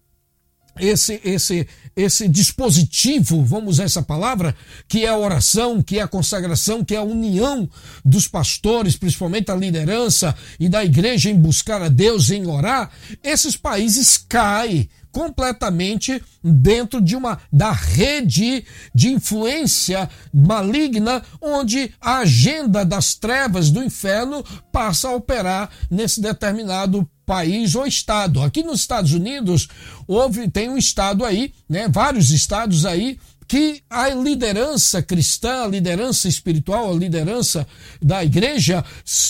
esse, 0.78 1.20
esse, 1.24 1.66
esse 1.96 2.28
dispositivo, 2.28 3.42
vamos 3.42 3.76
usar 3.76 3.84
essa 3.84 4.02
palavra, 4.02 4.54
que 4.86 5.06
é 5.06 5.08
a 5.08 5.16
oração, 5.16 5.82
que 5.82 5.98
é 5.98 6.02
a 6.02 6.08
consagração, 6.08 6.84
que 6.84 6.94
é 6.94 6.98
a 6.98 7.02
união 7.02 7.68
dos 8.04 8.28
pastores, 8.28 8.96
principalmente 8.96 9.50
a 9.50 9.56
liderança 9.56 10.36
e 10.60 10.68
da 10.68 10.84
igreja 10.84 11.30
em 11.30 11.34
buscar 11.34 11.80
a 11.80 11.88
Deus, 11.88 12.30
em 12.30 12.46
orar, 12.46 12.90
esses 13.24 13.56
países 13.56 14.18
caem 14.18 14.90
completamente 15.10 16.22
dentro 16.44 17.00
de 17.00 17.16
uma 17.16 17.40
da 17.50 17.72
rede 17.72 18.66
de 18.94 19.08
influência 19.08 20.10
maligna 20.30 21.22
onde 21.40 21.94
a 21.98 22.18
agenda 22.18 22.84
das 22.84 23.14
trevas 23.14 23.70
do 23.70 23.82
inferno 23.82 24.44
passa 24.70 25.08
a 25.08 25.14
operar 25.14 25.70
nesse 25.90 26.20
determinado 26.20 27.08
país 27.26 27.74
ou 27.74 27.84
estado. 27.84 28.40
Aqui 28.40 28.62
nos 28.62 28.80
Estados 28.80 29.12
Unidos 29.12 29.68
houve 30.06 30.48
tem 30.48 30.70
um 30.70 30.78
estado 30.78 31.24
aí, 31.24 31.52
né, 31.68 31.88
vários 31.88 32.30
estados 32.30 32.86
aí 32.86 33.18
que 33.48 33.80
a 33.88 34.08
liderança 34.08 35.00
cristã, 35.00 35.64
a 35.64 35.68
liderança 35.68 36.28
espiritual, 36.28 36.90
a 36.90 36.98
liderança 36.98 37.66
da 38.02 38.24
igreja 38.24 38.84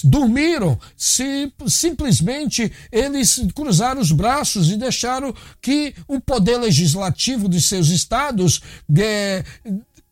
dormiram, 0.04 0.78
se 0.96 1.52
simplesmente 1.66 2.72
eles 2.90 3.42
cruzaram 3.54 4.00
os 4.00 4.12
braços 4.12 4.70
e 4.70 4.76
deixaram 4.76 5.34
que 5.60 5.94
o 6.08 6.18
poder 6.18 6.58
legislativo 6.58 7.48
de 7.48 7.60
seus 7.60 7.88
estados 7.88 8.62
é, 8.98 9.44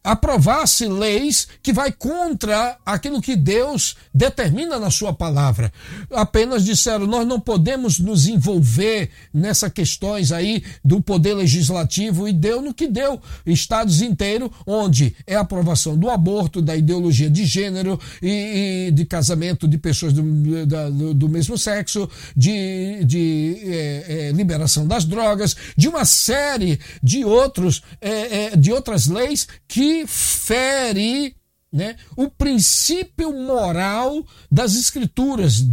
aprovasse 0.05 0.87
leis 0.87 1.49
que 1.63 1.73
vai 1.73 1.91
contra 1.91 2.77
aquilo 2.85 3.23
que 3.23 3.35
Deus 3.35 3.97
determina 4.13 4.79
na 4.79 4.91
sua 4.91 5.15
palavra. 5.15 5.73
Apenas 6.13 6.63
disseram, 6.63 7.07
nós 7.07 7.27
não 7.27 7.41
podemos 7.41 7.99
nos 7.99 8.29
envolver 8.29 9.09
nessas 9.33 9.73
questões 9.73 10.31
aí 10.31 10.63
do 10.85 11.01
poder 11.01 11.33
legislativo 11.33 12.29
e 12.29 12.35
deu 12.35 12.61
no 12.61 12.75
que 12.75 12.87
deu. 12.87 13.19
Estados 13.47 14.03
inteiros 14.03 14.51
onde 14.67 15.17
é 15.27 15.37
aprovação 15.37 15.97
do 15.97 16.11
aborto, 16.11 16.61
da 16.61 16.77
ideologia 16.77 17.31
de 17.31 17.47
gênero 17.47 17.99
e, 18.23 18.89
e 18.89 18.91
de 18.91 19.07
casamento 19.07 19.67
de 19.67 19.79
pessoas 19.79 20.13
do, 20.13 20.67
da, 20.67 20.91
do 20.91 21.29
mesmo 21.31 21.57
sexo, 21.57 22.11
de, 22.37 23.03
de 23.05 23.59
é, 23.65 24.05
é, 24.07 24.33
liberação 24.33 24.87
das 24.87 25.07
drogas, 25.07 25.57
de 25.75 25.89
uma 25.89 26.05
série 26.05 26.79
de 27.03 27.25
outros, 27.25 27.83
é, 28.03 28.45
é 28.53 28.57
de 28.57 28.71
outras 28.71 29.07
leis 29.07 29.49
que 29.67 29.94
fere 30.07 31.37
né, 31.75 31.97
o 32.17 32.31
princípio 32.31 33.33
moral 33.33 34.25
das 34.51 34.77
Escrituras, 34.77 35.65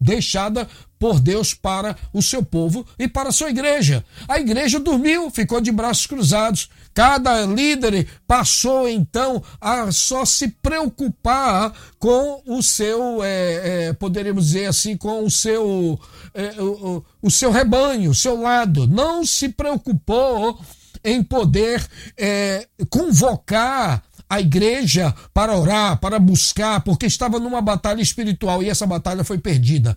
deixada 0.00 0.66
por 0.98 1.20
Deus 1.20 1.52
para 1.52 1.96
o 2.12 2.22
seu 2.22 2.42
povo 2.44 2.86
e 2.98 3.06
para 3.06 3.28
a 3.28 3.32
sua 3.32 3.50
igreja. 3.50 4.04
A 4.26 4.38
igreja 4.38 4.80
dormiu, 4.80 5.30
ficou 5.30 5.60
de 5.60 5.70
braços 5.70 6.06
cruzados. 6.06 6.70
Cada 6.94 7.44
líder 7.44 8.06
passou 8.26 8.88
então 8.88 9.42
a 9.60 9.90
só 9.90 10.24
se 10.24 10.48
preocupar 10.48 11.74
com 11.98 12.42
o 12.46 12.62
seu, 12.62 13.22
é, 13.22 13.88
é, 13.88 13.92
poderíamos 13.92 14.46
dizer 14.46 14.66
assim, 14.66 14.96
com 14.96 15.24
o 15.24 15.30
seu, 15.30 15.98
é, 16.32 16.62
o, 16.62 17.04
o 17.20 17.30
seu 17.30 17.50
rebanho, 17.50 18.10
o 18.10 18.14
seu 18.14 18.40
lado. 18.40 18.86
Não 18.86 19.26
se 19.26 19.48
preocupou 19.48 20.58
em 21.04 21.22
poder 21.22 21.86
é, 22.16 22.66
convocar 22.88 24.02
a 24.28 24.40
igreja 24.40 25.14
para 25.34 25.56
orar, 25.56 25.98
para 25.98 26.18
buscar, 26.18 26.80
porque 26.82 27.06
estava 27.06 27.38
numa 27.38 27.60
batalha 27.60 28.00
espiritual 28.00 28.62
e 28.62 28.70
essa 28.70 28.86
batalha 28.86 29.24
foi 29.24 29.38
perdida. 29.38 29.96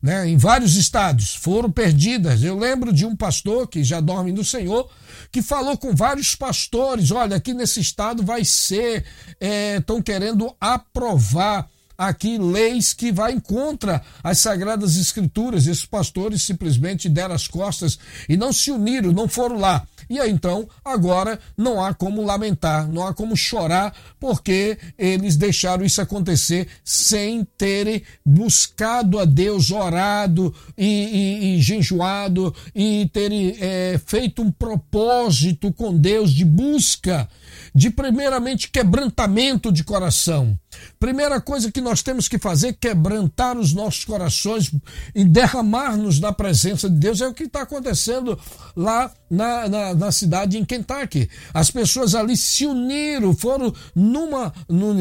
Né? 0.00 0.28
Em 0.28 0.36
vários 0.36 0.76
estados 0.76 1.34
foram 1.34 1.70
perdidas. 1.70 2.42
Eu 2.42 2.56
lembro 2.56 2.92
de 2.92 3.04
um 3.04 3.16
pastor 3.16 3.68
que 3.68 3.82
já 3.82 4.00
dorme 4.00 4.32
no 4.32 4.44
Senhor, 4.44 4.88
que 5.30 5.42
falou 5.42 5.76
com 5.76 5.94
vários 5.94 6.34
pastores: 6.34 7.10
olha, 7.10 7.36
aqui 7.36 7.52
nesse 7.52 7.80
estado 7.80 8.22
vai 8.22 8.44
ser, 8.44 9.04
estão 9.76 9.98
é, 9.98 10.02
querendo 10.02 10.54
aprovar 10.60 11.68
aqui 11.98 12.38
leis 12.38 12.94
que 12.94 13.10
vai 13.10 13.40
contra 13.40 14.00
as 14.22 14.38
sagradas 14.38 14.96
escrituras. 14.96 15.66
Esses 15.66 15.84
pastores 15.84 16.42
simplesmente 16.42 17.08
deram 17.08 17.34
as 17.34 17.48
costas 17.48 17.98
e 18.28 18.36
não 18.36 18.52
se 18.52 18.70
uniram, 18.70 19.10
não 19.10 19.26
foram 19.26 19.58
lá. 19.58 19.84
E 20.08 20.20
aí 20.20 20.30
então, 20.30 20.68
agora 20.84 21.40
não 21.56 21.84
há 21.84 21.92
como 21.92 22.24
lamentar, 22.24 22.88
não 22.88 23.04
há 23.04 23.12
como 23.12 23.36
chorar, 23.36 23.92
porque 24.20 24.78
eles 24.96 25.36
deixaram 25.36 25.84
isso 25.84 26.00
acontecer 26.00 26.68
sem 26.84 27.44
terem 27.58 28.02
buscado 28.24 29.18
a 29.18 29.24
Deus, 29.24 29.72
orado 29.72 30.54
e, 30.76 30.86
e, 30.86 31.56
e 31.56 31.60
jejuado 31.60 32.54
e 32.74 33.10
terem 33.12 33.56
é, 33.58 34.00
feito 34.06 34.40
um 34.40 34.52
propósito 34.52 35.72
com 35.72 35.96
Deus 35.96 36.30
de 36.30 36.44
busca, 36.44 37.28
de 37.74 37.90
primeiramente 37.90 38.70
quebrantamento 38.70 39.72
de 39.72 39.82
coração. 39.82 40.56
Primeira 40.98 41.40
coisa 41.40 41.70
que 41.70 41.80
nós 41.80 42.02
temos 42.02 42.28
que 42.28 42.38
fazer, 42.38 42.74
quebrantar 42.74 43.56
os 43.56 43.72
nossos 43.72 44.04
corações 44.04 44.72
e 45.14 45.24
derramar-nos 45.24 46.18
na 46.18 46.32
presença 46.32 46.88
de 46.88 46.96
Deus. 46.96 47.20
É 47.20 47.28
o 47.28 47.34
que 47.34 47.44
está 47.44 47.62
acontecendo 47.62 48.38
lá 48.76 49.10
na, 49.30 49.68
na, 49.68 49.94
na, 49.94 50.12
cidade 50.12 50.58
em 50.58 50.64
Kentucky. 50.64 51.28
As 51.52 51.70
pessoas 51.70 52.14
ali 52.14 52.36
se 52.36 52.66
uniram, 52.66 53.34
foram 53.34 53.72
numa, 53.94 54.52
no, 54.68 54.94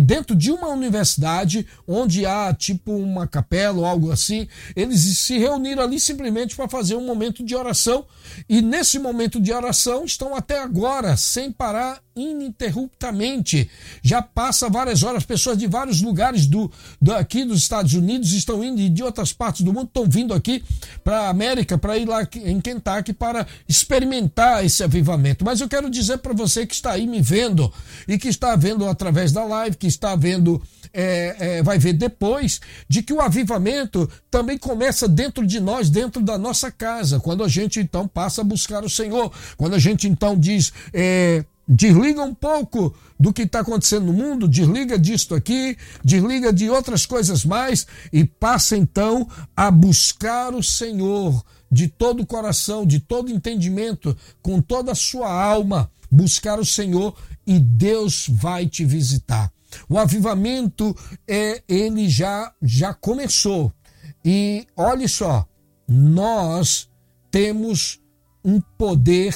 dentro 0.00 0.34
de 0.34 0.50
uma 0.50 0.68
universidade 0.68 1.66
onde 1.86 2.26
há 2.26 2.52
tipo 2.52 2.92
uma 2.92 3.26
capela 3.26 3.78
ou 3.78 3.86
algo 3.86 4.10
assim. 4.10 4.48
Eles 4.74 5.00
se 5.18 5.38
reuniram 5.38 5.82
ali 5.82 6.00
simplesmente 6.00 6.56
para 6.56 6.68
fazer 6.68 6.96
um 6.96 7.06
momento 7.06 7.44
de 7.44 7.54
oração. 7.54 8.04
E 8.48 8.60
nesse 8.60 8.98
momento 8.98 9.40
de 9.40 9.52
oração 9.52 10.04
estão 10.04 10.34
até 10.34 10.60
agora, 10.60 11.16
sem 11.16 11.50
parar 11.50 12.00
ininterruptamente. 12.16 13.70
Já 14.02 14.20
passa 14.20 14.68
várias 14.68 15.02
horas, 15.02 15.17
pessoas 15.24 15.58
de 15.58 15.66
vários 15.66 16.00
lugares 16.00 16.46
do, 16.46 16.70
do 17.00 17.12
aqui 17.14 17.44
dos 17.44 17.58
Estados 17.58 17.94
Unidos 17.94 18.32
estão 18.32 18.62
indo 18.62 18.80
e 18.80 18.88
de 18.88 19.02
outras 19.02 19.32
partes 19.32 19.62
do 19.62 19.72
mundo 19.72 19.86
estão 19.86 20.06
vindo 20.06 20.34
aqui 20.34 20.62
para 21.02 21.22
a 21.22 21.28
América 21.28 21.78
para 21.78 21.96
ir 21.96 22.06
lá 22.06 22.26
em 22.36 22.60
Kentucky 22.60 23.12
para 23.12 23.46
experimentar 23.68 24.64
esse 24.64 24.82
avivamento. 24.82 25.44
Mas 25.44 25.60
eu 25.60 25.68
quero 25.68 25.90
dizer 25.90 26.18
para 26.18 26.32
você 26.32 26.66
que 26.66 26.74
está 26.74 26.92
aí 26.92 27.06
me 27.06 27.20
vendo 27.20 27.72
e 28.06 28.18
que 28.18 28.28
está 28.28 28.54
vendo 28.56 28.86
através 28.86 29.32
da 29.32 29.44
live, 29.44 29.76
que 29.76 29.86
está 29.86 30.14
vendo 30.16 30.60
é, 30.92 31.36
é, 31.38 31.62
vai 31.62 31.78
ver 31.78 31.92
depois, 31.92 32.60
de 32.88 33.02
que 33.02 33.12
o 33.12 33.20
avivamento 33.20 34.08
também 34.30 34.56
começa 34.56 35.08
dentro 35.08 35.46
de 35.46 35.60
nós, 35.60 35.90
dentro 35.90 36.22
da 36.22 36.38
nossa 36.38 36.70
casa, 36.70 37.20
quando 37.20 37.44
a 37.44 37.48
gente 37.48 37.80
então 37.80 38.06
passa 38.06 38.40
a 38.40 38.44
buscar 38.44 38.84
o 38.84 38.90
Senhor, 38.90 39.32
quando 39.56 39.74
a 39.74 39.78
gente 39.78 40.08
então 40.08 40.38
diz. 40.38 40.72
É, 40.92 41.44
Desliga 41.68 42.22
um 42.22 42.34
pouco 42.34 42.96
do 43.20 43.30
que 43.30 43.42
está 43.42 43.60
acontecendo 43.60 44.06
no 44.06 44.12
mundo, 44.12 44.48
desliga 44.48 44.98
disto 44.98 45.34
aqui, 45.34 45.76
desliga 46.02 46.50
de 46.50 46.70
outras 46.70 47.04
coisas 47.04 47.44
mais 47.44 47.86
e 48.10 48.24
passa 48.24 48.74
então 48.74 49.28
a 49.54 49.70
buscar 49.70 50.54
o 50.54 50.62
Senhor 50.62 51.44
de 51.70 51.86
todo 51.86 52.22
o 52.22 52.26
coração, 52.26 52.86
de 52.86 53.00
todo 53.00 53.30
entendimento, 53.30 54.16
com 54.40 54.62
toda 54.62 54.92
a 54.92 54.94
sua 54.94 55.30
alma, 55.30 55.90
buscar 56.10 56.58
o 56.58 56.64
Senhor 56.64 57.14
e 57.46 57.58
Deus 57.58 58.26
vai 58.30 58.66
te 58.66 58.84
visitar. 58.86 59.52
O 59.90 59.98
avivamento 59.98 60.96
é 61.26 61.62
ele 61.68 62.08
já 62.08 62.50
já 62.62 62.94
começou. 62.94 63.70
E 64.24 64.66
olhe 64.74 65.06
só, 65.06 65.46
nós 65.86 66.88
temos 67.30 68.00
um 68.42 68.58
poder 68.78 69.34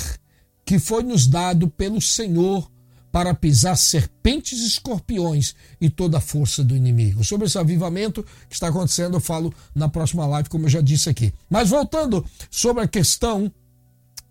que 0.65 0.79
foi 0.79 1.03
nos 1.03 1.27
dado 1.27 1.69
pelo 1.69 2.01
Senhor 2.01 2.71
para 3.11 3.35
pisar 3.35 3.77
serpentes 3.77 4.61
e 4.61 4.67
escorpiões 4.67 5.55
e 5.79 5.91
toda 5.91 6.17
a 6.17 6.21
força 6.21 6.65
do 6.65 6.75
inimigo. 6.75 7.23
Sobre 7.23 7.47
esse 7.47 7.59
avivamento 7.59 8.25
que 8.49 8.55
está 8.55 8.69
acontecendo, 8.69 9.19
eu 9.19 9.21
falo 9.21 9.53
na 9.75 9.89
próxima 9.89 10.25
live, 10.27 10.49
como 10.49 10.65
eu 10.65 10.71
já 10.71 10.81
disse 10.81 11.11
aqui. 11.11 11.33
Mas 11.51 11.69
voltando 11.69 12.25
sobre 12.51 12.83
a 12.83 12.89
questão 12.89 13.53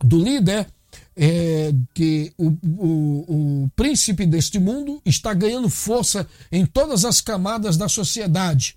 do 0.04 0.18
líder, 0.18 0.68
é, 1.16 1.72
que 1.94 2.34
o, 2.38 2.48
o, 2.48 3.64
o 3.64 3.72
príncipe 3.76 4.26
deste 4.26 4.58
mundo 4.58 5.00
está 5.06 5.34
ganhando 5.34 5.70
força 5.70 6.28
em 6.52 6.66
todas 6.66 7.06
as 7.06 7.22
camadas 7.22 7.78
da 7.78 7.88
sociedade 7.88 8.76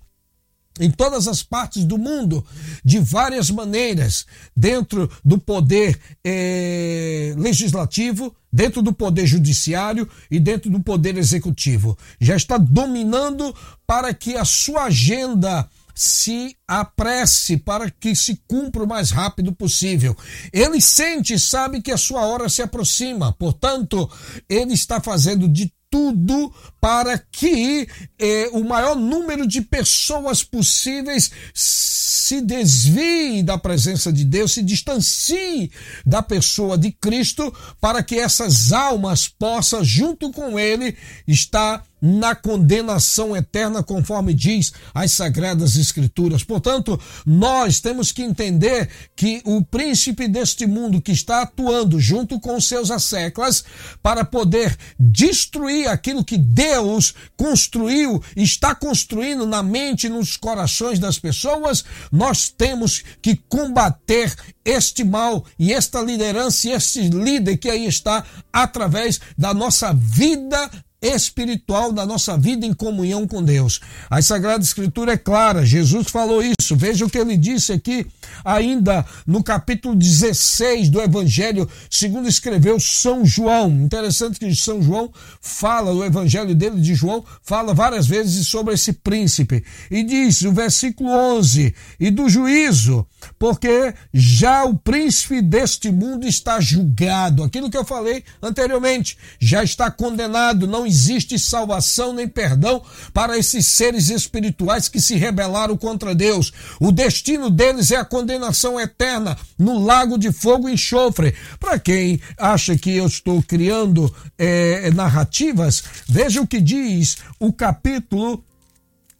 em 0.79 0.91
todas 0.91 1.27
as 1.27 1.41
partes 1.41 1.85
do 1.85 1.97
mundo, 1.97 2.45
de 2.83 2.99
várias 2.99 3.49
maneiras, 3.49 4.25
dentro 4.55 5.09
do 5.23 5.37
poder 5.39 5.99
eh, 6.23 7.33
legislativo, 7.37 8.35
dentro 8.51 8.81
do 8.81 8.91
poder 8.91 9.25
judiciário 9.25 10.07
e 10.29 10.39
dentro 10.39 10.69
do 10.69 10.81
poder 10.81 11.17
executivo. 11.17 11.97
Já 12.19 12.35
está 12.35 12.57
dominando 12.57 13.55
para 13.87 14.13
que 14.13 14.35
a 14.35 14.43
sua 14.43 14.85
agenda 14.85 15.69
se 15.95 16.57
apresse 16.67 17.55
para 17.55 17.89
que 17.89 18.13
se 18.13 18.41
cumpra 18.45 18.83
o 18.83 18.87
mais 18.87 19.11
rápido 19.11 19.53
possível. 19.53 20.15
Ele 20.51 20.81
sente 20.81 21.33
e 21.33 21.39
sabe 21.39 21.81
que 21.81 21.91
a 21.91 21.97
sua 21.97 22.25
hora 22.25 22.49
se 22.49 22.61
aproxima, 22.61 23.31
portanto, 23.31 24.09
ele 24.49 24.73
está 24.73 24.99
fazendo 24.99 25.47
de 25.47 25.71
tudo 25.95 26.53
para 26.81 27.17
que 27.17 27.87
eh, 28.19 28.49
o 28.51 28.65
maior 28.65 28.97
número 28.97 29.47
de 29.47 29.61
pessoas 29.61 30.43
possíveis 30.43 31.31
se 31.53 32.41
desvie 32.41 33.41
da 33.41 33.57
presença 33.57 34.11
de 34.11 34.25
Deus, 34.25 34.51
se 34.51 34.61
distancie 34.61 35.71
da 36.05 36.21
pessoa 36.21 36.77
de 36.77 36.91
Cristo, 36.91 37.53
para 37.79 38.03
que 38.03 38.15
essas 38.15 38.73
almas 38.73 39.29
possam, 39.29 39.85
junto 39.85 40.33
com 40.33 40.59
ele, 40.59 40.97
estar 41.25 41.81
na 42.05 42.35
condenação 42.35 43.35
eterna, 43.35 43.81
conforme 43.81 44.31
diz 44.31 44.71
as 44.93 45.11
Sagradas 45.11 45.75
Escrituras. 45.75 46.43
Portanto, 46.43 47.01
nós 47.25 47.79
temos 47.79 48.11
que 48.11 48.21
entender 48.21 48.87
que 49.15 49.41
o 49.43 49.65
príncipe 49.65 50.27
deste 50.27 50.67
mundo 50.67 51.01
que 51.01 51.11
está 51.11 51.41
atuando 51.41 51.99
junto 51.99 52.39
com 52.39 52.61
seus 52.61 52.91
asseclas 52.91 53.65
para 54.03 54.23
poder 54.23 54.77
destruir 54.99 55.87
aquilo 55.87 56.23
que 56.23 56.37
Deus 56.37 57.15
construiu, 57.35 58.21
está 58.35 58.75
construindo 58.75 59.47
na 59.47 59.63
mente 59.63 60.05
e 60.05 60.09
nos 60.09 60.37
corações 60.37 60.99
das 60.99 61.17
pessoas, 61.17 61.83
nós 62.11 62.49
temos 62.49 63.03
que 63.19 63.35
combater 63.49 64.31
este 64.63 65.03
mal 65.03 65.43
e 65.57 65.73
esta 65.73 66.01
liderança 66.01 66.67
e 66.67 66.71
este 66.71 67.09
líder 67.09 67.57
que 67.57 67.69
aí 67.69 67.87
está 67.87 68.23
através 68.53 69.19
da 69.35 69.53
nossa 69.55 69.91
vida 69.93 70.69
espiritual 71.01 71.91
da 71.91 72.05
nossa 72.05 72.37
vida 72.37 72.65
em 72.65 72.73
comunhão 72.73 73.27
com 73.27 73.43
Deus. 73.43 73.79
A 74.09 74.21
Sagrada 74.21 74.63
Escritura 74.63 75.13
é 75.13 75.17
clara, 75.17 75.65
Jesus 75.65 76.07
falou 76.07 76.41
isso. 76.41 76.75
Veja 76.75 77.05
o 77.05 77.09
que 77.09 77.17
ele 77.17 77.37
disse 77.37 77.73
aqui, 77.73 78.07
ainda 78.43 79.05
no 79.25 79.43
capítulo 79.43 79.95
16 79.95 80.89
do 80.89 81.01
Evangelho, 81.01 81.69
segundo 81.89 82.27
escreveu 82.27 82.79
São 82.79 83.25
João. 83.25 83.69
Interessante 83.69 84.39
que 84.39 84.55
São 84.55 84.81
João 84.81 85.11
fala, 85.39 85.91
o 85.93 86.03
Evangelho 86.03 86.55
dele 86.55 86.81
de 86.81 86.95
João, 86.95 87.23
fala 87.43 87.73
várias 87.73 88.07
vezes 88.07 88.47
sobre 88.47 88.73
esse 88.73 88.93
príncipe. 88.93 89.63
E 89.91 90.03
diz, 90.03 90.41
o 90.41 90.51
versículo 90.51 91.09
11, 91.09 91.73
e 91.99 92.09
do 92.09 92.27
juízo, 92.27 93.05
porque 93.37 93.93
já 94.13 94.63
o 94.63 94.75
príncipe 94.75 95.41
deste 95.41 95.91
mundo 95.91 96.27
está 96.27 96.59
julgado. 96.59 97.43
Aquilo 97.43 97.69
que 97.69 97.77
eu 97.77 97.85
falei 97.85 98.23
anteriormente, 98.41 99.17
já 99.39 99.63
está 99.63 99.91
condenado, 99.91 100.67
não 100.67 100.84
existe 100.85 101.37
salvação 101.39 102.13
nem 102.13 102.27
perdão 102.27 102.81
para 103.13 103.37
esses 103.37 103.67
seres 103.67 104.09
espirituais 104.09 104.87
que 104.87 105.01
se 105.01 105.15
rebelaram 105.15 105.77
contra 105.77 106.15
Deus. 106.15 106.51
O 106.79 106.91
destino 106.91 107.49
deles 107.49 107.91
é 107.91 107.97
a 107.97 108.05
condenação 108.05 108.79
eterna 108.79 109.37
no 109.57 109.79
lago 109.79 110.17
de 110.17 110.31
fogo 110.31 110.69
e 110.69 110.73
enxofre. 110.73 111.33
Para 111.59 111.79
quem 111.79 112.19
acha 112.37 112.77
que 112.77 112.91
eu 112.91 113.07
estou 113.07 113.41
criando 113.43 114.13
é, 114.37 114.91
narrativas, 114.91 115.83
veja 116.07 116.41
o 116.41 116.47
que 116.47 116.61
diz 116.61 117.17
o 117.39 117.51
capítulo, 117.51 118.43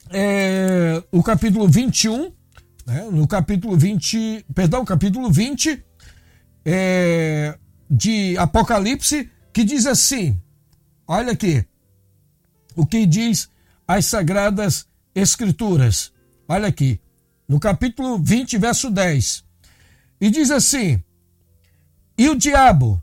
é, 0.10 1.02
o 1.12 1.24
capítulo 1.24 1.68
21, 1.68 2.32
né, 2.86 3.08
no 3.12 3.28
capítulo 3.28 3.76
20, 3.76 4.46
perdão, 4.54 4.86
capítulo 4.86 5.32
20 5.32 5.84
é, 6.66 7.58
de 7.90 8.38
Apocalipse, 8.38 9.30
que 9.54 9.64
diz 9.64 9.86
assim: 9.86 10.40
Olha 11.08 11.34
aqui 11.34 11.66
o 12.76 12.86
que 12.86 13.06
diz 13.06 13.50
as 13.88 14.06
Sagradas 14.06 14.88
Escrituras. 15.14 16.12
Olha 16.48 16.68
aqui, 16.68 17.00
no 17.48 17.60
capítulo 17.60 18.18
20, 18.18 18.58
verso 18.58 18.90
10. 18.90 19.44
E 20.20 20.30
diz 20.30 20.52
assim: 20.52 21.02
E 22.18 22.28
o 22.30 22.36
diabo 22.36 23.02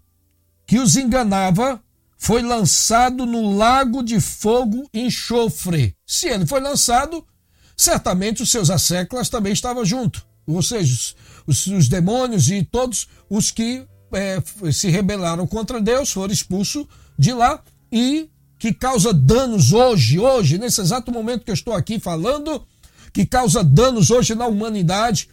que 0.66 0.78
os 0.78 0.96
enganava 0.96 1.82
foi 2.18 2.42
lançado 2.42 3.24
no 3.24 3.56
lago 3.56 4.02
de 4.02 4.20
fogo 4.20 4.88
e 4.92 5.02
enxofre. 5.02 5.96
Se 6.06 6.28
ele 6.28 6.46
foi 6.46 6.60
lançado, 6.60 7.26
certamente 7.76 8.42
os 8.42 8.50
seus 8.50 8.70
asseclas 8.70 9.28
também 9.28 9.52
estavam 9.52 9.84
junto. 9.84 10.24
Ou 10.46 10.62
seja, 10.62 11.14
os, 11.46 11.66
os 11.66 11.88
demônios 11.88 12.50
e 12.50 12.64
todos 12.64 13.08
os 13.30 13.50
que 13.50 13.86
é, 14.12 14.42
se 14.72 14.90
rebelaram 14.90 15.46
contra 15.46 15.80
Deus 15.80 16.12
foram 16.12 16.32
expulsos 16.32 16.86
de 17.18 17.32
lá 17.32 17.62
e 17.92 18.30
que 18.58 18.72
causa 18.72 19.12
danos 19.12 19.72
hoje, 19.72 20.18
hoje, 20.18 20.56
nesse 20.56 20.80
exato 20.80 21.12
momento 21.12 21.44
que 21.44 21.50
eu 21.50 21.54
estou 21.54 21.74
aqui 21.74 22.00
falando, 22.00 22.64
que 23.12 23.26
causa 23.26 23.62
danos 23.62 24.10
hoje 24.10 24.34
na 24.34 24.46
humanidade, 24.46 25.28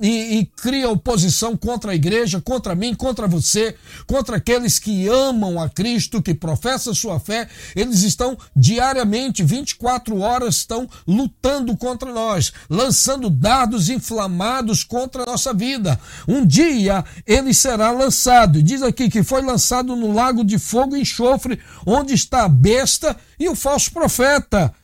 e, 0.00 0.38
e, 0.38 0.46
cria 0.46 0.90
oposição 0.90 1.56
contra 1.56 1.92
a 1.92 1.94
igreja, 1.94 2.40
contra 2.40 2.74
mim, 2.74 2.94
contra 2.94 3.28
você, 3.28 3.76
contra 4.06 4.36
aqueles 4.36 4.78
que 4.78 5.08
amam 5.08 5.60
a 5.60 5.68
Cristo, 5.68 6.20
que 6.20 6.34
professam 6.34 6.92
sua 6.92 7.20
fé, 7.20 7.48
eles 7.76 8.02
estão 8.02 8.36
diariamente, 8.56 9.44
24 9.44 10.18
horas, 10.18 10.56
estão 10.56 10.88
lutando 11.06 11.76
contra 11.76 12.12
nós, 12.12 12.52
lançando 12.68 13.30
dardos 13.30 13.88
inflamados 13.88 14.82
contra 14.82 15.22
a 15.22 15.26
nossa 15.26 15.54
vida. 15.54 15.98
Um 16.26 16.44
dia 16.44 17.04
ele 17.24 17.54
será 17.54 17.92
lançado, 17.92 18.62
diz 18.62 18.82
aqui 18.82 19.08
que 19.08 19.22
foi 19.22 19.42
lançado 19.42 19.94
no 19.94 20.12
lago 20.12 20.44
de 20.44 20.58
fogo 20.58 20.96
e 20.96 21.02
enxofre, 21.02 21.60
onde 21.86 22.14
está 22.14 22.44
a 22.44 22.48
besta 22.48 23.16
e 23.38 23.48
o 23.48 23.54
falso 23.54 23.92
profeta. 23.92 24.74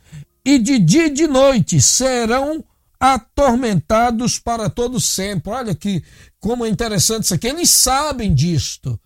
E 0.45 0.59
de 0.59 0.79
dia 0.79 1.07
e 1.07 1.11
de 1.11 1.27
noite 1.27 1.81
serão 1.83 2.65
atormentados 3.01 4.39
para 4.39 4.69
todo 4.69 5.01
sempre. 5.01 5.51
Olha 5.51 5.75
que 5.75 6.05
como 6.39 6.67
é 6.67 6.69
interessante 6.69 7.25
isso 7.25 7.35
aqui. 7.35 7.49
Eles 7.49 7.71
sabem 7.71 8.35
disto. 8.35 9.01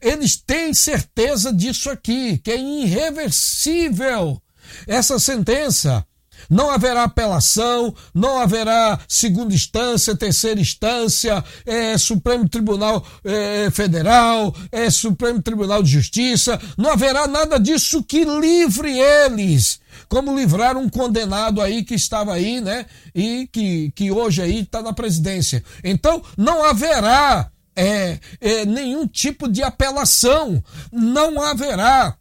Eles 0.00 0.36
têm 0.36 0.72
certeza 0.72 1.52
disso 1.52 1.90
aqui, 1.90 2.38
que 2.38 2.52
é 2.52 2.58
irreversível 2.58 4.40
essa 4.86 5.18
sentença. 5.18 6.06
Não 6.48 6.70
haverá 6.70 7.04
apelação, 7.04 7.94
não 8.14 8.38
haverá 8.38 8.98
segunda 9.08 9.54
instância, 9.54 10.16
terceira 10.16 10.60
instância, 10.60 11.44
é, 11.66 11.96
Supremo 11.98 12.48
Tribunal 12.48 13.04
é, 13.24 13.70
Federal, 13.70 14.54
é, 14.70 14.88
Supremo 14.90 15.42
Tribunal 15.42 15.82
de 15.82 15.90
Justiça, 15.90 16.60
não 16.76 16.90
haverá 16.90 17.26
nada 17.26 17.58
disso 17.58 18.02
que 18.02 18.24
livre 18.24 18.98
eles 18.98 19.80
como 20.08 20.36
livrar 20.36 20.76
um 20.76 20.88
condenado 20.88 21.60
aí 21.60 21.84
que 21.84 21.94
estava 21.94 22.34
aí, 22.34 22.60
né? 22.60 22.86
E 23.14 23.48
que, 23.52 23.92
que 23.92 24.10
hoje 24.10 24.42
aí 24.42 24.60
está 24.60 24.82
na 24.82 24.92
presidência. 24.92 25.62
Então, 25.82 26.22
não 26.36 26.64
haverá 26.64 27.50
é, 27.76 28.18
é, 28.40 28.64
nenhum 28.64 29.06
tipo 29.06 29.48
de 29.48 29.62
apelação, 29.62 30.62
não 30.92 31.42
haverá 31.42 32.16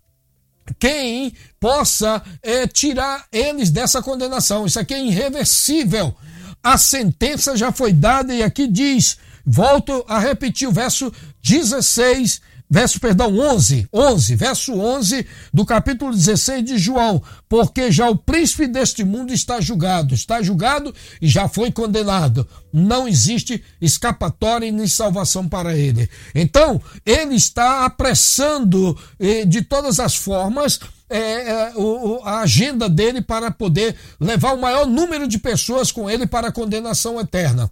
quem 0.77 1.33
possa 1.59 2.21
é, 2.41 2.67
tirar 2.67 3.25
eles 3.31 3.69
dessa 3.69 4.01
condenação. 4.01 4.65
Isso 4.65 4.79
aqui 4.79 4.93
é 4.93 5.05
irreversível. 5.05 6.15
A 6.63 6.77
sentença 6.77 7.55
já 7.55 7.71
foi 7.71 7.93
dada 7.93 8.33
e 8.33 8.43
aqui 8.43 8.67
diz, 8.67 9.17
volto 9.45 10.03
a 10.07 10.19
repetir 10.19 10.67
o 10.67 10.71
verso 10.71 11.11
16 11.41 12.41
verso, 12.69 12.99
perdão, 12.99 13.37
11, 13.37 13.89
11, 13.91 14.35
verso 14.35 14.73
11 14.73 15.25
do 15.53 15.65
capítulo 15.65 16.11
16 16.11 16.63
de 16.63 16.77
João, 16.77 17.21
porque 17.47 17.91
já 17.91 18.09
o 18.09 18.15
príncipe 18.15 18.67
deste 18.67 19.03
mundo 19.03 19.33
está 19.33 19.59
julgado, 19.59 20.13
está 20.13 20.41
julgado 20.41 20.93
e 21.21 21.27
já 21.27 21.47
foi 21.47 21.71
condenado. 21.71 22.47
Não 22.71 23.07
existe 23.07 23.63
escapatória 23.81 24.71
nem 24.71 24.87
salvação 24.87 25.49
para 25.49 25.75
ele. 25.75 26.07
Então, 26.35 26.79
ele 27.05 27.35
está 27.35 27.85
apressando 27.85 28.97
eh, 29.19 29.45
de 29.45 29.63
todas 29.63 29.99
as 29.99 30.15
formas 30.15 30.79
é, 31.09 31.17
é, 31.17 31.73
o, 31.75 32.21
a 32.23 32.41
agenda 32.41 32.87
dele 32.87 33.19
para 33.19 33.49
poder 33.49 33.95
levar 34.19 34.53
o 34.53 34.61
maior 34.61 34.85
número 34.85 35.27
de 35.27 35.39
pessoas 35.39 35.91
com 35.91 36.07
ele 36.07 36.27
para 36.27 36.49
a 36.49 36.51
condenação 36.51 37.19
eterna. 37.19 37.71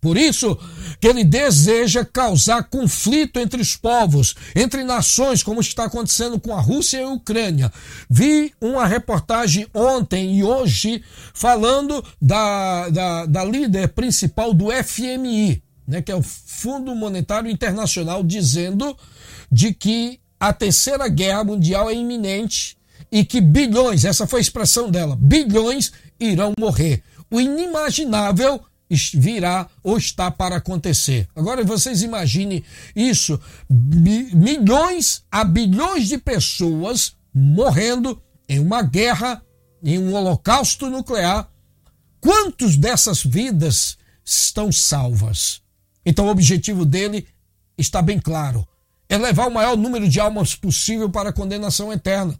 Por 0.00 0.16
isso 0.16 0.56
que 1.00 1.08
ele 1.08 1.24
deseja 1.24 2.04
causar 2.04 2.64
conflito 2.64 3.38
entre 3.40 3.60
os 3.60 3.76
povos, 3.76 4.34
entre 4.54 4.84
nações, 4.84 5.42
como 5.42 5.60
está 5.60 5.84
acontecendo 5.84 6.38
com 6.38 6.54
a 6.54 6.60
Rússia 6.60 6.98
e 6.98 7.02
a 7.02 7.08
Ucrânia. 7.08 7.72
Vi 8.08 8.52
uma 8.60 8.86
reportagem 8.86 9.66
ontem 9.74 10.38
e 10.38 10.44
hoje 10.44 11.02
falando 11.34 12.04
da, 12.20 12.88
da, 12.90 13.26
da 13.26 13.44
líder 13.44 13.88
principal 13.88 14.54
do 14.54 14.68
FMI, 14.70 15.62
né, 15.86 16.02
que 16.02 16.12
é 16.12 16.14
o 16.14 16.22
Fundo 16.22 16.94
Monetário 16.94 17.50
Internacional, 17.50 18.22
dizendo 18.22 18.96
de 19.50 19.72
que 19.72 20.20
a 20.38 20.52
terceira 20.52 21.08
guerra 21.08 21.44
mundial 21.44 21.90
é 21.90 21.94
iminente 21.94 22.76
e 23.10 23.24
que 23.24 23.40
bilhões, 23.40 24.04
essa 24.04 24.26
foi 24.26 24.40
a 24.40 24.42
expressão 24.42 24.90
dela, 24.90 25.16
bilhões 25.18 25.92
irão 26.20 26.52
morrer. 26.58 27.02
O 27.30 27.40
inimaginável 27.40 28.60
virá 29.14 29.68
ou 29.82 29.98
está 29.98 30.30
para 30.30 30.56
acontecer. 30.56 31.28
Agora 31.36 31.62
vocês 31.64 32.02
imaginem 32.02 32.64
isso: 32.94 33.38
milhões 33.68 35.24
a 35.30 35.44
bilhões 35.44 36.08
de 36.08 36.18
pessoas 36.18 37.14
morrendo 37.34 38.20
em 38.48 38.58
uma 38.58 38.82
guerra, 38.82 39.42
em 39.82 39.98
um 39.98 40.14
holocausto 40.14 40.88
nuclear. 40.88 41.48
Quantos 42.20 42.76
dessas 42.76 43.22
vidas 43.22 43.98
estão 44.24 44.72
salvas? 44.72 45.60
Então 46.04 46.26
o 46.26 46.30
objetivo 46.30 46.84
dele 46.84 47.26
está 47.76 48.00
bem 48.00 48.18
claro: 48.18 48.66
é 49.08 49.18
levar 49.18 49.48
o 49.48 49.52
maior 49.52 49.76
número 49.76 50.08
de 50.08 50.18
almas 50.18 50.54
possível 50.54 51.10
para 51.10 51.30
a 51.30 51.32
condenação 51.32 51.92
eterna. 51.92 52.38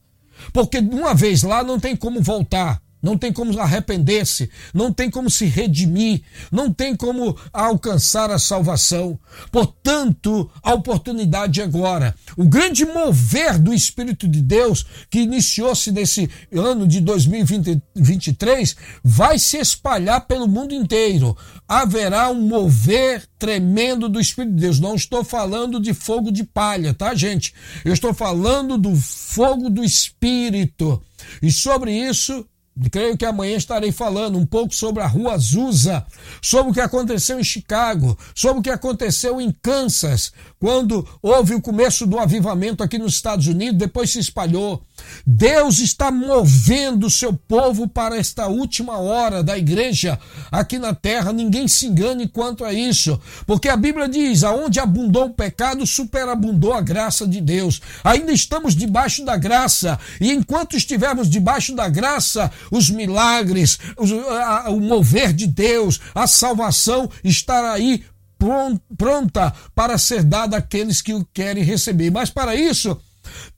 Porque 0.52 0.78
uma 0.78 1.14
vez 1.14 1.42
lá 1.42 1.62
não 1.62 1.78
tem 1.78 1.96
como 1.96 2.22
voltar. 2.22 2.80
Não 3.02 3.16
tem 3.16 3.32
como 3.32 3.58
arrepender-se, 3.58 4.50
não 4.74 4.92
tem 4.92 5.10
como 5.10 5.30
se 5.30 5.46
redimir, 5.46 6.22
não 6.50 6.72
tem 6.72 6.96
como 6.96 7.36
alcançar 7.52 8.30
a 8.30 8.38
salvação. 8.38 9.18
Portanto, 9.52 10.50
a 10.62 10.74
oportunidade 10.74 11.60
é 11.60 11.64
agora. 11.64 12.14
O 12.36 12.44
grande 12.44 12.84
mover 12.84 13.58
do 13.58 13.72
Espírito 13.72 14.26
de 14.26 14.42
Deus, 14.42 14.84
que 15.10 15.20
iniciou-se 15.20 15.92
nesse 15.92 16.28
ano 16.52 16.86
de 16.86 17.00
2023, 17.00 18.76
vai 19.02 19.38
se 19.38 19.58
espalhar 19.58 20.26
pelo 20.26 20.48
mundo 20.48 20.74
inteiro. 20.74 21.36
Haverá 21.68 22.30
um 22.30 22.40
mover 22.40 23.24
tremendo 23.38 24.08
do 24.08 24.20
Espírito 24.20 24.54
de 24.54 24.60
Deus. 24.62 24.80
Não 24.80 24.94
estou 24.94 25.22
falando 25.22 25.80
de 25.80 25.94
fogo 25.94 26.32
de 26.32 26.42
palha, 26.42 26.92
tá, 26.92 27.14
gente? 27.14 27.54
Eu 27.84 27.92
estou 27.92 28.12
falando 28.12 28.76
do 28.76 28.94
fogo 28.96 29.70
do 29.70 29.84
Espírito. 29.84 31.02
E 31.42 31.50
sobre 31.50 31.92
isso 31.92 32.46
Creio 32.90 33.16
que 33.16 33.24
amanhã 33.24 33.56
estarei 33.56 33.90
falando 33.90 34.38
um 34.38 34.46
pouco 34.46 34.74
sobre 34.74 35.02
a 35.02 35.06
Rua 35.06 35.34
Azusa, 35.34 36.06
sobre 36.40 36.70
o 36.70 36.74
que 36.74 36.80
aconteceu 36.80 37.40
em 37.40 37.44
Chicago, 37.44 38.16
sobre 38.34 38.60
o 38.60 38.62
que 38.62 38.70
aconteceu 38.70 39.40
em 39.40 39.50
Kansas, 39.50 40.32
quando 40.60 41.06
houve 41.22 41.54
o 41.54 41.60
começo 41.60 42.06
do 42.06 42.18
avivamento 42.18 42.82
aqui 42.82 42.98
nos 42.98 43.14
Estados 43.14 43.46
Unidos, 43.46 43.78
depois 43.78 44.10
se 44.10 44.18
espalhou. 44.18 44.82
Deus 45.24 45.78
está 45.78 46.10
movendo 46.10 47.06
o 47.06 47.10
seu 47.10 47.32
povo 47.32 47.86
para 47.86 48.16
esta 48.16 48.48
última 48.48 48.98
hora 48.98 49.42
da 49.42 49.56
igreja 49.56 50.18
aqui 50.50 50.78
na 50.78 50.92
terra. 50.92 51.32
Ninguém 51.32 51.68
se 51.68 51.86
engane 51.86 52.26
quanto 52.26 52.64
a 52.64 52.72
isso, 52.72 53.20
porque 53.46 53.68
a 53.68 53.76
Bíblia 53.76 54.08
diz: 54.08 54.42
aonde 54.42 54.80
abundou 54.80 55.26
o 55.26 55.34
pecado, 55.34 55.86
superabundou 55.86 56.72
a 56.72 56.80
graça 56.80 57.26
de 57.26 57.40
Deus. 57.40 57.80
Ainda 58.02 58.32
estamos 58.32 58.74
debaixo 58.74 59.24
da 59.24 59.36
graça, 59.36 59.98
e 60.20 60.32
enquanto 60.32 60.76
estivermos 60.76 61.30
debaixo 61.30 61.74
da 61.76 61.88
graça, 61.88 62.50
os 62.70 62.90
milagres, 62.90 63.78
o 64.68 64.80
mover 64.80 65.32
de 65.32 65.46
Deus, 65.46 66.00
a 66.14 66.26
salvação 66.26 67.10
estará 67.22 67.72
aí 67.72 68.04
pronta 68.96 69.52
para 69.74 69.98
ser 69.98 70.22
dada 70.22 70.56
àqueles 70.56 71.02
que 71.02 71.12
o 71.12 71.26
querem 71.32 71.64
receber. 71.64 72.10
Mas 72.10 72.30
para 72.30 72.54
isso, 72.54 72.98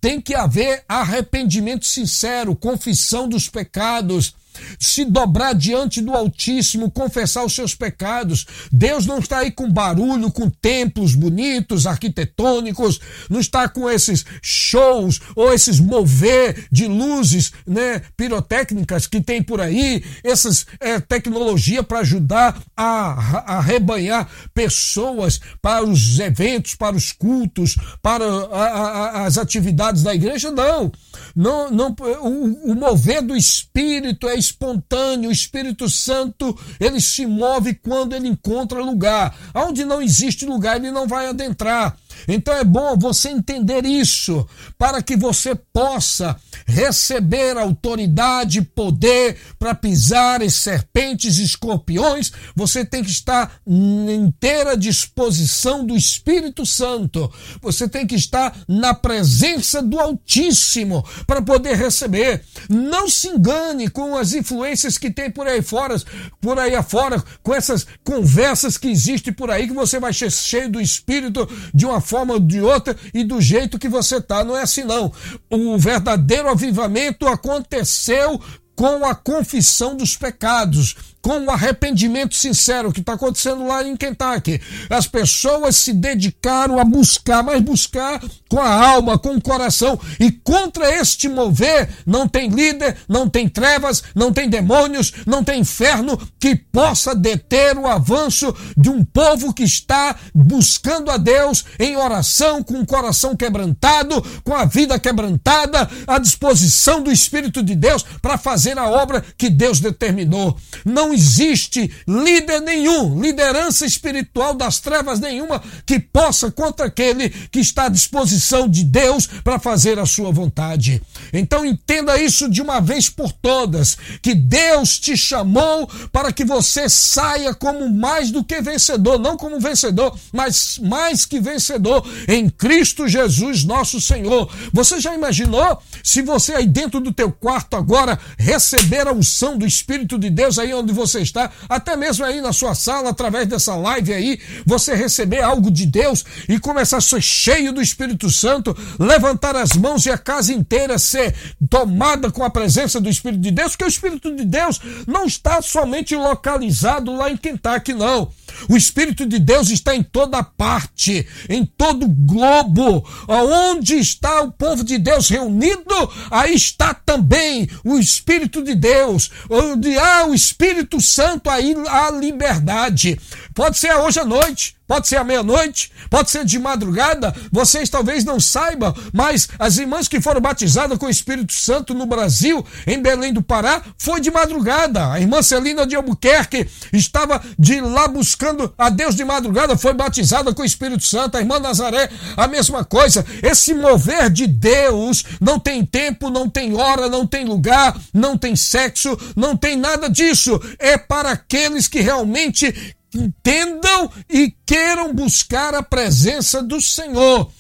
tem 0.01 0.21
que 0.21 0.35
haver 0.35 0.85
arrependimento 0.89 1.85
sincero, 1.85 2.57
confissão 2.57 3.29
dos 3.29 3.49
pecados, 3.49 4.35
se 4.79 5.05
dobrar 5.05 5.55
diante 5.55 6.01
do 6.01 6.13
Altíssimo, 6.13 6.91
confessar 6.91 7.45
os 7.45 7.55
seus 7.55 7.75
pecados. 7.75 8.47
Deus 8.71 9.07
não 9.07 9.19
está 9.19 9.39
aí 9.39 9.51
com 9.51 9.71
barulho, 9.71 10.31
com 10.31 10.49
templos 10.49 11.15
bonitos, 11.15 11.87
arquitetônicos, 11.87 13.01
não 13.29 13.41
está 13.41 13.69
com 13.69 13.89
esses 13.89 14.25
shows 14.43 15.21
ou 15.35 15.53
esses 15.53 15.81
mover 15.81 16.67
de 16.71 16.87
luzes 16.87 17.53
né, 17.67 18.03
pirotécnicas 18.17 19.07
que 19.07 19.21
tem 19.21 19.43
por 19.43 19.61
aí, 19.61 20.03
essas 20.23 20.67
é, 20.79 21.01
tecnologia 21.01 21.83
para 21.83 22.01
ajudar 22.01 22.61
a, 22.77 23.57
a 23.57 23.61
rebanhar 23.61 24.29
pessoas 24.55 25.41
para 25.61 25.85
os 25.85 26.19
eventos, 26.19 26.75
para 26.75 26.97
os 26.97 27.13
cultos, 27.13 27.77
para 28.03 28.25
a, 28.25 28.65
a, 28.65 29.27
as 29.27 29.39
atividades 29.39 30.03
da 30.03 30.15
igreja. 30.15 30.51
Não, 30.51 30.91
não, 31.35 31.71
não 31.71 31.97
o, 32.23 32.73
o 32.73 32.75
mover 32.75 33.23
do 33.23 33.37
Espírito 33.37 34.29
é 34.29 34.37
espontâneo, 34.51 35.31
o 35.31 35.33
Espírito 35.33 35.89
Santo, 35.89 36.59
ele 36.79 37.01
se 37.01 37.25
move 37.27 37.75
quando 37.75 38.15
ele 38.15 38.29
encontra 38.29 38.83
lugar. 38.83 39.35
Onde 39.55 39.85
não 39.85 40.03
existe 40.03 40.45
lugar, 40.45 40.77
ele 40.77 40.91
não 40.91 41.07
vai 41.07 41.27
adentrar. 41.27 41.97
Então 42.29 42.55
é 42.55 42.65
bom 42.65 42.97
você 42.97 43.29
entender 43.29 43.85
isso, 43.85 44.47
para 44.79 45.03
que 45.03 45.17
você 45.17 45.55
possa 45.55 46.37
receber 46.67 47.57
autoridade, 47.57 48.63
poder 48.63 49.37
para 49.59 49.75
pisar 49.75 50.43
em 50.43 50.51
serpentes 50.51 51.39
e 51.39 51.45
escorpiões. 51.45 52.33
Você 52.55 52.85
tem 52.85 53.03
que 53.03 53.11
estar 53.11 53.61
em 53.67 54.11
inteira 54.15 54.77
disposição 54.77 55.85
do 55.85 55.97
Espírito 55.97 56.65
Santo. 56.65 57.31
Você 57.61 57.89
tem 57.89 58.07
que 58.07 58.15
estar 58.15 58.57
na 58.69 58.95
presença 58.95 59.83
do 59.83 59.99
Altíssimo 59.99 61.05
para 61.27 61.43
poder 61.43 61.77
receber. 61.77 62.43
Não 62.69 63.09
se 63.09 63.29
engane 63.29 63.89
com 63.89 64.17
as 64.17 64.33
influências 64.33 64.99
que 64.99 65.11
tem 65.11 65.31
por 65.31 65.47
aí 65.47 65.63
fora, 65.63 65.97
por 66.41 66.59
aí 66.59 66.75
afora, 66.75 67.23
com 67.43 67.55
essas 67.55 67.87
conversas 68.05 68.79
que 68.79 68.89
existem 68.89 69.33
por 69.33 69.51
aí 69.51 69.67
que 69.67 69.75
você 69.75 69.99
vai 69.99 70.13
ser 70.13 70.31
cheio 70.31 70.71
do 70.71 70.81
Espírito 70.81 71.49
de 71.75 71.87
uma 71.87 72.01
forma 72.11 72.35
ou 72.35 72.41
de 72.41 72.61
outra 72.61 72.97
e 73.15 73.23
do 73.23 73.41
jeito 73.41 73.79
que 73.79 73.89
você 73.89 74.17
está. 74.17 74.43
Não 74.45 74.57
é 74.57 74.63
assim, 74.63 74.85
não. 74.85 75.13
O 75.49 75.79
verdadeiro 75.79 76.49
avivamento 76.49 77.27
aconteceu 77.27 78.41
com 78.75 79.05
a 79.05 79.15
confissão 79.15 79.97
dos 79.97 80.17
pecados 80.17 80.97
com 81.23 81.45
o 81.45 81.51
arrependimento 81.51 82.35
sincero 82.35 82.93
que 82.93 83.01
está 83.01 83.15
acontecendo 83.15 83.67
lá 83.67 83.83
em 83.87 83.97
Kentucky. 83.97 84.61
As 84.89 85.07
pessoas 85.07 85.77
se 85.77 85.93
dedicaram 85.93 86.79
a 86.79 86.85
buscar, 86.85 87.43
mas 87.43 87.61
buscar 87.61 88.21
com 88.49 88.59
a 88.59 88.73
alma, 88.73 89.19
com 89.19 89.35
o 89.35 89.41
coração. 89.41 89.99
E 90.19 90.33
contra 90.33 90.91
este 90.95 91.29
mover 91.29 91.89
não 92.07 92.27
tem 92.27 92.49
líder, 92.49 92.97
não 93.09 93.29
tem 93.29 93.49
trevas, 93.49 94.03
não 94.15 94.33
tem 94.33 94.49
demônios, 94.49 95.13
não 95.27 95.45
tem 95.45 95.61
inferno 95.61 96.19
que 96.39 96.57
possa 96.57 97.15
deter 97.15 97.77
o 97.77 97.87
avanço 97.87 98.55
de 98.77 98.89
um 98.89 99.05
povo 99.05 99.53
que 99.53 99.63
está 99.63 100.17
buscando 100.35 101.11
a 101.11 101.17
Deus 101.17 101.65
em 101.79 101.97
oração, 101.97 102.63
com 102.63 102.81
o 102.81 102.87
coração 102.87 103.37
quebrantado, 103.37 104.23
com 104.43 104.55
a 104.55 104.65
vida 104.65 104.99
quebrantada, 104.99 105.89
à 106.07 106.19
disposição 106.19 107.03
do 107.03 107.13
Espírito 107.13 107.63
de 107.63 107.75
Deus 107.75 108.05
para 108.23 108.39
fazer 108.39 108.79
a 108.79 108.89
obra 108.89 109.25
que 109.37 109.51
Deus 109.51 109.81
determinou. 109.81 110.57
Não 110.85 111.10
não 111.11 111.15
existe 111.15 111.91
líder 112.07 112.61
nenhum, 112.61 113.21
liderança 113.21 113.85
espiritual 113.85 114.55
das 114.55 114.79
trevas 114.79 115.19
nenhuma 115.19 115.61
que 115.85 115.99
possa 115.99 116.51
contra 116.51 116.87
aquele 116.87 117.29
que 117.51 117.59
está 117.59 117.87
à 117.87 117.89
disposição 117.89 118.69
de 118.69 118.85
Deus 118.85 119.27
para 119.27 119.59
fazer 119.59 119.99
a 119.99 120.07
sua 120.07 120.31
vontade. 120.31 121.03
Então 121.33 121.67
entenda 121.67 122.21
isso 122.21 122.49
de 122.49 122.63
uma 122.63 122.81
vez 122.81 123.09
por 123.09 123.33
todas, 123.33 123.97
que 124.23 124.35
Deus 124.35 124.99
te 124.99 125.17
chamou 125.17 125.89
para 126.13 126.33
que 126.33 126.45
você 126.45 126.89
saia 126.89 127.53
como 127.53 127.89
mais 127.91 128.31
do 128.31 128.45
que 128.45 128.61
vencedor, 128.61 129.19
não 129.19 129.37
como 129.37 129.61
vencedor, 129.61 130.17
mas 130.33 130.79
mais 130.79 131.25
que 131.25 131.41
vencedor 131.41 132.07
em 132.29 132.49
Cristo 132.49 133.09
Jesus, 133.09 133.65
nosso 133.65 134.01
Senhor. 134.01 134.51
Você 134.73 135.01
já 135.01 135.15
imaginou 135.15 135.83
se 136.05 136.23
você 136.23 136.55
aí 136.55 136.67
dentro 136.67 137.01
do 137.01 137.13
teu 137.13 137.33
quarto 137.33 137.75
agora 137.77 138.19
receber 138.39 139.09
a 139.09 139.13
unção 139.13 139.59
do 139.59 139.67
Espírito 139.67 140.19
de 140.19 140.31
Deus 140.31 140.59
aí 140.59 140.73
onde 140.73 140.93
você 140.93 141.00
está, 141.05 141.51
até 141.69 141.97
mesmo 141.97 142.25
aí 142.25 142.41
na 142.41 142.53
sua 142.53 142.75
sala, 142.75 143.11
através 143.11 143.47
dessa 143.47 143.75
live 143.75 144.13
aí, 144.13 144.41
você 144.65 144.95
receber 144.95 145.43
algo 145.43 145.71
de 145.71 145.87
Deus 145.87 146.25
e 146.49 146.59
começar 146.59 146.99
a 146.99 147.01
ser 147.01 147.23
cheio 147.23 147.73
do 147.73 147.83
Espírito 147.83 148.31
Santo, 148.31 148.77
levantar 148.99 149.57
as 149.57 149.73
mãos 149.73 150.07
e 150.07 150.11
a 150.11 150.19
casa 150.19 150.53
inteira 150.53 150.99
ser 150.99 151.35
tomada 151.69 152.31
com 152.31 152.45
a 152.45 152.51
presença 152.51 153.01
do 153.01 153.09
Espírito 153.09 153.41
de 153.41 153.51
Deus, 153.51 153.73
porque 153.73 153.85
o 153.85 153.89
Espírito 153.89 154.35
de 154.35 154.45
Deus 154.45 154.81
não 155.07 155.25
está 155.25 155.63
somente 155.63 156.15
localizado 156.15 157.15
lá 157.15 157.31
em 157.31 157.37
Kentucky, 157.37 157.95
não. 157.95 158.31
O 158.69 158.77
Espírito 158.77 159.27
de 159.27 159.39
Deus 159.39 159.71
está 159.71 159.95
em 159.95 160.03
toda 160.03 160.43
parte, 160.43 161.27
em 161.49 161.65
todo 161.65 162.05
o 162.05 162.09
globo. 162.09 163.07
Onde 163.29 163.97
está 163.97 164.43
o 164.43 164.53
povo 164.53 164.85
de 164.85 164.99
Deus 164.99 165.29
reunido, 165.29 165.95
aí 166.31 166.55
está 166.55 166.93
também 166.93 167.69
o 167.85 167.99
Espírito 167.99 168.63
de 168.63 168.75
Deus. 168.75 169.31
Onde 169.49 169.97
há 169.97 170.27
o 170.27 170.35
Espírito 170.35 170.90
Santo, 170.99 171.51
aí 171.51 171.75
há 171.89 172.11
liberdade. 172.11 173.21
Pode 173.55 173.79
ser 173.79 173.93
hoje 173.95 174.21
à 174.21 174.25
noite, 174.25 174.77
pode 174.87 175.07
ser 175.09 175.17
à 175.17 175.25
meia-noite, 175.25 175.93
pode 176.09 176.31
ser 176.31 176.45
de 176.45 176.59
madrugada, 176.59 177.35
vocês 177.53 177.89
talvez 177.89 178.25
não 178.25 178.41
saibam, 178.41 178.95
mas 179.13 179.49
as 179.59 179.79
irmãs 179.79 180.09
que 180.09 180.21
foram 180.21 180.41
batizadas 180.41 180.99
com 180.99 181.07
o 181.07 181.11
Espírito 181.11 181.53
Santo 181.53 181.95
no 181.95 182.07
Brasil, 182.07 182.65
em 182.87 183.01
Belém 183.01 183.33
do 183.33 183.43
Pará, 183.43 183.83
foi 183.97 184.21
de 184.21 184.31
madrugada. 184.31 185.13
A 185.13 185.21
irmã 185.21 185.43
Celina 185.43 185.87
de 185.87 185.95
Albuquerque 185.95 186.69
estava 186.93 187.41
de 187.59 187.81
lá 187.81 188.09
buscando 188.09 188.73
a 188.77 188.89
Deus 188.89 189.15
de 189.15 189.25
madrugada, 189.25 189.77
foi 189.77 189.93
batizada 189.93 190.53
com 190.53 190.63
o 190.63 190.67
Espírito 190.67 191.05
Santo. 191.05 191.37
A 191.37 191.41
irmã 191.41 191.59
Nazaré, 191.59 192.11
a 192.37 192.49
mesma 192.49 192.85
coisa. 192.85 193.25
Esse 193.43 193.75
mover 193.75 194.31
de 194.31 194.47
Deus 194.47 195.25
não 195.41 195.59
tem 195.59 195.85
tempo, 195.85 196.31
não 196.31 196.49
tem 196.49 196.75
hora, 196.75 197.09
não 197.09 197.27
tem 197.27 197.45
lugar, 197.45 197.97
não 198.13 198.37
tem 198.37 198.57
sexo, 198.57 199.17
não 199.37 199.57
tem 199.57 199.77
nada 199.77 200.09
disso. 200.09 200.61
É 200.79 200.99
para 200.99 201.31
aqueles 201.31 201.87
que 201.87 202.01
realmente 202.01 202.97
entendam 203.15 204.11
e 204.29 204.55
queiram 204.65 205.15
buscar 205.15 205.75
a 205.75 205.83
presença 205.83 206.63
do 206.63 206.81
Senhor. 206.81 207.51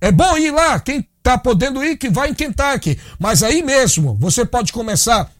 É 0.00 0.10
bom 0.10 0.36
ir 0.36 0.50
lá, 0.50 0.80
quem 0.80 1.06
está 1.18 1.38
podendo 1.38 1.84
ir, 1.84 1.96
que 1.96 2.10
vai 2.10 2.30
em 2.30 2.34
Kentucky. 2.34 2.98
Mas 3.18 3.42
aí 3.42 3.62
mesmo, 3.62 4.16
você 4.18 4.44
pode 4.44 4.72
começar 4.72 5.30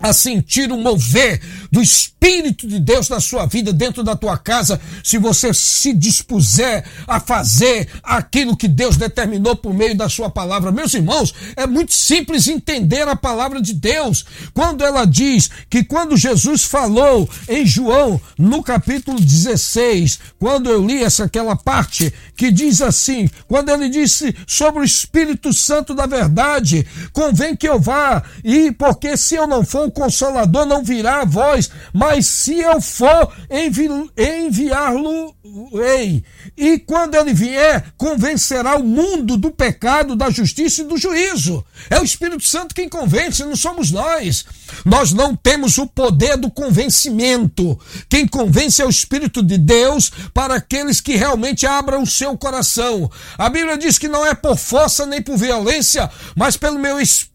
a 0.00 0.12
sentir 0.12 0.70
o 0.72 0.76
mover 0.76 1.40
do 1.70 1.82
Espírito 1.82 2.66
de 2.66 2.78
Deus 2.78 3.08
na 3.08 3.20
sua 3.20 3.46
vida, 3.46 3.72
dentro 3.72 4.02
da 4.02 4.14
tua 4.14 4.36
casa, 4.36 4.80
se 5.02 5.18
você 5.18 5.52
se 5.54 5.92
dispuser 5.92 6.84
a 7.06 7.18
fazer 7.18 7.88
aquilo 8.02 8.56
que 8.56 8.68
Deus 8.68 8.96
determinou 8.96 9.56
por 9.56 9.72
meio 9.72 9.96
da 9.96 10.08
sua 10.08 10.30
palavra. 10.30 10.72
Meus 10.72 10.94
irmãos, 10.94 11.34
é 11.56 11.66
muito 11.66 11.92
simples 11.92 12.48
entender 12.48 13.06
a 13.08 13.16
palavra 13.16 13.60
de 13.60 13.72
Deus. 13.72 14.24
Quando 14.52 14.84
ela 14.84 15.04
diz 15.04 15.50
que 15.68 15.84
quando 15.84 16.16
Jesus 16.16 16.64
falou 16.64 17.28
em 17.48 17.66
João, 17.66 18.20
no 18.38 18.62
capítulo 18.62 19.18
16, 19.20 20.18
quando 20.38 20.70
eu 20.70 20.84
li 20.84 21.02
essa 21.02 21.24
aquela 21.24 21.56
parte 21.56 22.12
que 22.40 22.50
diz 22.50 22.80
assim, 22.80 23.28
quando 23.46 23.68
ele 23.68 23.90
disse 23.90 24.34
sobre 24.46 24.80
o 24.80 24.84
Espírito 24.84 25.52
Santo 25.52 25.94
da 25.94 26.06
verdade, 26.06 26.86
convém 27.12 27.54
que 27.54 27.68
eu 27.68 27.78
vá, 27.78 28.22
e 28.42 28.72
porque 28.72 29.14
se 29.14 29.34
eu 29.34 29.46
não 29.46 29.62
for 29.62 29.88
o 29.88 29.90
consolador 29.90 30.64
não 30.64 30.82
virá 30.82 31.20
a 31.20 31.26
vós, 31.26 31.70
mas 31.92 32.24
se 32.24 32.58
eu 32.58 32.80
for 32.80 33.30
envi 33.50 33.90
enviá-lo-ei. 34.16 36.24
E 36.56 36.78
quando 36.78 37.14
ele 37.14 37.34
vier, 37.34 37.92
convencerá 37.98 38.76
o 38.76 38.84
mundo 38.84 39.36
do 39.36 39.50
pecado, 39.50 40.16
da 40.16 40.30
justiça 40.30 40.80
e 40.80 40.86
do 40.86 40.96
juízo. 40.96 41.62
É 41.90 42.00
o 42.00 42.04
Espírito 42.04 42.46
Santo 42.46 42.74
quem 42.74 42.88
convence, 42.88 43.44
não 43.44 43.56
somos 43.56 43.90
nós. 43.90 44.46
Nós 44.84 45.12
não 45.12 45.36
temos 45.36 45.76
o 45.76 45.86
poder 45.86 46.38
do 46.38 46.50
convencimento. 46.50 47.78
Quem 48.08 48.26
convence 48.26 48.80
é 48.80 48.86
o 48.86 48.90
Espírito 48.90 49.42
de 49.42 49.58
Deus 49.58 50.10
para 50.32 50.54
aqueles 50.54 51.02
que 51.02 51.16
realmente 51.16 51.66
abram 51.66 52.02
o 52.02 52.06
seu 52.06 52.29
coração. 52.36 53.10
A 53.38 53.48
Bíblia 53.48 53.76
diz 53.78 53.98
que 53.98 54.08
não 54.08 54.24
é 54.24 54.34
por 54.34 54.56
força 54.56 55.06
nem 55.06 55.22
por 55.22 55.36
violência, 55.36 56.10
mas 56.36 56.56
pelo 56.56 56.78
meu 56.78 57.00
Espírito, 57.00 57.29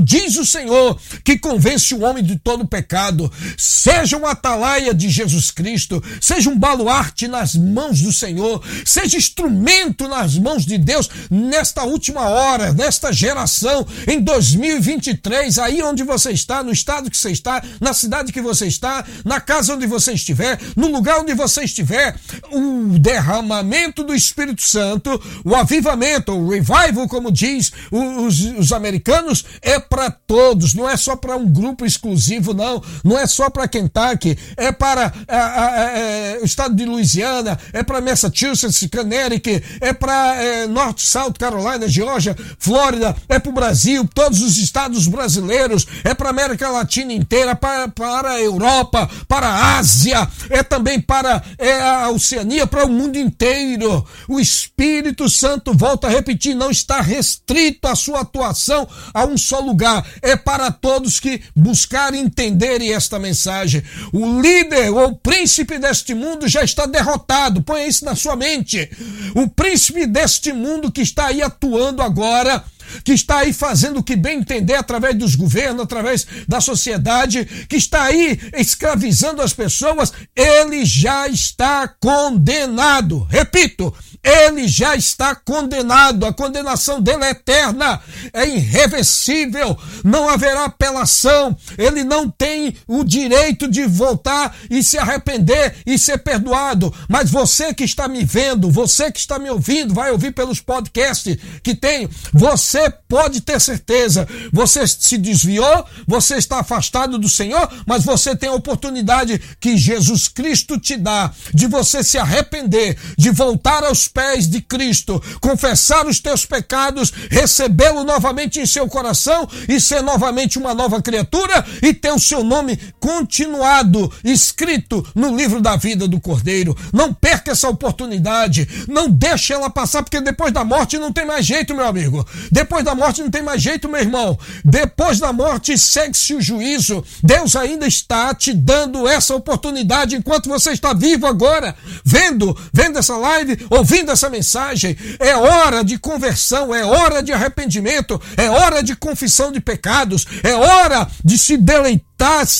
diz 0.00 0.36
o 0.36 0.44
Senhor, 0.44 0.98
que 1.24 1.38
convence 1.38 1.94
o 1.94 2.02
homem 2.02 2.24
de 2.24 2.38
todo 2.38 2.66
pecado. 2.66 3.30
Seja 3.56 4.16
um 4.16 4.26
atalaia 4.26 4.92
de 4.92 5.08
Jesus 5.08 5.50
Cristo, 5.50 6.02
seja 6.20 6.50
um 6.50 6.58
baluarte 6.58 7.28
nas 7.28 7.54
mãos 7.54 8.00
do 8.00 8.12
Senhor, 8.12 8.62
seja 8.84 9.16
instrumento 9.16 10.08
nas 10.08 10.36
mãos 10.36 10.64
de 10.64 10.78
Deus 10.78 11.08
nesta 11.30 11.84
última 11.84 12.28
hora, 12.28 12.72
nesta 12.72 13.12
geração, 13.12 13.86
em 14.06 14.20
2023, 14.20 15.58
aí 15.58 15.82
onde 15.82 16.02
você 16.02 16.30
está, 16.30 16.62
no 16.62 16.72
estado 16.72 17.10
que 17.10 17.16
você 17.16 17.30
está, 17.30 17.62
na 17.80 17.92
cidade 17.92 18.32
que 18.32 18.40
você 18.40 18.66
está, 18.66 19.04
na 19.24 19.40
casa 19.40 19.74
onde 19.74 19.86
você 19.86 20.12
estiver, 20.12 20.58
no 20.76 20.88
lugar 20.88 21.20
onde 21.20 21.34
você 21.34 21.62
estiver, 21.62 22.16
o 22.52 22.98
derramamento 22.98 24.02
do 24.02 24.14
Espírito 24.14 24.62
Santo, 24.62 25.20
o 25.44 25.54
avivamento, 25.54 26.32
o 26.32 26.48
revival, 26.50 27.08
como 27.08 27.30
diz 27.30 27.72
os, 27.90 28.40
os 28.58 28.72
americanos, 28.72 29.39
é 29.62 29.78
para 29.78 30.10
todos, 30.10 30.74
não 30.74 30.88
é 30.88 30.96
só 30.96 31.16
para 31.16 31.36
um 31.36 31.46
grupo 31.46 31.84
exclusivo, 31.84 32.54
não. 32.54 32.82
Não 33.04 33.18
é 33.18 33.26
só 33.26 33.50
para 33.50 33.68
Kentucky, 33.68 34.36
é 34.56 34.72
para 34.72 35.12
a, 35.28 36.38
o 36.40 36.44
estado 36.44 36.74
de 36.74 36.84
Louisiana, 36.84 37.58
é 37.72 37.82
para 37.82 38.00
Massachusetts, 38.00 38.88
Connecticut, 38.90 39.62
é 39.80 39.92
para 39.92 40.36
é, 40.36 40.66
North 40.66 40.98
South 40.98 41.34
Carolina, 41.38 41.88
Geórgia, 41.88 42.36
Flórida, 42.58 43.16
é 43.28 43.38
para 43.38 43.50
o 43.50 43.54
Brasil, 43.54 44.08
todos 44.14 44.40
os 44.42 44.58
estados 44.58 45.06
brasileiros, 45.06 45.86
é 46.04 46.14
para 46.14 46.30
América 46.30 46.68
Latina 46.68 47.12
inteira, 47.12 47.54
para, 47.54 47.88
para 47.88 48.32
a 48.32 48.40
Europa, 48.40 49.08
para 49.26 49.48
a 49.48 49.78
Ásia, 49.78 50.28
é 50.48 50.62
também 50.62 51.00
para 51.00 51.42
é, 51.58 51.80
a 51.80 52.10
Oceania, 52.10 52.66
para 52.66 52.84
o 52.84 52.88
mundo 52.88 53.16
inteiro. 53.16 54.04
O 54.28 54.38
Espírito 54.38 55.28
Santo, 55.28 55.72
volta 55.74 56.06
a 56.06 56.10
repetir, 56.10 56.54
não 56.54 56.70
está 56.70 57.00
restrito 57.00 57.88
a 57.88 57.94
sua 57.94 58.20
atuação 58.20 58.88
a 59.12 59.24
um 59.30 59.38
só 59.38 59.60
lugar, 59.60 60.06
é 60.20 60.36
para 60.36 60.70
todos 60.70 61.20
que 61.20 61.40
buscarem 61.54 62.22
entenderem 62.22 62.92
esta 62.92 63.18
mensagem. 63.18 63.82
O 64.12 64.40
líder 64.40 64.90
ou 64.90 65.14
príncipe 65.16 65.78
deste 65.78 66.14
mundo 66.14 66.48
já 66.48 66.62
está 66.62 66.86
derrotado, 66.86 67.62
ponha 67.62 67.86
isso 67.86 68.04
na 68.04 68.14
sua 68.14 68.36
mente. 68.36 68.90
O 69.34 69.48
príncipe 69.48 70.06
deste 70.06 70.52
mundo 70.52 70.90
que 70.90 71.02
está 71.02 71.26
aí 71.26 71.42
atuando 71.42 72.02
agora 72.02 72.62
que 73.04 73.12
está 73.12 73.38
aí 73.38 73.52
fazendo 73.52 74.00
o 74.00 74.02
que 74.02 74.16
bem 74.16 74.38
entender 74.38 74.74
através 74.74 75.16
dos 75.16 75.34
governos, 75.34 75.84
através 75.84 76.26
da 76.46 76.60
sociedade, 76.60 77.44
que 77.68 77.76
está 77.76 78.04
aí 78.04 78.38
escravizando 78.56 79.42
as 79.42 79.52
pessoas, 79.52 80.12
ele 80.34 80.84
já 80.84 81.28
está 81.28 81.86
condenado. 81.86 83.26
Repito, 83.30 83.94
ele 84.22 84.68
já 84.68 84.94
está 84.94 85.34
condenado, 85.34 86.26
a 86.26 86.32
condenação 86.32 87.00
dele 87.00 87.24
é 87.24 87.30
eterna, 87.30 88.00
é 88.32 88.46
irreversível, 88.46 89.78
não 90.04 90.28
haverá 90.28 90.66
apelação, 90.66 91.56
ele 91.78 92.04
não 92.04 92.28
tem 92.28 92.76
o 92.86 93.02
direito 93.02 93.66
de 93.66 93.86
voltar 93.86 94.54
e 94.68 94.84
se 94.84 94.98
arrepender 94.98 95.76
e 95.86 95.98
ser 95.98 96.18
perdoado. 96.18 96.92
Mas 97.08 97.30
você 97.30 97.72
que 97.72 97.84
está 97.84 98.06
me 98.08 98.24
vendo, 98.24 98.70
você 98.70 99.10
que 99.10 99.18
está 99.18 99.38
me 99.38 99.48
ouvindo, 99.48 99.94
vai 99.94 100.10
ouvir 100.10 100.32
pelos 100.32 100.60
podcasts 100.60 101.38
que 101.62 101.74
tem, 101.74 102.08
você 102.32 102.90
pode 103.08 103.40
ter 103.40 103.58
certeza, 103.60 104.28
você 104.52 104.86
se 104.86 105.16
desviou, 105.16 105.86
você 106.06 106.36
está 106.36 106.60
afastado 106.60 107.18
do 107.18 107.28
Senhor, 107.28 107.68
mas 107.86 108.04
você 108.04 108.36
tem 108.36 108.50
a 108.50 108.54
oportunidade 108.54 109.40
que 109.58 109.78
Jesus 109.78 110.28
Cristo 110.28 110.78
te 110.78 110.96
dá 110.96 111.32
de 111.54 111.66
você 111.66 112.04
se 112.04 112.18
arrepender, 112.18 112.98
de 113.16 113.30
voltar 113.30 113.82
aos 113.82 114.09
pés 114.12 114.46
de 114.48 114.60
Cristo, 114.60 115.22
confessar 115.40 116.06
os 116.06 116.20
teus 116.20 116.44
pecados, 116.44 117.12
recebê-lo 117.30 118.04
novamente 118.04 118.60
em 118.60 118.66
seu 118.66 118.86
coração 118.88 119.48
e 119.68 119.80
ser 119.80 120.02
novamente 120.02 120.58
uma 120.58 120.74
nova 120.74 121.00
criatura 121.00 121.64
e 121.82 121.94
ter 121.94 122.12
o 122.12 122.18
seu 122.18 122.42
nome 122.42 122.78
continuado, 122.98 124.12
escrito 124.24 125.06
no 125.14 125.34
livro 125.36 125.60
da 125.60 125.76
vida 125.76 126.08
do 126.08 126.20
Cordeiro. 126.20 126.76
Não 126.92 127.14
perca 127.14 127.52
essa 127.52 127.68
oportunidade, 127.68 128.68
não 128.88 129.08
deixe 129.08 129.52
ela 129.52 129.70
passar, 129.70 130.02
porque 130.02 130.20
depois 130.20 130.52
da 130.52 130.64
morte 130.64 130.98
não 130.98 131.12
tem 131.12 131.24
mais 131.24 131.46
jeito, 131.46 131.74
meu 131.74 131.86
amigo. 131.86 132.26
Depois 132.50 132.84
da 132.84 132.94
morte 132.94 133.22
não 133.22 133.30
tem 133.30 133.42
mais 133.42 133.62
jeito, 133.62 133.88
meu 133.88 134.00
irmão. 134.00 134.38
Depois 134.64 135.18
da 135.18 135.32
morte 135.32 135.76
segue-se 135.78 136.34
o 136.34 136.40
juízo. 136.40 137.04
Deus 137.22 137.54
ainda 137.56 137.86
está 137.86 138.34
te 138.34 138.52
dando 138.52 139.06
essa 139.06 139.34
oportunidade 139.34 140.16
enquanto 140.16 140.48
você 140.48 140.70
está 140.72 140.92
vivo 140.92 141.26
agora, 141.26 141.76
vendo, 142.04 142.56
vendo 142.72 142.98
essa 142.98 143.16
live, 143.16 143.58
ouvindo 143.70 143.99
ouvindo 144.00 144.12
essa 144.12 144.30
mensagem, 144.30 144.96
é 145.18 145.36
hora 145.36 145.84
de 145.84 145.98
conversão, 145.98 146.74
é 146.74 146.84
hora 146.84 147.22
de 147.22 147.32
arrependimento, 147.32 148.20
é 148.36 148.50
hora 148.50 148.82
de 148.82 148.96
confissão 148.96 149.52
de 149.52 149.60
pecados, 149.60 150.26
é 150.42 150.54
hora 150.54 151.06
de 151.22 151.38
se 151.38 151.56
deleitar 151.56 152.09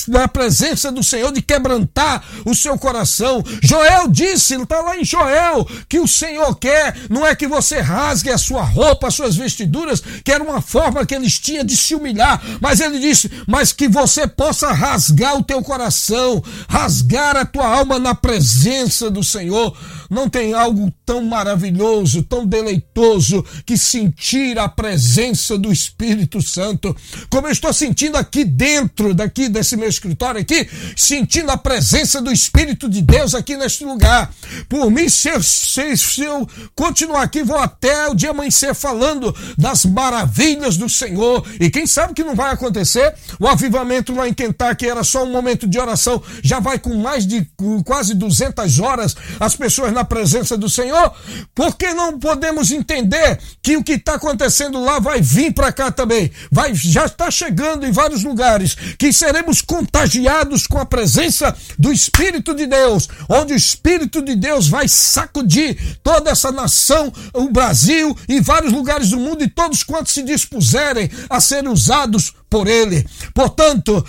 na 0.07 0.27
presença 0.27 0.91
do 0.91 1.03
Senhor, 1.03 1.31
de 1.31 1.41
quebrantar 1.41 2.23
o 2.45 2.55
seu 2.55 2.77
coração. 2.77 3.43
Joel 3.61 4.07
disse, 4.07 4.55
está 4.55 4.81
lá 4.81 4.97
em 4.97 5.05
Joel, 5.05 5.67
que 5.87 5.99
o 5.99 6.07
Senhor 6.07 6.55
quer, 6.55 6.95
não 7.09 7.25
é 7.25 7.35
que 7.35 7.47
você 7.47 7.79
rasgue 7.79 8.31
a 8.31 8.37
sua 8.37 8.63
roupa, 8.63 9.07
as 9.07 9.13
suas 9.13 9.35
vestiduras, 9.35 10.01
que 10.23 10.31
era 10.31 10.43
uma 10.43 10.61
forma 10.61 11.05
que 11.05 11.13
eles 11.13 11.37
tinham 11.37 11.63
de 11.63 11.77
se 11.77 11.93
humilhar, 11.93 12.41
mas 12.59 12.79
ele 12.79 12.99
disse, 12.99 13.29
mas 13.47 13.71
que 13.71 13.87
você 13.87 14.27
possa 14.27 14.71
rasgar 14.71 15.37
o 15.37 15.43
teu 15.43 15.61
coração, 15.61 16.43
rasgar 16.67 17.37
a 17.37 17.45
tua 17.45 17.67
alma 17.67 17.99
na 17.99 18.15
presença 18.15 19.09
do 19.11 19.23
Senhor. 19.23 19.77
Não 20.09 20.27
tem 20.29 20.53
algo 20.53 20.91
tão 21.05 21.23
maravilhoso, 21.23 22.23
tão 22.23 22.45
deleitoso 22.45 23.45
que 23.65 23.77
sentir 23.77 24.57
a 24.59 24.67
presença 24.67 25.57
do 25.57 25.71
Espírito 25.71 26.41
Santo, 26.41 26.95
como 27.29 27.47
eu 27.47 27.51
estou 27.51 27.71
sentindo 27.71 28.17
aqui 28.17 28.43
dentro 28.43 29.13
daqui 29.13 29.50
desse 29.51 29.75
meu 29.75 29.89
escritório 29.89 30.41
aqui, 30.41 30.67
sentindo 30.95 31.51
a 31.51 31.57
presença 31.57 32.21
do 32.21 32.31
Espírito 32.31 32.89
de 32.89 33.01
Deus 33.01 33.35
aqui 33.35 33.55
neste 33.57 33.83
lugar. 33.83 34.33
Por 34.67 34.89
mim, 34.89 35.09
se 35.09 35.29
eu, 35.29 35.41
se, 35.43 36.23
eu 36.23 36.47
continuar 36.75 37.23
aqui, 37.23 37.43
vou 37.43 37.57
até 37.57 38.07
o 38.07 38.15
dia 38.15 38.31
amanhecer 38.31 38.73
falando 38.73 39.35
das 39.57 39.85
maravilhas 39.85 40.77
do 40.77 40.89
Senhor. 40.89 41.45
E 41.59 41.69
quem 41.69 41.85
sabe 41.85 42.13
que 42.13 42.23
não 42.23 42.35
vai 42.35 42.51
acontecer? 42.51 43.13
O 43.39 43.47
avivamento 43.47 44.13
lá 44.13 44.27
em 44.27 44.33
Kentucky 44.33 44.87
era 44.87 45.03
só 45.03 45.23
um 45.23 45.31
momento 45.31 45.67
de 45.67 45.79
oração, 45.79 46.21
já 46.43 46.59
vai 46.59 46.79
com 46.79 46.95
mais 46.95 47.25
de 47.25 47.47
quase 47.85 48.13
200 48.13 48.79
horas 48.79 49.15
as 49.39 49.55
pessoas 49.55 49.91
na 49.91 50.03
presença 50.03 50.57
do 50.57 50.69
Senhor, 50.69 51.13
porque 51.53 51.93
não 51.93 52.19
podemos 52.19 52.71
entender 52.71 53.39
que 53.61 53.77
o 53.77 53.83
que 53.83 53.93
está 53.93 54.15
acontecendo 54.15 54.81
lá 54.83 54.99
vai 54.99 55.21
vir 55.21 55.53
para 55.53 55.71
cá 55.71 55.91
também, 55.91 56.31
vai 56.51 56.73
já 56.73 57.05
está 57.05 57.29
chegando 57.29 57.85
em 57.85 57.91
vários 57.91 58.23
lugares, 58.23 58.75
que 58.97 59.11
seremos 59.11 59.40
contagiados 59.61 60.67
com 60.67 60.77
a 60.77 60.85
presença 60.85 61.55
do 61.79 61.91
Espírito 61.91 62.53
de 62.53 62.67
Deus, 62.67 63.07
onde 63.27 63.53
o 63.53 63.55
Espírito 63.57 64.21
de 64.21 64.35
Deus 64.35 64.67
vai 64.67 64.87
sacudir 64.87 65.99
toda 66.03 66.29
essa 66.29 66.51
nação, 66.51 67.11
o 67.33 67.49
Brasil 67.49 68.15
e 68.27 68.39
vários 68.39 68.71
lugares 68.71 69.09
do 69.09 69.17
mundo 69.17 69.43
e 69.43 69.49
todos 69.49 69.83
quantos 69.83 70.13
se 70.13 70.21
dispuserem 70.21 71.09
a 71.29 71.39
serem 71.39 71.71
usados 71.71 72.33
por 72.51 72.67
ele. 72.67 73.07
Portanto, 73.33 74.05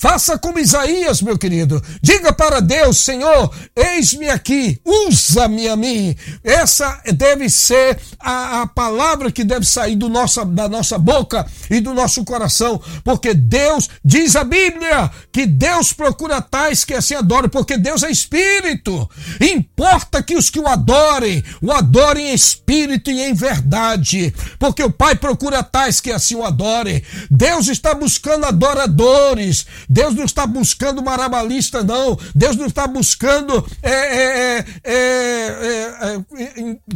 faça 0.00 0.38
como 0.38 0.58
Isaías, 0.58 1.20
meu 1.20 1.36
querido. 1.36 1.80
Diga 2.00 2.32
para 2.32 2.60
Deus, 2.60 2.96
Senhor, 2.96 3.54
eis-me 3.76 4.30
aqui, 4.30 4.80
usa-me 4.82 5.68
a 5.68 5.76
mim. 5.76 6.16
Essa 6.42 7.02
deve 7.14 7.50
ser 7.50 8.00
a, 8.18 8.62
a 8.62 8.66
palavra 8.66 9.30
que 9.30 9.44
deve 9.44 9.66
sair 9.66 9.94
do 9.94 10.08
nossa, 10.08 10.42
da 10.42 10.70
nossa 10.70 10.98
boca 10.98 11.46
e 11.70 11.80
do 11.80 11.92
nosso 11.92 12.24
coração, 12.24 12.80
porque 13.04 13.34
Deus, 13.34 13.90
diz 14.02 14.36
a 14.36 14.44
Bíblia, 14.44 15.10
que 15.30 15.44
Deus 15.44 15.92
procura 15.92 16.40
tais 16.40 16.86
que 16.86 16.94
assim 16.94 17.14
adoram, 17.14 17.50
porque 17.50 17.76
Deus 17.76 18.02
é 18.02 18.10
espírito. 18.10 19.08
Importa 19.38 20.22
que 20.22 20.34
os 20.34 20.48
que 20.48 20.58
o 20.58 20.66
adorem, 20.66 21.44
o 21.60 21.70
adorem 21.70 22.30
em 22.30 22.34
espírito 22.34 23.10
e 23.10 23.20
em 23.20 23.34
verdade, 23.34 24.32
porque 24.58 24.82
o 24.82 24.90
Pai 24.90 25.14
procura 25.14 25.62
tais 25.62 26.00
que 26.00 26.10
assim 26.10 26.36
o 26.36 26.44
adorem. 26.44 27.02
Deus 27.30 27.68
está 27.68 27.81
buscando 27.94 28.46
adoradores, 28.46 29.66
Deus 29.88 30.14
não 30.14 30.24
está 30.24 30.46
buscando 30.46 31.02
marabalista, 31.02 31.82
não. 31.82 32.18
Deus 32.34 32.56
não 32.56 32.66
está 32.66 32.86
buscando, 32.86 33.66
é, 33.82 34.58
é, 34.58 34.64
é, 34.84 36.16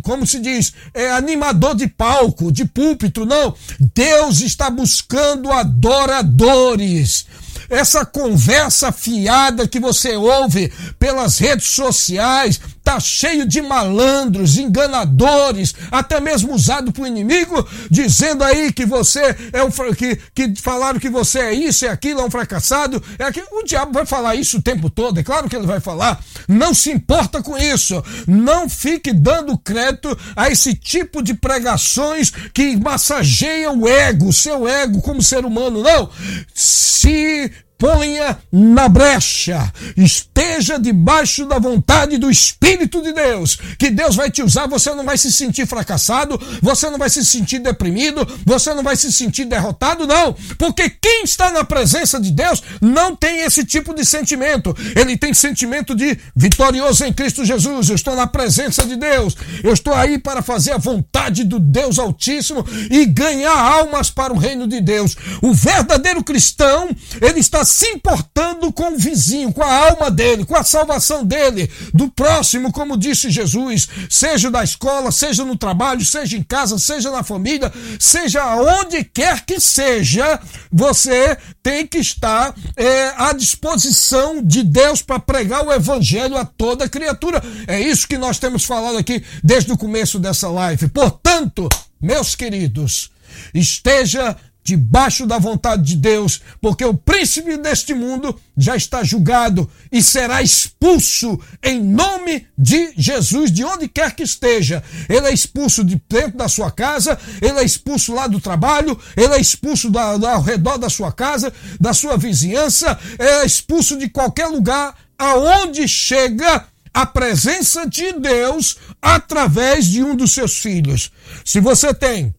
como 0.02 0.26
se 0.26 0.38
diz, 0.38 0.72
animador 1.16 1.74
de 1.74 1.88
palco, 1.88 2.52
de 2.52 2.64
púlpito, 2.64 3.26
não. 3.26 3.54
Deus 3.94 4.40
está 4.40 4.70
buscando 4.70 5.52
adoradores 5.52 7.26
essa 7.68 8.04
conversa 8.04 8.92
fiada 8.92 9.66
que 9.66 9.80
você 9.80 10.16
ouve 10.16 10.72
pelas 10.98 11.38
redes 11.38 11.68
sociais, 11.68 12.60
tá 12.86 13.00
cheio 13.00 13.44
de 13.44 13.60
malandros, 13.60 14.56
enganadores, 14.58 15.74
até 15.90 16.20
mesmo 16.20 16.54
usado 16.54 16.92
para 16.92 17.02
o 17.02 17.06
inimigo, 17.06 17.66
dizendo 17.90 18.44
aí 18.44 18.72
que 18.72 18.86
você 18.86 19.36
é 19.52 19.60
um 19.64 19.70
que, 19.92 20.16
que 20.32 20.54
falaram 20.62 21.00
que 21.00 21.10
você 21.10 21.40
é 21.40 21.52
isso, 21.52 21.84
é 21.84 21.88
aquilo, 21.88 22.20
é 22.20 22.24
um 22.24 22.30
fracassado, 22.30 23.02
é 23.18 23.24
aquilo. 23.24 23.48
O 23.50 23.64
diabo 23.64 23.92
vai 23.92 24.06
falar 24.06 24.36
isso 24.36 24.58
o 24.58 24.62
tempo 24.62 24.88
todo, 24.88 25.18
é 25.18 25.24
claro 25.24 25.48
que 25.48 25.56
ele 25.56 25.66
vai 25.66 25.80
falar. 25.80 26.22
Não 26.46 26.72
se 26.72 26.92
importa 26.92 27.42
com 27.42 27.58
isso. 27.58 28.00
Não 28.24 28.68
fique 28.68 29.12
dando 29.12 29.58
crédito 29.58 30.16
a 30.36 30.48
esse 30.48 30.72
tipo 30.72 31.24
de 31.24 31.34
pregações 31.34 32.30
que 32.54 32.76
massageiam 32.76 33.80
o 33.80 33.88
ego, 33.88 34.32
seu 34.32 34.68
ego 34.68 35.02
como 35.02 35.20
ser 35.20 35.44
humano. 35.44 35.82
Não. 35.82 36.08
Se 36.54 37.50
ponha 37.78 38.38
na 38.50 38.88
brecha, 38.88 39.72
esteja 39.96 40.78
debaixo 40.78 41.44
da 41.46 41.58
vontade 41.58 42.16
do 42.16 42.30
Espírito 42.30 43.02
de 43.02 43.12
Deus, 43.12 43.58
que 43.78 43.90
Deus 43.90 44.16
vai 44.16 44.30
te 44.30 44.42
usar, 44.42 44.66
você 44.66 44.94
não 44.94 45.04
vai 45.04 45.18
se 45.18 45.30
sentir 45.30 45.66
fracassado, 45.66 46.40
você 46.62 46.88
não 46.88 46.98
vai 46.98 47.10
se 47.10 47.24
sentir 47.24 47.58
deprimido, 47.58 48.26
você 48.44 48.72
não 48.72 48.82
vai 48.82 48.96
se 48.96 49.12
sentir 49.12 49.44
derrotado, 49.44 50.06
não, 50.06 50.34
porque 50.58 50.88
quem 50.88 51.24
está 51.24 51.50
na 51.50 51.64
presença 51.64 52.18
de 52.18 52.30
Deus 52.30 52.62
não 52.80 53.14
tem 53.14 53.40
esse 53.40 53.64
tipo 53.64 53.94
de 53.94 54.04
sentimento, 54.04 54.74
ele 54.94 55.16
tem 55.16 55.34
sentimento 55.34 55.94
de 55.94 56.18
vitorioso 56.34 57.04
em 57.04 57.12
Cristo 57.12 57.44
Jesus, 57.44 57.90
eu 57.90 57.94
estou 57.94 58.16
na 58.16 58.26
presença 58.26 58.84
de 58.86 58.96
Deus, 58.96 59.36
eu 59.62 59.72
estou 59.72 59.92
aí 59.92 60.18
para 60.18 60.40
fazer 60.40 60.72
a 60.72 60.78
vontade 60.78 61.44
do 61.44 61.58
Deus 61.58 61.98
Altíssimo 61.98 62.64
e 62.90 63.04
ganhar 63.04 63.56
almas 63.58 64.10
para 64.10 64.32
o 64.32 64.38
reino 64.38 64.66
de 64.66 64.80
Deus. 64.80 65.16
O 65.42 65.52
verdadeiro 65.52 66.24
cristão, 66.24 66.88
ele 67.20 67.40
está 67.40 67.65
se 67.66 67.86
importando 67.88 68.72
com 68.72 68.94
o 68.94 68.98
vizinho, 68.98 69.52
com 69.52 69.62
a 69.62 69.90
alma 69.90 70.10
dele, 70.10 70.44
com 70.44 70.56
a 70.56 70.64
salvação 70.64 71.24
dele, 71.24 71.70
do 71.92 72.08
próximo, 72.10 72.72
como 72.72 72.96
disse 72.96 73.30
Jesus, 73.30 73.88
seja 74.08 74.50
da 74.50 74.62
escola, 74.62 75.10
seja 75.10 75.44
no 75.44 75.56
trabalho, 75.56 76.04
seja 76.04 76.36
em 76.36 76.42
casa, 76.42 76.78
seja 76.78 77.10
na 77.10 77.22
família, 77.22 77.72
seja 77.98 78.56
onde 78.56 79.04
quer 79.04 79.44
que 79.44 79.60
seja, 79.60 80.40
você 80.72 81.36
tem 81.62 81.86
que 81.86 81.98
estar 81.98 82.54
é, 82.76 83.12
à 83.16 83.32
disposição 83.32 84.42
de 84.42 84.62
Deus 84.62 85.02
para 85.02 85.18
pregar 85.18 85.66
o 85.66 85.72
evangelho 85.72 86.36
a 86.36 86.44
toda 86.44 86.88
criatura. 86.88 87.42
É 87.66 87.80
isso 87.80 88.06
que 88.06 88.16
nós 88.16 88.38
temos 88.38 88.64
falado 88.64 88.96
aqui 88.96 89.22
desde 89.42 89.72
o 89.72 89.78
começo 89.78 90.18
dessa 90.18 90.48
live. 90.48 90.88
Portanto, 90.88 91.68
meus 92.00 92.34
queridos, 92.34 93.10
esteja 93.52 94.36
debaixo 94.66 95.24
da 95.26 95.38
vontade 95.38 95.84
de 95.84 95.94
Deus, 95.94 96.40
porque 96.60 96.84
o 96.84 96.92
príncipe 96.92 97.56
deste 97.56 97.94
mundo 97.94 98.36
já 98.56 98.74
está 98.74 99.04
julgado 99.04 99.70
e 99.92 100.02
será 100.02 100.42
expulso 100.42 101.38
em 101.62 101.80
nome 101.80 102.48
de 102.58 102.92
Jesus, 102.96 103.52
de 103.52 103.62
onde 103.62 103.86
quer 103.86 104.16
que 104.16 104.24
esteja. 104.24 104.82
Ele 105.08 105.28
é 105.28 105.32
expulso 105.32 105.84
de 105.84 106.02
dentro 106.08 106.36
da 106.36 106.48
sua 106.48 106.68
casa, 106.72 107.16
ele 107.40 107.60
é 107.60 107.64
expulso 107.64 108.12
lá 108.12 108.26
do 108.26 108.40
trabalho, 108.40 108.98
ele 109.16 109.34
é 109.34 109.40
expulso 109.40 109.88
da, 109.88 110.16
da, 110.16 110.32
ao 110.32 110.42
redor 110.42 110.78
da 110.78 110.90
sua 110.90 111.12
casa, 111.12 111.52
da 111.80 111.92
sua 111.94 112.16
vizinhança, 112.16 112.98
é 113.20 113.46
expulso 113.46 113.96
de 113.96 114.08
qualquer 114.08 114.48
lugar 114.48 114.96
aonde 115.16 115.86
chega 115.86 116.66
a 116.92 117.06
presença 117.06 117.86
de 117.86 118.10
Deus 118.14 118.78
através 119.00 119.86
de 119.86 120.02
um 120.02 120.16
dos 120.16 120.32
seus 120.32 120.58
filhos. 120.58 121.12
Se 121.44 121.60
você 121.60 121.94
tem 121.94 122.34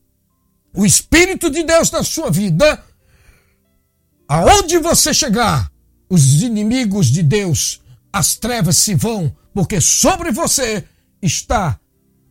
o 0.77 0.85
Espírito 0.85 1.49
de 1.49 1.63
Deus 1.63 1.89
na 1.89 2.03
sua 2.03 2.29
vida, 2.29 2.83
aonde 4.27 4.77
você 4.77 5.11
chegar, 5.11 5.71
os 6.07 6.43
inimigos 6.43 7.07
de 7.07 7.23
Deus, 7.23 7.81
as 8.13 8.35
trevas 8.35 8.77
se 8.77 8.93
vão, 8.93 9.35
porque 9.55 9.81
sobre 9.81 10.31
você 10.31 10.83
está 11.19 11.79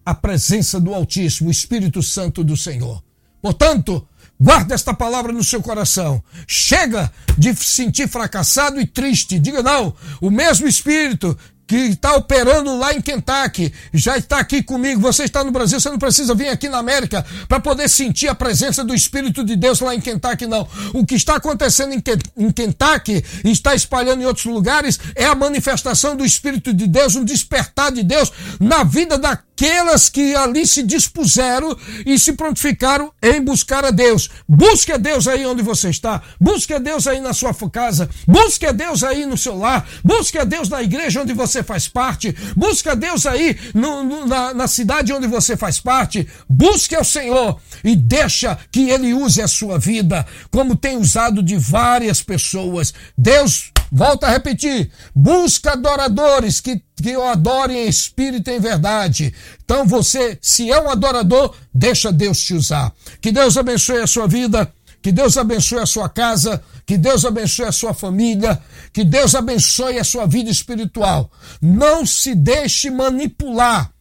a 0.05 0.15
presença 0.15 0.79
do 0.79 0.95
Altíssimo, 0.95 1.49
o 1.49 1.51
Espírito 1.51 2.01
Santo 2.05 2.45
do 2.45 2.57
Senhor. 2.57 3.03
Portanto, 3.43 4.07
guarde 4.41 4.73
esta 4.73 4.95
palavra 4.95 5.33
no 5.33 5.43
seu 5.43 5.61
coração. 5.61 6.23
Chega 6.47 7.13
de 7.37 7.53
sentir 7.57 8.09
fracassado 8.09 8.81
e 8.81 8.87
triste. 8.87 9.41
Diga 9.41 9.61
não, 9.61 9.93
o 10.21 10.31
mesmo 10.31 10.69
Espírito 10.69 11.37
que 11.67 11.77
está 11.77 12.15
operando 12.15 12.79
lá 12.79 12.95
em 12.95 13.01
Kentucky, 13.01 13.73
já 13.93 14.17
está 14.17 14.39
aqui 14.39 14.63
comigo. 14.63 15.01
Você 15.01 15.25
está 15.25 15.43
no 15.43 15.51
Brasil, 15.51 15.81
você 15.81 15.91
não 15.91 15.99
precisa 15.99 16.35
vir 16.35 16.49
aqui 16.49 16.69
na 16.69 16.79
América 16.79 17.25
para 17.49 17.59
poder 17.59 17.89
sentir 17.89 18.29
a 18.29 18.35
presença 18.35 18.85
do 18.85 18.95
Espírito 18.95 19.45
de 19.45 19.57
Deus 19.57 19.81
lá 19.81 19.95
em 19.95 20.01
Kentucky, 20.01 20.47
não. 20.47 20.69
O 20.95 21.05
que 21.05 21.15
está 21.15 21.37
acontecendo 21.37 21.93
em 21.93 22.53
Kentucky 22.53 23.25
e 23.45 23.51
está 23.51 23.75
espalhando 23.75 24.23
em 24.23 24.27
outros 24.27 24.47
lugares 24.47 24.99
é 25.15 25.25
a 25.25 25.35
manifestação 25.35 26.15
do 26.15 26.25
Espírito 26.25 26.73
de 26.73 26.87
Deus, 26.87 27.17
um 27.17 27.25
despertar 27.25 27.91
de 27.91 28.03
Deus 28.03 28.33
na 28.61 28.85
vida 28.85 29.19
da 29.19 29.37
aquelas 29.57 30.11
que 30.11 30.35
ali 30.35 30.67
se 30.67 30.83
dispuseram 30.83 31.75
e 32.05 32.19
se 32.19 32.35
prontificaram 32.35 33.11
em 33.23 33.41
buscar 33.41 33.87
a 33.87 33.91
Deus. 33.91 34.29
Busque 34.47 34.93
a 34.93 34.99
Deus 34.99 35.27
aí 35.27 35.47
onde 35.47 35.63
você 35.63 35.89
está. 35.89 36.23
Busque 36.39 36.75
a 36.75 36.79
Deus 36.79 37.07
aí 37.07 37.21
na 37.21 37.33
sua 37.33 37.55
casa. 37.73 38.09
Busque 38.29 38.67
a 38.67 38.73
Deus 38.73 39.03
aí 39.03 39.25
no 39.25 39.39
seu 39.39 39.57
lar. 39.57 39.89
Busque 40.05 40.39
a 40.39 40.45
Deus 40.45 40.69
na 40.69 40.83
igreja 40.83 41.23
onde 41.23 41.33
você 41.33 41.56
faz 41.63 41.89
parte. 41.89 42.35
Busque 42.57 42.89
a 42.89 42.95
Deus 42.95 43.27
aí 43.27 43.57
no, 43.75 44.03
no, 44.03 44.27
na, 44.27 44.55
na 44.55 44.69
cidade 44.69 45.13
onde 45.13 45.27
você 45.27 45.57
faz 45.57 45.81
parte. 45.81 46.27
Busque 46.49 46.95
ao 46.95 47.05
Senhor 47.05 47.61
e 47.85 47.95
deixa 47.95 48.59
que 48.71 48.91
Ele 48.91 49.15
use 49.15 49.41
a 49.43 49.49
sua 49.49 49.79
vida, 49.79 50.27
como 50.51 50.77
tem 50.77 50.97
usado 50.97 51.43
de 51.43 51.57
várias 51.57 52.23
pessoas. 52.23 52.93
Deus 53.17 53.73
Volta 53.91 54.27
a 54.27 54.31
repetir: 54.31 54.91
busca 55.15 55.73
adoradores 55.73 56.61
que, 56.61 56.83
que 56.97 57.17
o 57.17 57.23
adorem 57.23 57.85
em 57.85 57.89
espírito 57.89 58.51
e 58.51 58.57
em 58.57 58.61
verdade. 58.61 59.33
Então 59.65 59.87
você, 59.87 60.39
se 60.41 60.71
é 60.71 60.81
um 60.81 60.91
adorador, 60.91 61.55
deixa 61.73 62.13
Deus 62.13 62.41
te 62.41 62.55
usar. 62.55 62.93
Que 63.21 63.31
Deus 63.31 63.57
abençoe 63.57 64.01
a 64.01 64.07
sua 64.07 64.27
vida, 64.27 64.71
que 65.07 65.13
Deus 65.13 65.37
abençoe 65.37 65.79
a 65.79 65.87
sua 65.87 66.09
casa, 66.09 66.61
que 66.85 66.99
Deus 66.99 67.25
abençoe 67.25 67.67
a 67.67 67.71
sua 67.71 67.95
família, 67.95 68.61
que 68.93 69.05
Deus 69.05 69.37
abençoe 69.37 70.01
a 70.01 70.03
sua 70.03 70.27
vida 70.27 70.51
espiritual. 70.51 71.31
Não 71.63 72.05
se 72.05 72.35
deixe 72.35 72.91
manipular 72.91 73.95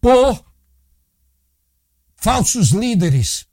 por 0.00 0.42
falsos 2.16 2.70
líderes, 2.70 3.44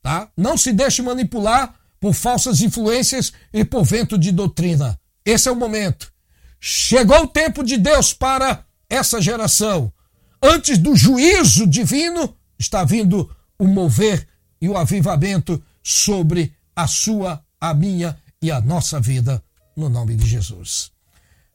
tá? 0.00 0.30
Não 0.36 0.56
se 0.56 0.72
deixe 0.72 1.02
manipular 1.02 1.74
por 1.98 2.14
falsas 2.14 2.60
influências 2.60 3.32
e 3.52 3.64
por 3.64 3.82
vento 3.82 4.16
de 4.16 4.30
doutrina. 4.30 4.96
Esse 5.24 5.48
é 5.48 5.50
o 5.50 5.56
momento. 5.56 6.12
Chegou 6.60 7.24
o 7.24 7.28
tempo 7.28 7.64
de 7.64 7.76
Deus 7.76 8.12
para 8.12 8.64
essa 8.88 9.20
geração. 9.20 9.92
Antes 10.40 10.78
do 10.78 10.94
juízo 10.94 11.66
divino, 11.66 12.36
está 12.56 12.84
vindo 12.84 13.28
o 13.58 13.66
mover 13.66 14.28
e 14.60 14.68
o 14.68 14.76
avivamento 14.76 15.60
sobre 15.86 16.52
a 16.74 16.88
sua, 16.88 17.40
a 17.60 17.72
minha 17.72 18.18
e 18.42 18.50
a 18.50 18.60
nossa 18.60 18.98
vida, 18.98 19.40
no 19.76 19.88
nome 19.88 20.16
de 20.16 20.26
Jesus. 20.26 20.90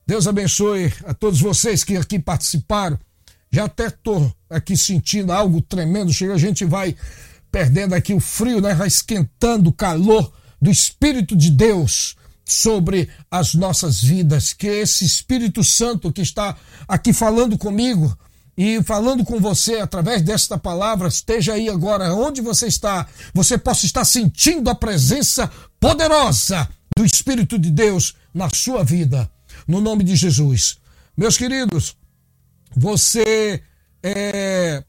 Deus 0.07 0.25
abençoe 0.25 0.93
a 1.05 1.13
todos 1.13 1.41
vocês 1.41 1.83
que 1.83 1.97
aqui 1.97 2.17
participaram. 2.17 2.97
Já 3.51 3.65
até 3.65 3.87
estou 3.87 4.33
aqui 4.49 4.77
sentindo 4.77 5.33
algo 5.33 5.61
tremendo. 5.61 6.13
Chega, 6.13 6.33
a 6.33 6.37
gente 6.37 6.63
vai 6.63 6.95
perdendo 7.51 7.93
aqui 7.93 8.13
o 8.13 8.21
frio, 8.21 8.61
né? 8.61 8.73
vai 8.73 8.87
esquentando 8.87 9.69
o 9.69 9.73
calor 9.73 10.31
do 10.61 10.71
Espírito 10.71 11.35
de 11.35 11.51
Deus 11.51 12.15
sobre 12.45 13.09
as 13.29 13.53
nossas 13.53 14.01
vidas. 14.01 14.53
Que 14.53 14.67
esse 14.67 15.03
Espírito 15.03 15.61
Santo 15.61 16.09
que 16.09 16.21
está 16.21 16.55
aqui 16.87 17.11
falando 17.11 17.57
comigo 17.57 18.17
e 18.57 18.81
falando 18.83 19.23
com 19.23 19.39
você 19.39 19.75
através 19.75 20.21
desta 20.21 20.57
palavra, 20.57 21.07
esteja 21.07 21.53
aí 21.53 21.69
agora 21.69 22.13
onde 22.13 22.41
você 22.41 22.67
está, 22.67 23.07
você 23.33 23.57
possa 23.57 23.85
estar 23.85 24.05
sentindo 24.05 24.69
a 24.69 24.75
presença 24.75 25.49
poderosa 25.79 26.67
do 26.95 27.05
Espírito 27.05 27.57
de 27.57 27.71
Deus 27.71 28.15
na 28.33 28.49
sua 28.53 28.83
vida, 28.83 29.29
no 29.67 29.79
nome 29.79 30.03
de 30.03 30.15
Jesus. 30.15 30.77
Meus 31.15 31.37
queridos, 31.37 31.95
você 32.75 33.61
é, 34.03 34.83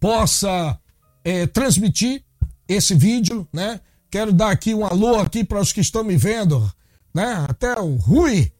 possa 0.00 0.78
é, 1.24 1.46
transmitir 1.46 2.24
esse 2.68 2.94
vídeo, 2.94 3.46
né? 3.52 3.80
Quero 4.10 4.32
dar 4.32 4.50
aqui 4.50 4.74
um 4.74 4.84
alô 4.84 5.18
aqui 5.18 5.44
para 5.44 5.60
os 5.60 5.72
que 5.72 5.80
estão 5.80 6.04
me 6.04 6.16
vendo, 6.16 6.70
né? 7.14 7.46
Até 7.48 7.78
o 7.78 7.96
Rui, 7.96 8.52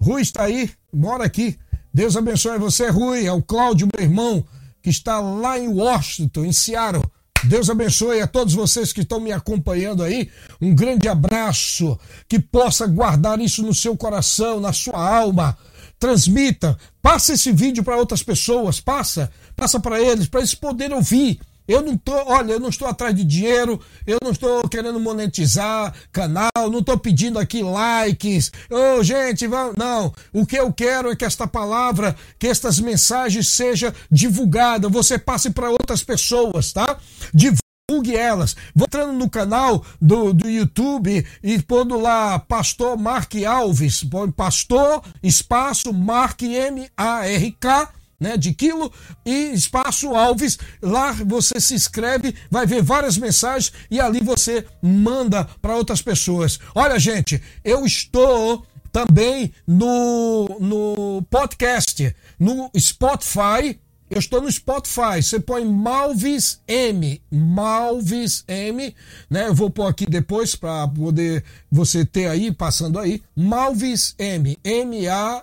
Rui 0.00 0.22
está 0.22 0.44
aí, 0.44 0.70
mora 0.92 1.24
aqui. 1.24 1.58
Deus 1.96 2.14
abençoe 2.14 2.58
você, 2.58 2.90
Rui. 2.90 3.24
É 3.24 3.32
o 3.32 3.40
Cláudio, 3.40 3.88
meu 3.96 4.04
irmão, 4.04 4.44
que 4.82 4.90
está 4.90 5.18
lá 5.18 5.58
em 5.58 5.66
Washington, 5.66 6.44
em 6.44 6.52
Seattle. 6.52 7.02
Deus 7.44 7.70
abençoe 7.70 8.20
a 8.20 8.26
todos 8.26 8.52
vocês 8.52 8.92
que 8.92 9.00
estão 9.00 9.18
me 9.18 9.32
acompanhando 9.32 10.02
aí. 10.02 10.28
Um 10.60 10.74
grande 10.74 11.08
abraço. 11.08 11.98
Que 12.28 12.38
possa 12.38 12.86
guardar 12.86 13.40
isso 13.40 13.62
no 13.62 13.72
seu 13.72 13.96
coração, 13.96 14.60
na 14.60 14.74
sua 14.74 14.98
alma. 14.98 15.56
Transmita, 15.98 16.76
passa 17.00 17.32
esse 17.32 17.50
vídeo 17.50 17.82
para 17.82 17.96
outras 17.96 18.22
pessoas, 18.22 18.78
passa, 18.78 19.32
passa 19.56 19.80
para 19.80 19.98
eles, 19.98 20.28
para 20.28 20.40
eles 20.40 20.54
poderem 20.54 20.94
ouvir 20.94 21.40
eu 21.68 21.82
não 21.82 21.96
tô, 21.96 22.12
olha, 22.12 22.52
eu 22.52 22.60
não 22.60 22.68
estou 22.68 22.86
atrás 22.88 23.14
de 23.14 23.24
dinheiro, 23.24 23.80
eu 24.06 24.18
não 24.22 24.30
estou 24.30 24.68
querendo 24.68 25.00
monetizar 25.00 25.94
canal, 26.12 26.50
não 26.70 26.78
estou 26.78 26.98
pedindo 26.98 27.38
aqui 27.38 27.62
likes. 27.62 28.52
Ô, 28.70 28.98
oh, 28.98 29.02
gente, 29.02 29.46
não. 29.76 30.12
O 30.32 30.46
que 30.46 30.56
eu 30.56 30.72
quero 30.72 31.10
é 31.10 31.16
que 31.16 31.24
esta 31.24 31.46
palavra, 31.46 32.16
que 32.38 32.46
estas 32.46 32.78
mensagens 32.78 33.48
seja 33.48 33.94
divulgada, 34.10 34.88
você 34.88 35.18
passe 35.18 35.50
para 35.50 35.70
outras 35.70 36.02
pessoas, 36.02 36.72
tá? 36.72 36.98
Divulgue 37.32 38.16
elas. 38.16 38.56
Vou 38.74 38.86
entrando 38.86 39.12
no 39.12 39.30
canal 39.30 39.84
do, 40.00 40.32
do 40.32 40.48
YouTube 40.48 41.26
e 41.42 41.62
pondo 41.62 41.98
lá 41.98 42.38
Pastor 42.38 42.96
Mark 42.96 43.32
Alves, 43.46 44.04
Pastor 44.36 45.02
espaço 45.22 45.92
Mark 45.92 46.42
M 46.42 46.88
A 46.96 47.26
R 47.26 47.56
K 47.58 47.88
né, 48.18 48.36
de 48.36 48.52
quilo 48.54 48.92
e 49.24 49.52
espaço 49.52 50.14
Alves. 50.14 50.58
Lá 50.82 51.12
você 51.12 51.60
se 51.60 51.74
inscreve, 51.74 52.34
vai 52.50 52.66
ver 52.66 52.82
várias 52.82 53.16
mensagens 53.16 53.72
e 53.90 54.00
ali 54.00 54.20
você 54.20 54.66
manda 54.82 55.44
para 55.60 55.76
outras 55.76 56.02
pessoas. 56.02 56.58
Olha, 56.74 56.98
gente, 56.98 57.42
eu 57.64 57.84
estou 57.84 58.64
também 58.96 59.52
no, 59.66 60.48
no 60.58 61.22
podcast, 61.28 62.14
no 62.38 62.70
Spotify. 62.78 63.78
Eu 64.08 64.20
estou 64.20 64.40
no 64.40 64.50
Spotify. 64.50 65.20
Você 65.20 65.40
põe 65.40 65.64
Malvis 65.64 66.60
M, 66.66 67.20
Malvis 67.30 68.44
M, 68.46 68.94
né? 69.28 69.48
Eu 69.48 69.54
vou 69.54 69.68
pôr 69.68 69.86
aqui 69.86 70.06
depois 70.06 70.54
para 70.54 70.86
poder 70.86 71.44
você 71.70 72.06
ter 72.06 72.28
aí 72.28 72.52
passando 72.52 72.98
aí. 72.98 73.20
Malvis 73.34 74.14
M, 74.18 74.56
M 74.64 75.08
A 75.08 75.42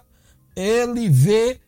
L 0.55 1.09
V 1.09 1.59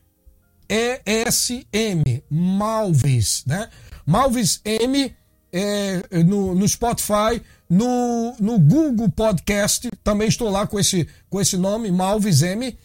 ESM, 0.70 2.22
Malvis, 2.30 3.43
né? 3.45 3.70
Malvis 4.05 4.61
M 4.63 5.16
é, 5.51 6.24
no, 6.24 6.53
no 6.53 6.68
Spotify, 6.68 7.41
no, 7.70 8.36
no 8.39 8.59
Google 8.59 9.09
Podcast, 9.09 9.89
também 10.03 10.28
estou 10.28 10.49
lá 10.49 10.68
com 10.68 10.78
esse, 10.78 11.07
com 11.30 11.39
esse 11.39 11.57
nome, 11.57 11.89
Malvis 11.91 12.41
M. 12.41 12.78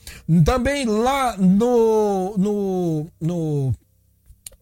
Também 0.45 0.85
lá 0.87 1.37
no, 1.37 2.37
no, 2.39 3.07
no, 3.21 3.75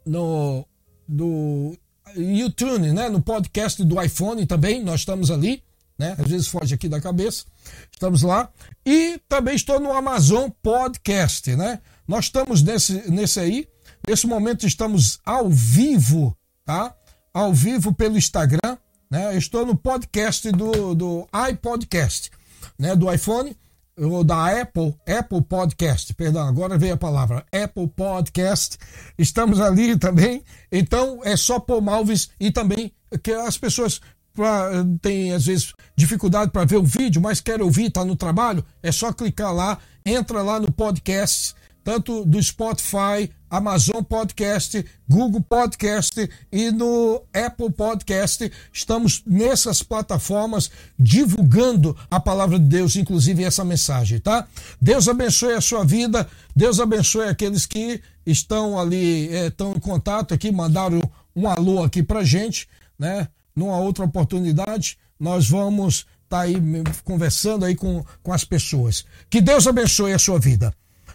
no, 0.06 0.66
no 1.06 1.78
YouTube, 2.16 2.92
né? 2.92 3.10
No 3.10 3.20
podcast 3.20 3.84
do 3.84 4.02
iPhone 4.02 4.46
também, 4.46 4.82
nós 4.82 5.00
estamos 5.00 5.30
ali, 5.30 5.62
né? 5.98 6.16
Às 6.18 6.28
vezes 6.28 6.48
foge 6.48 6.74
aqui 6.74 6.88
da 6.88 7.00
cabeça. 7.00 7.44
Estamos 7.92 8.22
lá. 8.22 8.50
E 8.86 9.20
também 9.28 9.54
estou 9.54 9.78
no 9.78 9.92
Amazon 9.92 10.48
Podcast, 10.62 11.54
né? 11.54 11.78
Nós 12.08 12.24
estamos 12.24 12.62
nesse, 12.62 13.10
nesse 13.10 13.38
aí. 13.38 13.68
Nesse 14.08 14.26
momento 14.26 14.66
estamos 14.66 15.20
ao 15.26 15.50
vivo, 15.50 16.34
tá? 16.64 16.94
Ao 17.34 17.52
vivo 17.52 17.92
pelo 17.92 18.16
Instagram, 18.16 18.78
né? 19.10 19.36
Estou 19.36 19.66
no 19.66 19.76
podcast 19.76 20.50
do, 20.50 20.94
do 20.94 21.28
iPodcast, 21.50 22.30
né? 22.78 22.96
Do 22.96 23.12
iPhone 23.12 23.54
ou 23.98 24.24
da 24.24 24.58
Apple, 24.62 24.94
Apple 25.06 25.42
Podcast, 25.42 26.14
perdão, 26.14 26.46
agora 26.46 26.78
veio 26.78 26.94
a 26.94 26.96
palavra, 26.96 27.44
Apple 27.52 27.88
Podcast, 27.88 28.78
estamos 29.18 29.60
ali 29.60 29.98
também, 29.98 30.44
então 30.70 31.18
é 31.24 31.36
só 31.36 31.58
pôr 31.58 31.80
Malves 31.80 32.30
e 32.38 32.52
também 32.52 32.92
que 33.24 33.32
as 33.32 33.58
pessoas 33.58 34.00
pra, 34.32 34.70
têm 35.02 35.32
às 35.32 35.46
vezes 35.46 35.72
dificuldade 35.96 36.52
para 36.52 36.64
ver 36.64 36.76
o 36.76 36.84
vídeo, 36.84 37.20
mas 37.20 37.40
querem 37.40 37.64
ouvir, 37.64 37.86
está 37.88 38.04
no 38.04 38.14
trabalho, 38.14 38.64
é 38.80 38.92
só 38.92 39.12
clicar 39.12 39.52
lá, 39.52 39.78
entra 40.06 40.42
lá 40.42 40.60
no 40.60 40.70
podcast 40.70 41.56
tanto 41.88 42.22
do 42.22 42.42
Spotify, 42.42 43.30
Amazon 43.48 44.02
Podcast, 44.02 44.84
Google 45.08 45.40
Podcast 45.40 46.28
e 46.52 46.70
no 46.70 47.22
Apple 47.32 47.72
Podcast. 47.72 48.52
Estamos 48.70 49.22
nessas 49.26 49.82
plataformas 49.82 50.70
divulgando 50.98 51.96
a 52.10 52.20
palavra 52.20 52.58
de 52.58 52.66
Deus, 52.66 52.94
inclusive 52.94 53.42
essa 53.42 53.64
mensagem, 53.64 54.20
tá? 54.20 54.46
Deus 54.78 55.08
abençoe 55.08 55.54
a 55.54 55.62
sua 55.62 55.82
vida, 55.82 56.28
Deus 56.54 56.78
abençoe 56.78 57.26
aqueles 57.26 57.64
que 57.64 58.02
estão 58.26 58.78
ali, 58.78 59.32
estão 59.46 59.72
em 59.72 59.80
contato 59.80 60.34
aqui, 60.34 60.52
mandaram 60.52 61.00
um 61.34 61.48
alô 61.48 61.82
aqui 61.82 62.02
pra 62.02 62.22
gente, 62.22 62.68
né? 62.98 63.28
Numa 63.56 63.78
outra 63.78 64.04
oportunidade, 64.04 64.98
nós 65.18 65.48
vamos 65.48 66.04
estar 66.24 66.36
tá 66.36 66.40
aí 66.40 66.56
conversando 67.02 67.64
aí 67.64 67.74
com, 67.74 68.04
com 68.22 68.30
as 68.30 68.44
pessoas. 68.44 69.06
Que 69.30 69.40
Deus 69.40 69.66
abençoe 69.66 70.12
a 70.12 70.18
sua 70.18 70.38
vida. 70.38 70.70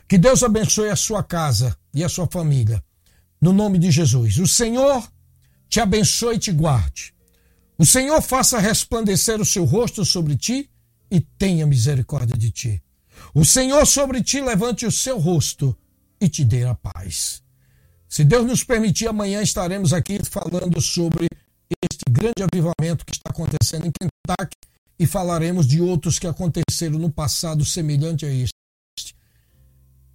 Que 0.08 0.18
Deus 0.18 0.44
abençoe 0.44 0.90
a 0.90 0.96
sua 0.96 1.24
casa 1.24 1.78
e 1.94 2.04
a 2.04 2.10
sua 2.10 2.28
família. 2.28 2.84
No 3.42 3.52
nome 3.52 3.78
de 3.78 3.92
Jesus. 3.92 4.38
O 4.38 4.48
Senhor 4.48 5.08
te 5.70 5.80
abençoe 5.80 6.36
e 6.36 6.40
te 6.40 6.52
guarde. 6.52 7.14
O 7.78 7.86
Senhor 7.86 8.22
faça 8.22 8.60
resplandecer 8.60 9.42
o 9.42 9.46
seu 9.46 9.66
rosto 9.66 10.06
sobre 10.06 10.36
ti 10.38 10.70
e 11.10 11.20
tenha 11.20 11.66
misericórdia 11.66 12.38
de 12.38 12.52
ti. 12.52 12.84
O 13.34 13.44
Senhor 13.44 13.86
sobre 13.86 14.22
ti 14.24 14.42
levante 14.42 14.86
o 14.86 14.92
seu 14.92 15.20
rosto 15.20 15.76
e 16.20 16.30
te 16.30 16.46
dê 16.46 16.66
a 16.66 16.76
paz. 16.76 17.42
Se 18.08 18.24
Deus 18.24 18.46
nos 18.46 18.64
permitir, 18.64 19.08
amanhã 19.08 19.42
estaremos 19.42 19.92
aqui 19.92 20.20
falando 20.24 20.80
sobre 20.80 21.28
este 21.84 22.04
grande 22.10 22.44
avivamento 22.44 23.06
que 23.06 23.14
está 23.14 23.32
acontecendo 23.32 23.88
em 23.88 23.92
Kentucky 23.92 24.56
e 25.00 25.08
falaremos 25.08 25.68
de 25.68 25.82
outros 25.82 26.20
que 26.20 26.28
aconteceram 26.28 27.00
no 27.00 27.12
passado 27.12 27.66
semelhante 27.66 28.26
a 28.26 28.32
este 28.32 28.54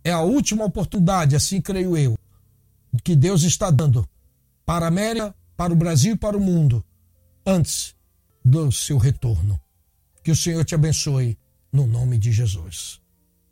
é 0.09 0.13
a 0.13 0.21
última 0.21 0.65
oportunidade, 0.65 1.37
assim 1.37 1.61
creio 1.61 1.97
eu, 1.97 2.19
que 3.05 3.15
Deus 3.15 3.43
está 3.43 3.71
dando 3.71 4.09
para 4.65 4.87
a 4.87 4.89
América, 4.89 5.35
para 5.55 5.73
o 5.73 5.77
Brasil 5.77 6.15
e 6.15 6.19
para 6.19 6.37
o 6.37 6.41
mundo, 6.41 6.83
antes 7.45 7.95
do 8.43 8.73
seu 8.73 8.97
retorno. 8.97 9.61
Que 10.25 10.31
o 10.31 10.37
Senhor 10.37 10.65
te 10.65 10.75
abençoe, 10.75 11.39
no 11.71 11.87
nome 11.87 12.17
de 12.17 12.33
Jesus. 12.33 13.03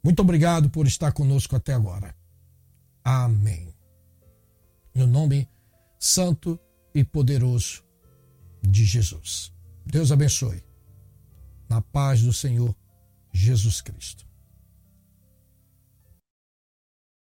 Muito 0.02 0.20
obrigado 0.20 0.70
por 0.70 0.86
estar 0.86 1.12
conosco 1.12 1.54
até 1.54 1.74
agora. 1.74 2.14
Amém. 3.04 3.74
No 4.94 5.06
nome 5.06 5.46
santo 5.98 6.58
e 6.94 7.04
poderoso 7.04 7.84
de 8.62 8.84
Jesus. 8.84 9.52
Deus 9.84 10.10
abençoe. 10.10 10.64
Na 11.68 11.82
paz 11.82 12.22
do 12.22 12.32
Senhor 12.32 12.74
Jesus 13.30 13.82
Cristo. 13.82 14.25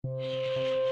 Música 0.07 0.86